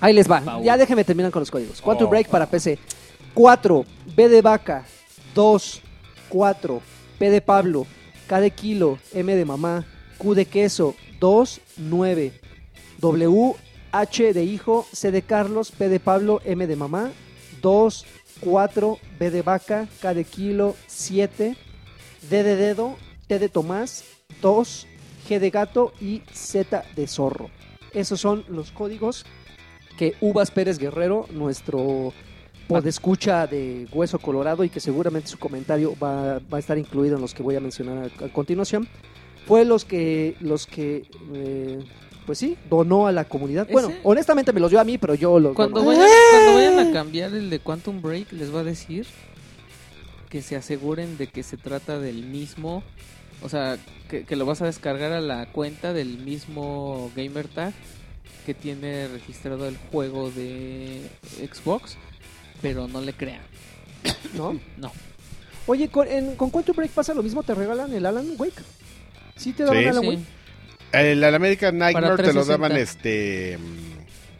[0.00, 0.42] Ahí les va.
[0.42, 0.62] Paul.
[0.62, 1.80] Ya déjenme terminar con los códigos.
[1.80, 2.10] Quantum Oh.
[2.10, 2.78] Break para PC.
[3.32, 3.86] 4.
[4.14, 4.84] B de vaca.
[5.34, 5.80] 2.
[6.28, 6.82] 4.
[7.18, 7.86] P de Pablo.
[8.26, 8.98] K de kilo.
[9.14, 9.86] M de mamá.
[10.18, 10.94] Q de queso.
[11.20, 11.60] 2.
[11.78, 12.32] 9.
[13.00, 13.54] W.
[13.92, 14.86] H de hijo.
[14.92, 15.70] C de Carlos.
[15.70, 16.42] P de Pablo.
[16.44, 17.10] M de mamá.
[17.62, 18.04] 2.
[18.40, 18.98] 4.
[19.18, 19.88] B de vaca.
[20.02, 20.76] K de kilo.
[20.86, 21.56] 7.
[22.30, 22.96] D de dedo.
[23.26, 24.04] T de Tomás.
[24.42, 24.86] 2.
[25.28, 25.92] G de gato.
[26.00, 27.50] Y Z de zorro.
[27.92, 29.24] Esos son los códigos
[29.96, 32.12] que Uvas Pérez Guerrero, nuestro
[32.66, 37.22] podescucha de Hueso Colorado y que seguramente su comentario va, va a estar incluido en
[37.22, 38.88] los que voy a mencionar a, a continuación,
[39.46, 41.78] fue los que, los que eh,
[42.26, 43.68] pues sí, donó a la comunidad.
[43.70, 46.78] Bueno, Ese- honestamente me los dio a mí, pero yo los Cuando vayan, cuando vayan
[46.88, 49.06] a cambiar el de Quantum Break, les va a decir
[50.34, 52.82] que se aseguren de que se trata del mismo.
[53.40, 53.78] O sea,
[54.10, 57.72] que, que lo vas a descargar a la cuenta del mismo gamertag
[58.44, 61.02] que tiene registrado el juego de
[61.52, 61.96] Xbox.
[62.60, 63.42] Pero no le crean.
[64.34, 64.58] ¿no?
[64.76, 64.90] No.
[65.68, 68.60] Oye, con, en, con Quantum Break pasa lo mismo, te regalan el Alan Wake.
[69.36, 69.86] ¿Sí te daban Sí.
[69.86, 70.22] Alan Sí, Wake?
[71.12, 72.52] El, el American Nightmare te lo 360.
[72.58, 73.58] daban este...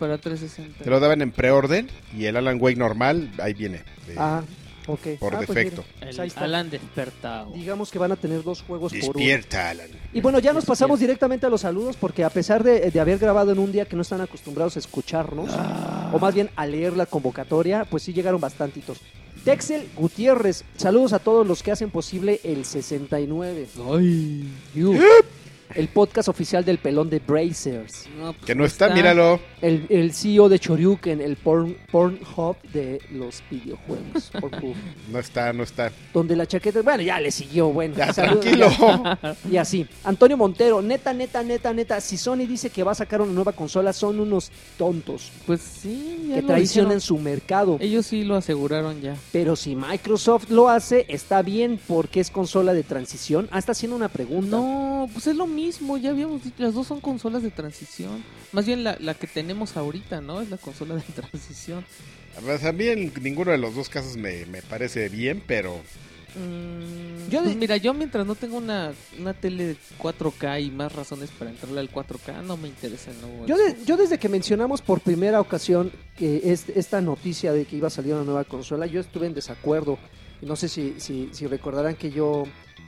[0.00, 0.82] para 360.
[0.82, 1.88] Te lo daban en preorden
[2.18, 3.84] y el Alan Wake normal, ahí viene.
[4.08, 4.42] de- Ah,
[4.86, 5.18] ok.
[5.18, 5.84] Por Ah, pues defecto.
[6.00, 6.44] pues ahí está.
[6.44, 7.50] Alan despertado.
[7.52, 9.12] Digamos que van a tener dos juegos por uno.
[9.14, 9.88] Despierta, Alan.
[10.12, 13.18] Y bueno, ya nos pasamos directamente a los saludos porque a pesar de, de haber
[13.18, 15.50] grabado en un día que no están acostumbrados a escucharnos,
[16.12, 18.98] o más bien a leer la convocatoria, pues sí llegaron bastantitos.
[19.44, 23.66] Texel Gutiérrez, saludos a todos los que hacen posible el 69.
[23.92, 24.48] Ay.
[25.74, 25.80] You.
[25.80, 28.06] El podcast oficial del pelón de Brazers.
[28.18, 29.40] No, pues, Que no está, míralo.
[29.60, 34.30] El, el CEO de Choryuken, el porn, Pornhub de los videojuegos.
[35.10, 35.92] No está, no está.
[36.12, 37.94] donde la chaqueta, bueno, ya le siguió, bueno.
[37.96, 38.68] Ya, saludos, tranquilo.
[39.22, 39.36] ya.
[39.50, 39.86] Y así.
[40.04, 42.00] Antonio Montero, neta, neta, neta, neta.
[42.00, 46.26] Si Sony dice que va a sacar una nueva consola, son unos tontos Pues sí,
[46.28, 47.76] ya que lo traicionan su mercado.
[47.80, 49.16] Ellos sí lo aseguraron ya.
[49.32, 53.48] Pero si Microsoft lo hace, está bien porque es consola de transición.
[53.50, 54.56] Ah, está haciendo una pregunta.
[54.56, 55.63] No, pues es lo mismo,
[56.00, 58.22] ya habíamos dicho, las dos son consolas de transición.
[58.52, 60.40] Más bien la, la que tenemos ahorita, ¿no?
[60.40, 61.84] Es la consola de transición.
[62.44, 65.80] Pues a mí en ninguno de los dos casos me, me parece bien, pero
[66.36, 70.92] Mm, Yo pues mira, yo mientras no tengo una, una tele de 4K y más
[70.92, 74.28] razones para entrarle al 4K, no me interesa el nuevo Yo, de- yo desde que
[74.28, 78.42] mencionamos por primera ocasión que es- esta noticia de que iba a salir una nueva
[78.42, 79.96] consola, yo estuve en desacuerdo.
[80.42, 82.44] No sé si, si, si recordarán que yo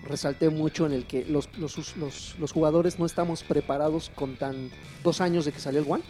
[0.07, 4.37] resalté mucho en el que los, los, us- los, los jugadores no estamos preparados con
[4.37, 4.71] tan
[5.05, 6.03] dos años de que salió el One.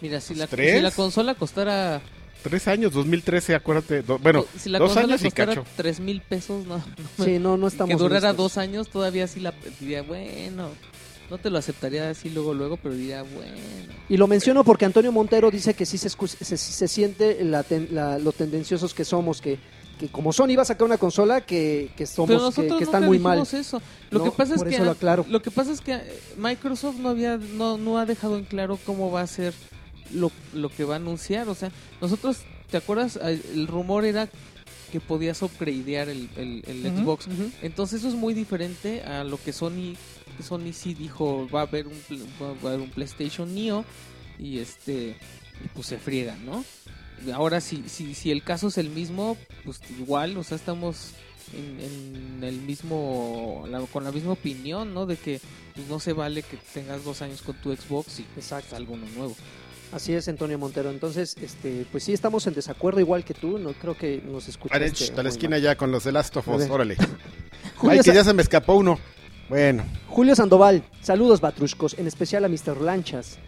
[0.00, 0.76] Mira, si la, ¿Tres?
[0.76, 2.00] si la consola costara...
[2.42, 4.02] tres años, 2013, acuérdate.
[4.02, 5.66] do- bueno, si la dos consola años y costara cacho.
[5.76, 6.78] 3 mil pesos, no,
[7.18, 8.36] no Sí, no, no estamos que durara listos.
[8.36, 10.68] dos años, todavía sí la diría, bueno,
[11.30, 13.52] no te lo aceptaría así luego, luego, pero diría, bueno.
[14.08, 17.88] Y lo menciono porque Antonio Montero dice que sí se, se, se siente la ten-
[17.92, 19.58] la- lo tendenciosos que somos, que
[20.00, 23.38] que como Sony va a sacar una consola que, que somos que, están muy mal.
[23.40, 23.82] eso.
[24.10, 25.26] Lo No, que pasa es que lo aclaro.
[25.28, 28.78] lo que pasa es que eh, Microsoft no había no, no ha dejado en claro
[28.86, 29.52] cómo va a ser
[30.14, 31.70] lo, lo que va a anunciar, o sea,
[32.00, 32.38] nosotros
[32.70, 33.16] ¿te acuerdas?
[33.16, 34.28] El rumor era
[34.90, 36.62] que podías upgradear el, el,
[36.96, 37.28] Xbox.
[37.62, 39.94] Entonces eso es muy diferente a lo que Sony
[40.42, 41.94] Sony sí dijo, va a haber un
[42.42, 43.84] va a haber un PlayStation Neo
[44.38, 45.16] y este
[45.62, 46.64] y pues se friega, ¿no?
[47.34, 51.12] Ahora si si si el caso es el mismo, pues igual, o sea, estamos
[51.52, 51.80] en,
[52.38, 55.06] en el mismo la- con la misma opinión, ¿no?
[55.06, 55.40] De que
[55.74, 58.70] pues, no se vale que tengas dos años con tu Xbox y Exacto.
[58.70, 59.36] salga uno nuevo.
[59.92, 60.88] Así es, Antonio Montero.
[60.90, 63.58] Entonces, este, pues sí estamos en desacuerdo igual que tú.
[63.58, 64.84] No creo que nos escuchaste.
[64.84, 65.62] Arech, a la esquina mal.
[65.62, 66.96] ya con los de Last of Us, órale.
[67.76, 68.98] Julio, Ay, que ya se me escapó uno.
[69.48, 69.82] Bueno.
[70.08, 72.80] Julio Sandoval, saludos Batruscos, en especial a Mr.
[72.80, 73.38] Lanchas.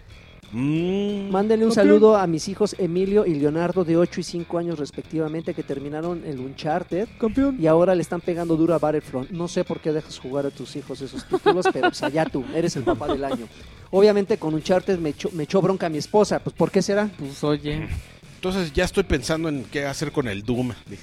[0.52, 4.78] Mm, Mándenle un saludo a mis hijos Emilio y Leonardo de 8 y 5 años
[4.78, 7.56] respectivamente que terminaron el Uncharted Campeón.
[7.58, 9.30] y ahora le están pegando duro a Battlefront.
[9.30, 12.44] No sé por qué dejas jugar a tus hijos esos títulos, pero pues allá tú,
[12.54, 13.46] eres el papá del año.
[13.90, 17.10] Obviamente con Uncharted me echó, me echó bronca mi esposa, pues ¿por qué será?
[17.18, 17.88] Pues oye,
[18.34, 20.72] Entonces ya estoy pensando en qué hacer con el Doom.
[20.86, 21.02] Dije,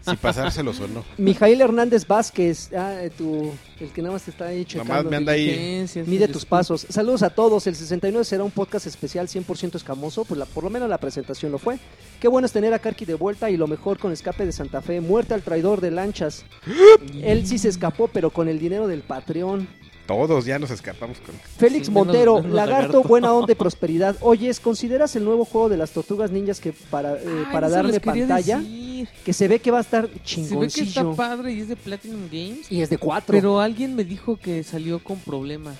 [0.00, 1.04] si pasárselos o no.
[1.18, 5.10] Mijail Hernández Vázquez, ah, eh, tu, el que nada más te está ahí checando.
[5.10, 5.86] me anda ahí.
[6.06, 6.86] Mide tus pasos.
[6.88, 7.66] Saludos a todos.
[7.66, 10.24] El 69 será un podcast especial 100% escamoso.
[10.24, 11.78] Pues la, por lo menos la presentación lo fue.
[12.20, 14.82] Qué bueno es tener a Karki de vuelta y lo mejor con escape de Santa
[14.82, 15.00] Fe.
[15.00, 16.44] Muerte al traidor de lanchas.
[17.22, 19.68] Él sí se escapó, pero con el dinero del Patreon.
[20.10, 21.36] Todos ya nos escapamos con.
[21.56, 23.02] Félix Montero, menos Lagarto, Lagarto.
[23.08, 24.16] buena onda y prosperidad.
[24.20, 28.00] Oyes, ¿consideras el nuevo juego de las tortugas ninjas que para, eh, Ay, para darle
[28.00, 28.58] pantalla?
[28.58, 29.08] decir.
[29.24, 31.14] Que se ve que va a estar Se ve que está chingoncillo.
[31.14, 32.72] padre y es de Platinum Games.
[32.72, 33.32] Y es de cuatro.
[33.32, 35.76] Pero alguien me dijo que salió con problemas.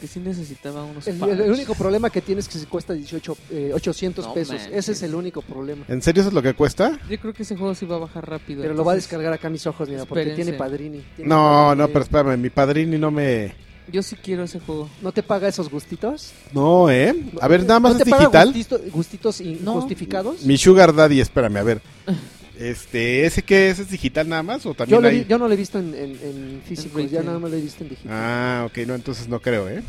[0.00, 3.36] Que sí necesitaba unos el, el único problema que tienes es que se cuesta 18,
[3.50, 4.60] eh, 800 No pesos.
[4.70, 5.84] Ese es el único problema.
[5.88, 6.98] ¿En serio eso es lo que cuesta?
[7.08, 8.60] Yo creo que ese juego sí va a bajar rápido.
[8.62, 11.02] Pero lo va a descargar acá a mis ojos, mira, porque tiene padrini.
[11.16, 11.36] Tiene No,
[11.68, 11.80] padrini.
[11.82, 13.54] no, pero espérame, mi padrini no me.
[13.90, 14.90] Yo sí quiero ese juego.
[15.00, 16.32] ¿No te paga esos gustitos?
[16.52, 17.14] No, ¿eh?
[17.40, 18.48] A ver, nada más ¿No es te paga digital.
[18.52, 19.74] gustito- gustitos No.
[19.76, 20.42] injustificados?
[20.42, 21.80] Mi Sugar Daddy, espérame, a ver.
[22.58, 23.78] Este, ¿ese qué es?
[23.78, 25.18] ¿Es digital nada más o Yo, también lo hay?
[25.20, 27.56] vi- yo no lo he visto en, en, en físico, En ya nada más lo
[27.56, 28.12] he visto en digital.
[28.14, 29.82] Ah, ok, no, entonces no creo, ¿eh?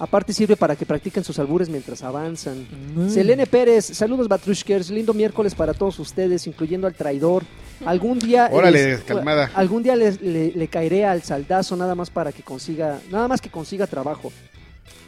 [0.00, 2.66] Aparte sirve para que practiquen sus albures mientras avanzan.
[3.08, 7.42] Selene Pérez, saludos Batrushkers, lindo miércoles para todos ustedes, incluyendo al traidor.
[7.84, 9.50] Algún día, Órale, es- calmada.
[9.54, 13.40] algún día les- le, le caeré al saldazo nada más para que consiga, nada más
[13.40, 14.32] que consiga trabajo.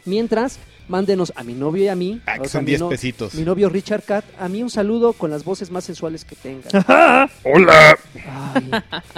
[0.05, 0.57] Mientras,
[0.91, 2.89] mándenos a mi novio y a mí, Ah, que o sea, son mi 10 no-
[2.89, 3.33] pesitos.
[3.33, 6.69] mi novio Richard Cat, a mí un saludo con las voces más sensuales que tengan.
[7.43, 7.97] ¡Hola!
[8.53, 8.69] Ay.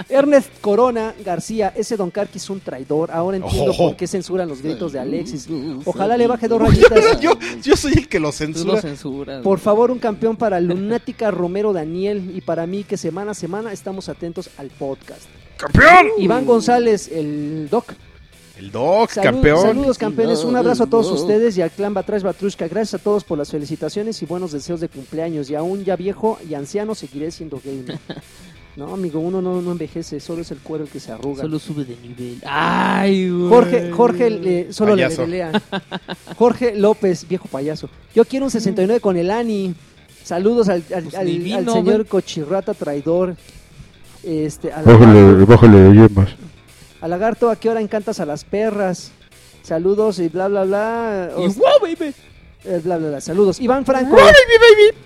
[0.08, 3.10] Ernest Corona García, ese Don Carqui es un traidor.
[3.10, 3.76] Ahora entiendo Oh.
[3.76, 5.48] por qué censuran los gritos de Alexis.
[5.84, 7.20] Ojalá le baje dos rayitas.
[7.20, 7.32] yo,
[7.62, 8.80] yo soy el que lo Tú lo censura.
[8.80, 9.42] censuras.
[9.42, 13.72] Por favor, un campeón para Lunática Romero Daniel y para mí que semana a semana
[13.72, 15.22] estamos atentos al podcast.
[15.56, 16.06] ¡Campeón!
[16.18, 17.92] Iván González, el doc.
[18.58, 19.62] El Doc, Salud- campeón.
[19.62, 22.68] Saludos campeones, un abrazo a todos ustedes y al clan Batrash Batrushka.
[22.68, 25.50] Gracias a todos por las felicitaciones y buenos deseos de cumpleaños.
[25.50, 27.98] Y aún ya viejo y anciano seguiré siendo gamer.
[28.76, 31.42] No, amigo, uno no, no envejece, solo es el cuero el que se arruga.
[31.42, 32.38] Solo sube de nivel.
[32.44, 33.48] Ay, güey.
[33.48, 35.22] Jorge, Jorge, le- solo Payaso.
[35.22, 35.62] le lea.
[36.36, 37.88] Jorge López, viejo payaso.
[38.16, 39.76] Yo quiero un 69 con el Ani.
[40.24, 42.04] Saludos al, al- Pues al- al señor güey.
[42.04, 43.36] Cochirrata traidor.
[44.24, 46.30] Este, a, Bájale, bájale de yemas.
[47.04, 49.12] A ¿a qué hora encantas a las perras?
[49.60, 51.32] Saludos y bla, bla, bla.
[51.36, 51.44] Y
[51.82, 52.14] baby.
[52.64, 53.20] Eh, bla, bla, bla.
[53.20, 53.60] Saludos.
[53.60, 54.16] Iván Franco.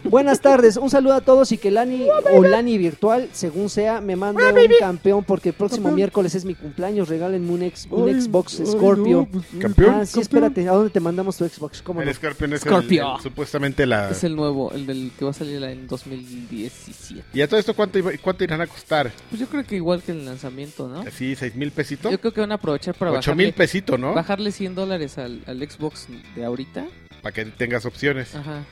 [0.05, 0.77] Buenas tardes.
[0.77, 4.59] Un saludo a todos y que Lani o Lani virtual, según sea, me mande un
[4.79, 7.09] campeón porque el próximo miércoles es mi cumpleaños.
[7.09, 9.29] Regálenme un, ex, un Xbox Scorpio.
[9.61, 9.95] Campeón.
[9.97, 10.69] Ah, sí, espérate.
[10.69, 11.83] ¿A dónde te mandamos tu Xbox?
[11.83, 12.09] ¿Cómo no?
[12.09, 13.17] El Scorpion es el- Scorpio.
[13.17, 14.11] el- supuestamente la...
[14.11, 17.23] Es el nuevo, el del que va a salir en 2017.
[17.35, 19.11] ¿Y a todo esto cuánto, iba- cuánto irán a costar?
[19.31, 21.01] Pues yo creo que igual que el lanzamiento, ¿no?
[21.01, 22.11] Así, seis mil pesitos.
[22.11, 24.15] Yo creo que van a aprovechar para Ocho bajarle, mil pesitos, ¿no?
[24.15, 26.87] bajarle 100 dólares al, al Xbox de ahorita.
[27.23, 28.35] Para que tengas opciones.
[28.35, 28.65] Ajá.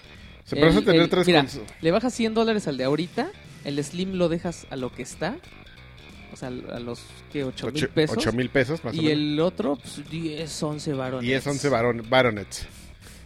[0.45, 1.45] Se puede El- tener el- tres mira,
[1.81, 3.29] Le bajas 100 dólares al de ahorita,
[3.65, 5.35] el Slim lo dejas a lo que está,
[6.33, 7.01] o sea, a los
[7.33, 8.17] que 8 mil ocho- pesos.
[8.19, 9.13] ocho mil pesos más o y menos.
[9.13, 11.27] el otro, pues 10, 11 varones.
[11.27, 12.67] 10, 11 varon, baronets.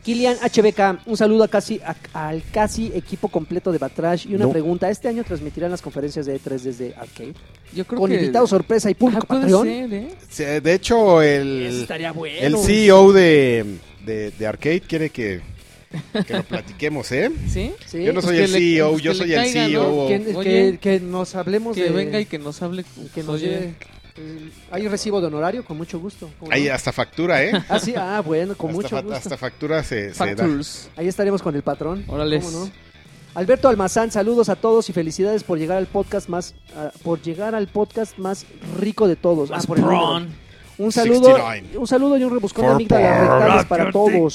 [0.03, 1.95] Kilian HBK, un saludo a casi, a-
[2.29, 4.51] al casi equipo completo de Batrash y una No.
[4.51, 4.89] pregunta.
[4.89, 7.35] ¿Este año transmitirán las conferencias de E3 desde Arcade?
[7.75, 8.17] Yo creo Con que...
[8.17, 9.67] invitado sorpresa y público Ah, puede Patreon.
[10.31, 10.61] ser, ¿eh?
[10.63, 12.39] De hecho, el, estaría bueno.
[12.41, 15.41] el CEO de, de, de Arcade quiere que,
[16.27, 17.31] que lo platiquemos, ¿eh?
[17.49, 17.73] ¿Sí?
[17.87, 19.47] Sí, Yo no soy que el le- CEO, pues yo soy el.
[19.49, 20.09] CEO.
[20.09, 20.79] que, que- Oye.
[20.81, 21.91] que nos hablemos Que de...
[21.91, 22.85] venga y que nos hable.
[23.15, 23.75] que nos Oye, lleve...
[24.17, 25.65] eh, ¿Hay recibo de honorario?
[25.65, 26.31] Con mucho gusto.
[26.39, 26.55] ¿cómo no?
[26.55, 27.53] Ahí hasta factura, ¿eh?
[27.69, 29.17] Ah, sí, ah, bueno, con hasta, mucho gusto.
[29.17, 30.47] hasta factura se, se da.
[30.97, 32.05] Ahí estaremos con el patrón.
[32.07, 32.41] Órale.
[32.41, 32.71] ¿Cómo no?
[33.33, 37.55] Alberto Almazán, saludos a todos y felicidades por llegar al podcast más ah, por llegar
[37.55, 38.45] al podcast más
[38.81, 39.51] rico de todos.
[39.53, 39.85] Ah, Más por el.
[40.81, 41.79] Un saludo, 69.
[41.79, 44.35] un saludo y un rebuscón de amígdalas rectales para todos.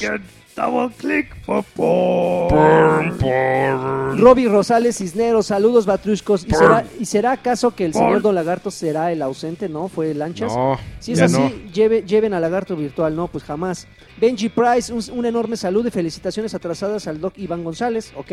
[4.17, 6.45] Robbie Rosales Cisneros, saludos Batrushcos.
[6.47, 9.67] ¿Y será, ¿Y será acaso que el señor Don Lagarto será el ausente?
[9.67, 9.89] ¿No?
[9.89, 10.53] ¿Fue Lanchas?
[10.55, 11.49] No, Si es así, no.
[11.73, 13.13] lleve- lleven a Lagarto Virtual.
[13.15, 13.85] No, pues jamás.
[14.17, 18.31] Benji Price, un, un enorme saludo y felicitaciones atrasadas al Doc Iván González, ¿ok?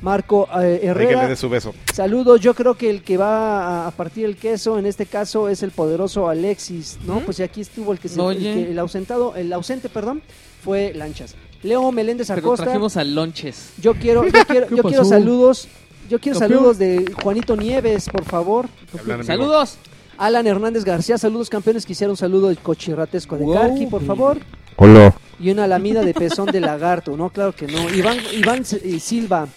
[0.00, 1.74] Marco eh, Hay que le Herrera, dé su beso.
[1.92, 2.40] saludos.
[2.40, 5.72] Yo creo que el que va a- partir el queso en este caso es el
[5.72, 7.16] poderoso Alexis, ¿no?
[7.16, 7.26] Ujú.
[7.26, 10.22] Pues aquí estuvo el que, se, el, que- el ausentado, el ausente, perdón,
[10.64, 11.34] fue Lanchas.
[11.62, 12.64] Leo Meléndez Pero Acosta.
[12.64, 13.72] trajimos a lonches.
[13.80, 15.68] Yo quiero, yo quiero, ¿Qué yo quiero saludos.
[16.08, 16.58] Yo quiero Campeón.
[16.58, 18.66] saludos de Juanito Nieves, por favor.
[18.98, 19.24] Hablan.
[19.24, 19.76] Saludos.
[20.18, 21.86] Alan Hernández García, saludos campeones.
[21.86, 24.38] Quisiera un saludo del cochirratesco de Wow, Karki, por favor.
[24.76, 25.14] Hola.
[25.38, 27.16] Y una lamida de pezón de lagarto.
[27.16, 27.88] No, claro que no.
[27.94, 29.48] Iván, Iván eh, Silva.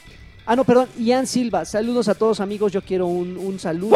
[0.45, 0.87] Ah, no, perdón.
[0.99, 1.63] Ian Silva.
[1.63, 2.71] Saludos a todos, amigos.
[2.71, 3.95] Yo quiero un, un saludo.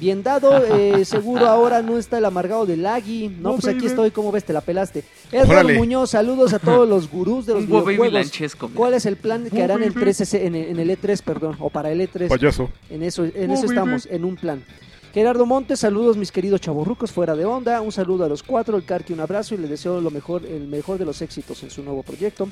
[0.00, 0.64] Bien dado.
[0.76, 3.28] eh, seguro ahora no está el amargado de Lagui.
[3.28, 3.86] No, Oh, pues aquí baby.
[3.88, 4.10] estoy.
[4.10, 4.44] ¿Cómo ves?
[4.44, 5.04] Te la pelaste.
[5.30, 5.76] Edgar Órale.
[5.78, 6.10] Muñoz.
[6.10, 8.56] Saludos a todos los gurús de los baby videojuegos.
[8.74, 10.00] ¿Cuál es el plan que Oh, harán el baby.
[10.14, 11.56] 3 en, el- en el E3, perdón?
[11.60, 12.28] O para el E3.
[12.28, 12.70] Payaso.
[12.88, 13.74] En eso, en Oh, eso baby.
[13.74, 14.64] estamos, en un plan.
[15.12, 18.84] Gerardo Montes, saludos mis queridos chavorrucos fuera de onda, un saludo a los cuatro, el
[18.84, 21.82] Carqui un abrazo y le deseo lo mejor, el mejor de los éxitos en su
[21.82, 22.48] nuevo proyecto.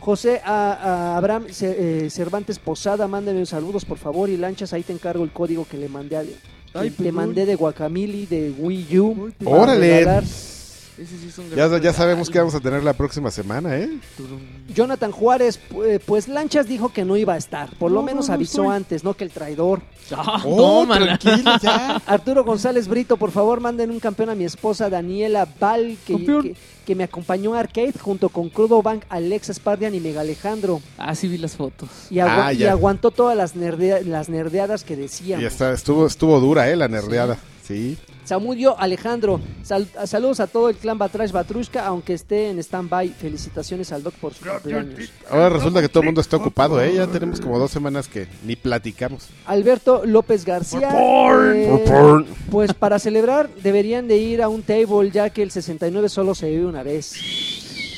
[0.00, 4.92] José a, a Abraham eh, Cervantes Posada, mándeme saludos por favor y lanchas, ahí te
[4.92, 6.24] encargo el código que le mandé a-
[6.72, 7.14] Ay, te perdón.
[7.14, 9.32] mandé de Guacamili de Wii U.
[9.44, 10.22] Órale.
[11.00, 11.14] Regalar.
[11.14, 13.76] Ese sí es un Ya, gran ya sabemos que vamos a tener la próxima semana,
[13.78, 13.90] ¿eh?
[14.74, 18.26] Jonathan Juárez, eh, pues Lanchas dijo que no iba a estar, por lo No, menos
[18.26, 19.82] no, no avisó antes, no que el traidor.
[20.14, 21.96] Ah, Oh, tranquilo, ya.
[22.06, 26.54] Arturo González Brito, por favor, manden un campeón a mi esposa Daniela Val, que, que,
[26.84, 30.80] que me acompañó a Arcade junto con Crudo Bank, Alexa Spardian y Mega Alejandro.
[30.98, 31.88] Ah, sí vi las fotos.
[32.10, 35.44] Y, Ah, y aguantó todas las, nerdea- las nerdeadas que Y decíamos.
[35.44, 36.76] está, estuvo, estuvo dura, ¿eh?
[36.76, 37.38] La nerdeada.
[37.62, 37.96] Sí.
[38.34, 43.08] Samudio Alejandro, sal- saludos a todo el clan Batrash Batrushka, aunque esté en stand-by.
[43.08, 45.10] Felicitaciones al Doc por su cumpleaños.
[45.28, 46.94] Ahora resulta que todo el mundo está ocupado, ¿eh?
[46.94, 49.26] Ya tenemos como dos semanas que ni platicamos.
[49.46, 50.90] Alberto López García.
[50.94, 56.36] eh, pues para celebrar deberían de ir a un table, ya que el 69 solo
[56.36, 57.14] se vive una vez.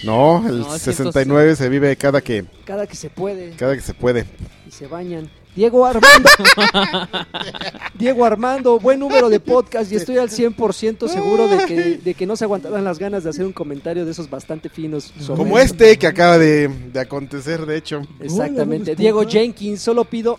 [0.03, 3.51] No, el No, es 69 se vive cada que, Cada que se puede.
[3.51, 4.25] cada que se puede.
[4.67, 5.29] y se bañan.
[5.55, 6.29] Diego Armando.
[7.95, 12.27] Diego Armando, buen número de podcast y estoy al 100% seguro de que, de que
[12.27, 15.12] no se aguantarán las ganas de hacer un comentario de esos bastante finos.
[15.20, 18.03] sobre Como este que acaba de, de acontecer, de hecho.
[18.20, 18.97] Exactamente.
[18.97, 19.27] Diego.
[19.29, 20.39] Jenkins, solo pido...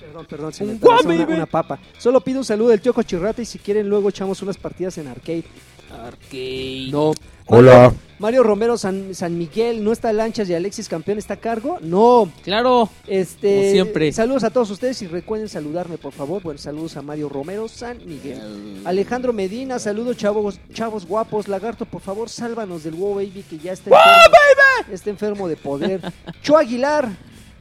[0.00, 1.78] Perdón, perdón, se me una, una papa.
[1.98, 5.08] Solo pido un saludo del tío Cochirrata y si quieren luego echamos unas partidas en
[5.08, 5.44] arcade.
[5.92, 6.88] Arcade.
[6.90, 7.12] No.
[7.48, 7.92] Hola.
[8.18, 11.78] Mario Romero San, San Miguel, ¿no está Lanchas y Alexis Campeón está a cargo?
[11.80, 12.28] No.
[12.42, 12.88] Claro.
[13.06, 14.12] Este, Como siempre.
[14.12, 16.42] Saludos a todos ustedes y recuerden saludarme, por favor.
[16.42, 18.82] Bueno, saludos a Mario Romero San Miguel.
[18.84, 21.46] Alejandro Medina, saludos chavos, chavos guapos.
[21.46, 26.00] Lagarto, por favor, sálvanos del WoW Baby que ya está enfermo, está enfermo de poder.
[26.42, 27.08] Cho Aguilar,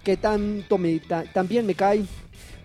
[0.03, 2.03] que tanto me, ta- también me cae.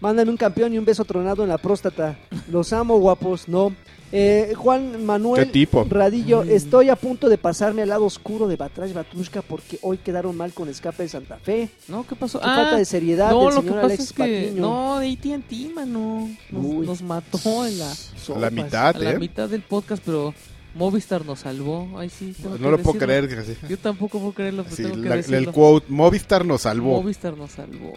[0.01, 2.17] Mándame un campeón y un beso tronado en la próstata.
[2.51, 3.49] Los amo, guapos.
[3.49, 3.73] No.
[4.15, 5.87] Eh, Juan Manuel ¿Qué tipo?
[5.89, 10.37] Radillo, estoy a punto de pasarme al lado oscuro de Batrash Batrushka porque hoy quedaron
[10.37, 11.71] mal con escape de Santa Fe.
[11.89, 12.39] No, ¿qué pasó?
[12.39, 14.61] Qué falta de seriedad no, del lo que señor pasa Alexis es que Patiño.
[14.61, 16.29] no, de AT&T, mano.
[16.51, 19.19] Nos, nos mató en la, A la mitad, a la ¿eh?
[19.19, 20.35] mitad del podcast, pero
[20.75, 21.89] Movistar nos salvó.
[21.99, 22.35] Ay, sí.
[22.37, 23.07] tengo No que lo puedo decirlo.
[23.07, 23.29] creer.
[23.29, 23.59] que sí.
[23.69, 25.39] Yo tampoco puedo creerlo, pero Sí, tengo que la- decirlo.
[25.39, 27.01] el quote, Movistar nos salvó.
[27.01, 27.93] Movistar nos salvó.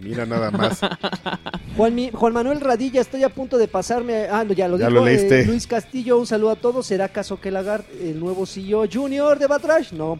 [0.00, 0.80] Mira nada más.
[1.76, 4.26] Juan, Mi- Juan Manuel Radilla, estoy a punto de pasarme.
[4.30, 4.98] Ah, no, ya lo Ya dijo.
[5.00, 5.40] lo leíste.
[5.40, 6.86] eh, Luis Castillo, un saludo a todos.
[6.86, 9.92] ¿Será acaso que Lagarde, el nuevo CEO Junior de Batrash?
[9.92, 10.18] No.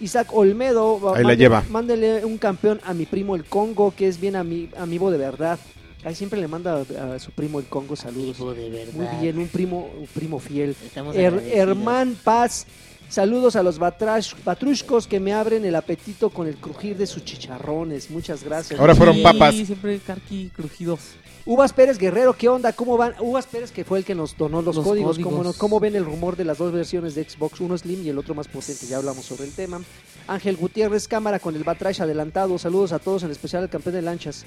[0.00, 1.64] Isaac Olmedo, Ahí la mándenle- lleva.
[1.70, 5.58] Mándele un campeón a mi primo el Congo, que es bien ami- amigo de verdad.
[6.04, 8.38] Ahí siempre le manda a, a su primo el Congo saludos.
[8.56, 8.92] de verdad.
[8.92, 10.76] Muy bien, un primo, un primo fiel.
[11.14, 11.42] Her-.
[11.52, 12.66] Herman Paz,
[13.08, 17.24] saludos a los batrash, batrushcos que me abren el apetito con el crujir de sus
[17.24, 18.10] chicharrones.
[18.10, 18.78] Muchas gracias.
[18.78, 19.54] Ahora fueron Sí, papas.
[19.54, 21.00] siempre carqui crujidos.
[21.48, 22.72] Uvas Pérez Guerrero, ¿qué onda?
[22.72, 23.14] ¿Cómo van?
[23.20, 25.12] Uvas Pérez que fue el que nos donó los, Los códigos.
[25.16, 25.32] códigos.
[25.32, 25.52] ¿Cómo, no?
[25.52, 27.60] ¿Cómo ven el rumor de las dos versiones de Xbox?
[27.60, 28.84] Uno Slim y el otro más potente.
[28.86, 29.80] Ya hablamos sobre el tema.
[30.26, 32.58] Ángel Gutiérrez, cámara con el batrash adelantado.
[32.58, 34.44] Saludos a todos, en especial al campeón de lanchas.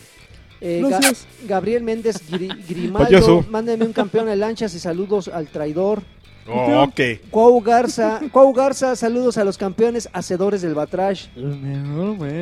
[0.59, 0.99] Eh, Ga-.
[1.47, 6.03] Gabriel Méndez Gri- Grimaldo, mándenme un campeón de lanchas y saludos al traidor.
[6.47, 7.29] Oh, ok.
[7.29, 11.27] Cuau Garza, Cuau Garza, saludos a los campeones hacedores del Batrash.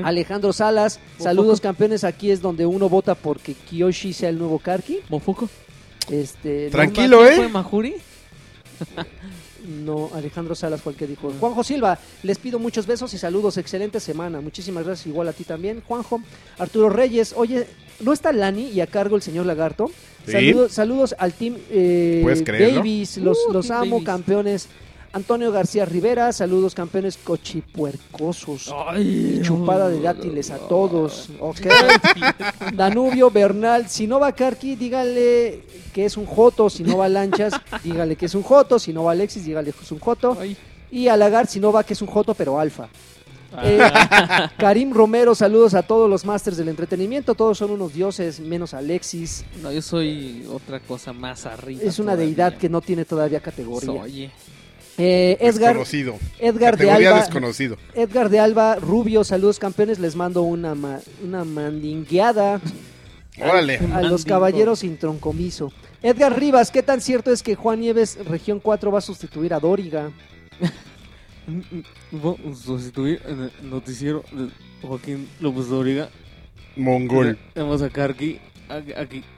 [0.04, 5.00] Alejandro Salas, saludos campeones, aquí es donde uno vota porque Kiyoshi sea el nuevo Karki.
[5.10, 5.50] Mofuco.
[6.10, 7.36] Este, Tranquilo, ¿Quién ¿eh?
[7.36, 7.96] fue Majuri?
[9.68, 11.34] No, Alejandro Salas fue el que dijo.
[11.40, 13.58] Juanjo Silva, les pido muchos besos y saludos.
[13.58, 14.40] Excelente semana.
[14.40, 15.82] Muchísimas gracias, igual a ti también.
[15.86, 16.22] Juanjo,
[16.58, 17.68] Arturo Reyes, oye,
[18.00, 19.92] ¿no está Lani y a cargo el señor Lagarto?
[20.28, 20.32] Sí.
[20.34, 22.22] Saludos, saludos al team eh.
[22.76, 24.68] Babies, los, Uh, los Team amo, campeones.
[25.14, 28.72] Antonio García Rivera, saludos campeones cochipuercosos.
[28.88, 31.30] Ay, Chupada de dátiles a todos.
[31.40, 31.62] Ok.
[32.74, 35.64] Danubio Bernal, si no va Karki, dígale
[35.94, 36.70] que es un Joto.
[36.70, 38.78] Si no va Lanchas, dígale que es un Joto.
[38.78, 40.38] Si no va Alexis, dígale que es un Joto.
[40.40, 40.58] Ay.
[40.92, 42.88] Y a Lagar, si no va, que es un Joto, pero alfa.
[43.64, 43.80] Eh,
[44.58, 47.34] Karim Romero, saludos a todos los masters del entretenimiento.
[47.36, 49.46] Todos son unos dioses, menos Alexis.
[49.62, 51.82] no, yo soy otra cosa más arriba.
[51.84, 52.26] Es una todavía.
[52.26, 53.92] deidad que no tiene todavía categoría.
[53.92, 54.32] Oye,
[55.00, 56.16] Eh, Edgar, Desconocido.
[56.40, 57.20] Edgar de Alba.
[57.20, 57.78] desconocido.
[57.94, 60.00] Edgar de Alba, Rubio, saludos campeones.
[60.00, 62.60] Les mando una, ma- una mandingueada.
[63.40, 63.80] Órale.
[63.94, 65.72] a los caballeros sin troncomiso.
[66.02, 69.60] Edgar Rivas, ¿qué tan cierto es que Juan Nieves, región 4, va a sustituir a
[69.60, 70.10] Dóriga?
[72.12, 74.50] Vamos a sustituir en el noticiero de
[74.86, 76.10] Joaquín López Dóriga.
[76.76, 77.38] Mongol.
[77.56, 78.40] Vamos a sacar aquí,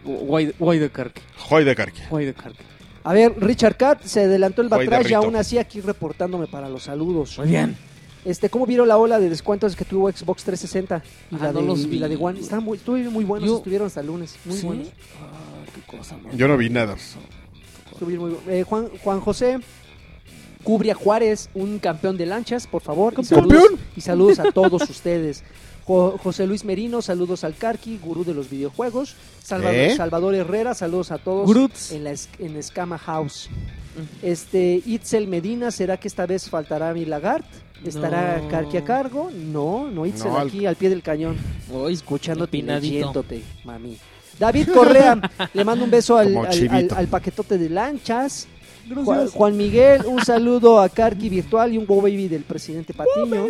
[0.03, 2.01] guay, guay de Carqui, Joy de Carqui.
[2.09, 2.63] guay de Carqui.
[3.03, 6.83] A ver, Richard Cat, se adelantó el batrash y aún así aquí reportándome para los
[6.83, 7.37] saludos.
[7.37, 7.77] Muy bien.
[8.25, 11.61] Este, ¿Cómo vieron la ola de descuentos que tuvo Xbox 360 y, Ah, la, no
[11.61, 11.99] de, los y vi.
[11.99, 12.39] la de One?
[12.41, 14.35] Estaban muy, estuvieron muy buenos, Yo- estuvieron hasta el lunes.
[14.43, 14.65] Muy ¿Sí?
[14.65, 14.87] buenos.
[15.21, 16.97] Ah, qué cosa Yo no vi nada.
[17.93, 19.59] Estuvieron muy eh, Juan, Juan José
[20.63, 23.13] Cubria Juárez, un campeón de lanchas, por favor.
[23.13, 23.49] Y ¿Campeón?
[23.49, 25.43] saludos, y saludos a todos ustedes.
[25.85, 29.15] Jo- José Luis Merino, saludos al Carqui, gurú de los videojuegos.
[29.41, 29.95] Salvador, ¿Eh?
[29.95, 31.91] Salvador Herrera, saludos a todos Guruts.
[31.93, 33.49] en la en Escama House.
[34.21, 37.45] Este Itzel Medina, ¿será que esta vez faltará mi Lagart?
[37.83, 38.49] ¿Estará No.
[38.49, 39.31] Carqui a cargo?
[39.33, 41.37] No, no Itzel No, al- aquí al pie del cañón,
[41.73, 43.97] Hoy escuchándote y leyéndote, mami.
[44.37, 45.19] David Correa,
[45.53, 48.47] le mando un beso al, al- al paquetote de lanchas.
[49.03, 53.47] Juan, Juan Miguel, un saludo a Carqui Virtual y un Go Baby del presidente Patiño.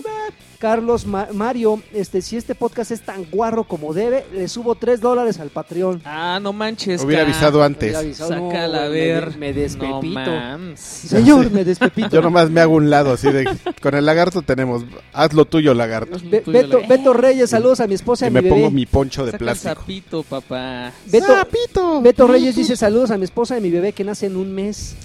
[0.60, 5.00] Carlos Ma- Mario, este, si este podcast es tan guarro como debe, le subo 3
[5.00, 6.02] dólares al Patreon.
[6.04, 7.02] Ah, no manches.
[7.02, 7.92] Hubiera avisado antes.
[7.92, 9.30] Hubiera avisado, no, Sácala a ver.
[9.32, 10.20] Me, me despepito.
[10.26, 10.76] No.
[10.76, 12.10] Señor, me despepito.
[12.10, 13.50] Yo nomás me hago un lado así de...
[13.82, 14.84] Con el lagarto tenemos...
[15.14, 16.18] Haz lo tuyo, lagarto.
[16.30, 18.42] Be- Tuyo, Beto, la- Beto Reyes, saludos a mi esposa y Y a mi me
[18.42, 18.56] bebé.
[18.56, 19.76] pongo mi poncho de Saca plástico.
[19.76, 20.92] sapito, papá.
[21.06, 22.02] Beto, ¡Sapito!
[22.02, 24.96] Beto Reyes dice saludos a mi esposa y mi bebé que nace en un mes.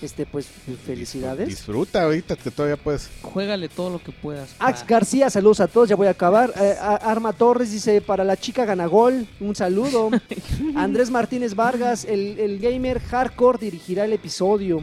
[0.00, 0.46] Este, pues,
[0.86, 1.48] felicidades.
[1.48, 3.10] Disfruta ahorita que todavía puedes.
[3.22, 4.50] Juégale todo lo que puedas.
[4.50, 4.68] pa.
[4.68, 6.52] Ax García, saludos a todos, ya voy a acabar.
[6.60, 10.10] Eh, a- Arma Torres dice, para la chica Ganagol, un saludo.
[10.76, 14.82] Andrés Martínez Vargas, el, el gamer hardcore dirigirá el episodio.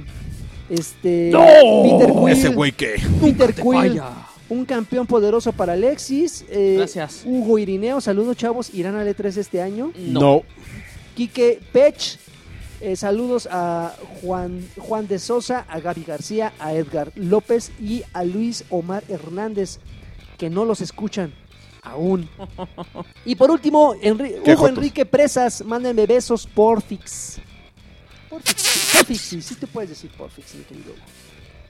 [0.69, 2.95] Este, Peter Quill, Ese güey que...
[3.21, 4.01] Peter Te Quill,
[4.49, 6.43] un campeón poderoso para Alexis.
[6.49, 7.21] Eh, Gracias.
[7.25, 9.91] Hugo Irineo, saludos chavos, irán al E3 este año.
[9.95, 10.41] No.
[11.15, 12.17] Quique Pech,
[12.81, 18.23] eh, saludos a Juan, Juan de Sosa, a Gaby García, a Edgar López y a
[18.23, 19.79] Luis Omar Hernández,
[20.37, 21.33] que no los escuchan
[21.81, 22.29] aún.
[23.25, 24.69] Y por último, Enri- Hugo jotos.
[24.77, 27.37] Enrique Presas, mándenme besos, porfix.
[28.29, 31.01] Porfix, porfix, sí, sí te puedes decir porfix, mi querido Hugo.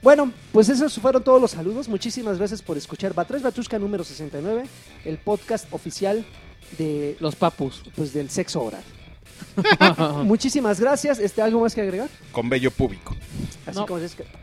[0.01, 1.87] Bueno, pues esos fueron todos los saludos.
[1.87, 4.65] Muchísimas gracias por escuchar Batres Batushka número 69,
[5.05, 6.23] el podcast oficial
[6.77, 7.81] de Los papus.
[7.95, 8.83] pues del sexo oral.
[10.23, 11.19] Muchísimas gracias.
[11.19, 12.09] Este, ¿Algo más que agregar?
[12.31, 13.15] Con vello público.
[13.65, 13.85] Así No.
[13.85, 14.23] como es que...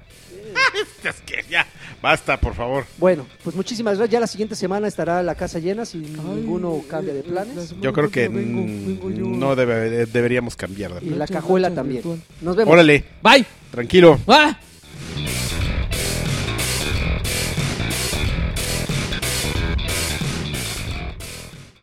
[1.05, 1.67] Es que ya.
[2.03, 2.85] Basta, por favor.
[2.99, 4.13] Bueno, pues muchísimas gracias.
[4.13, 7.75] Ya la siguiente semana estará la casa llena si ninguno cambia de planes.
[7.81, 12.03] Yo creo que mm, no debe- deberíamos cambiar de Y la cajuela también.
[12.41, 12.73] Nos vemos.
[12.73, 13.45] Órale, Bye.
[13.71, 14.19] tranquilo.
[14.29, 14.59] Ah.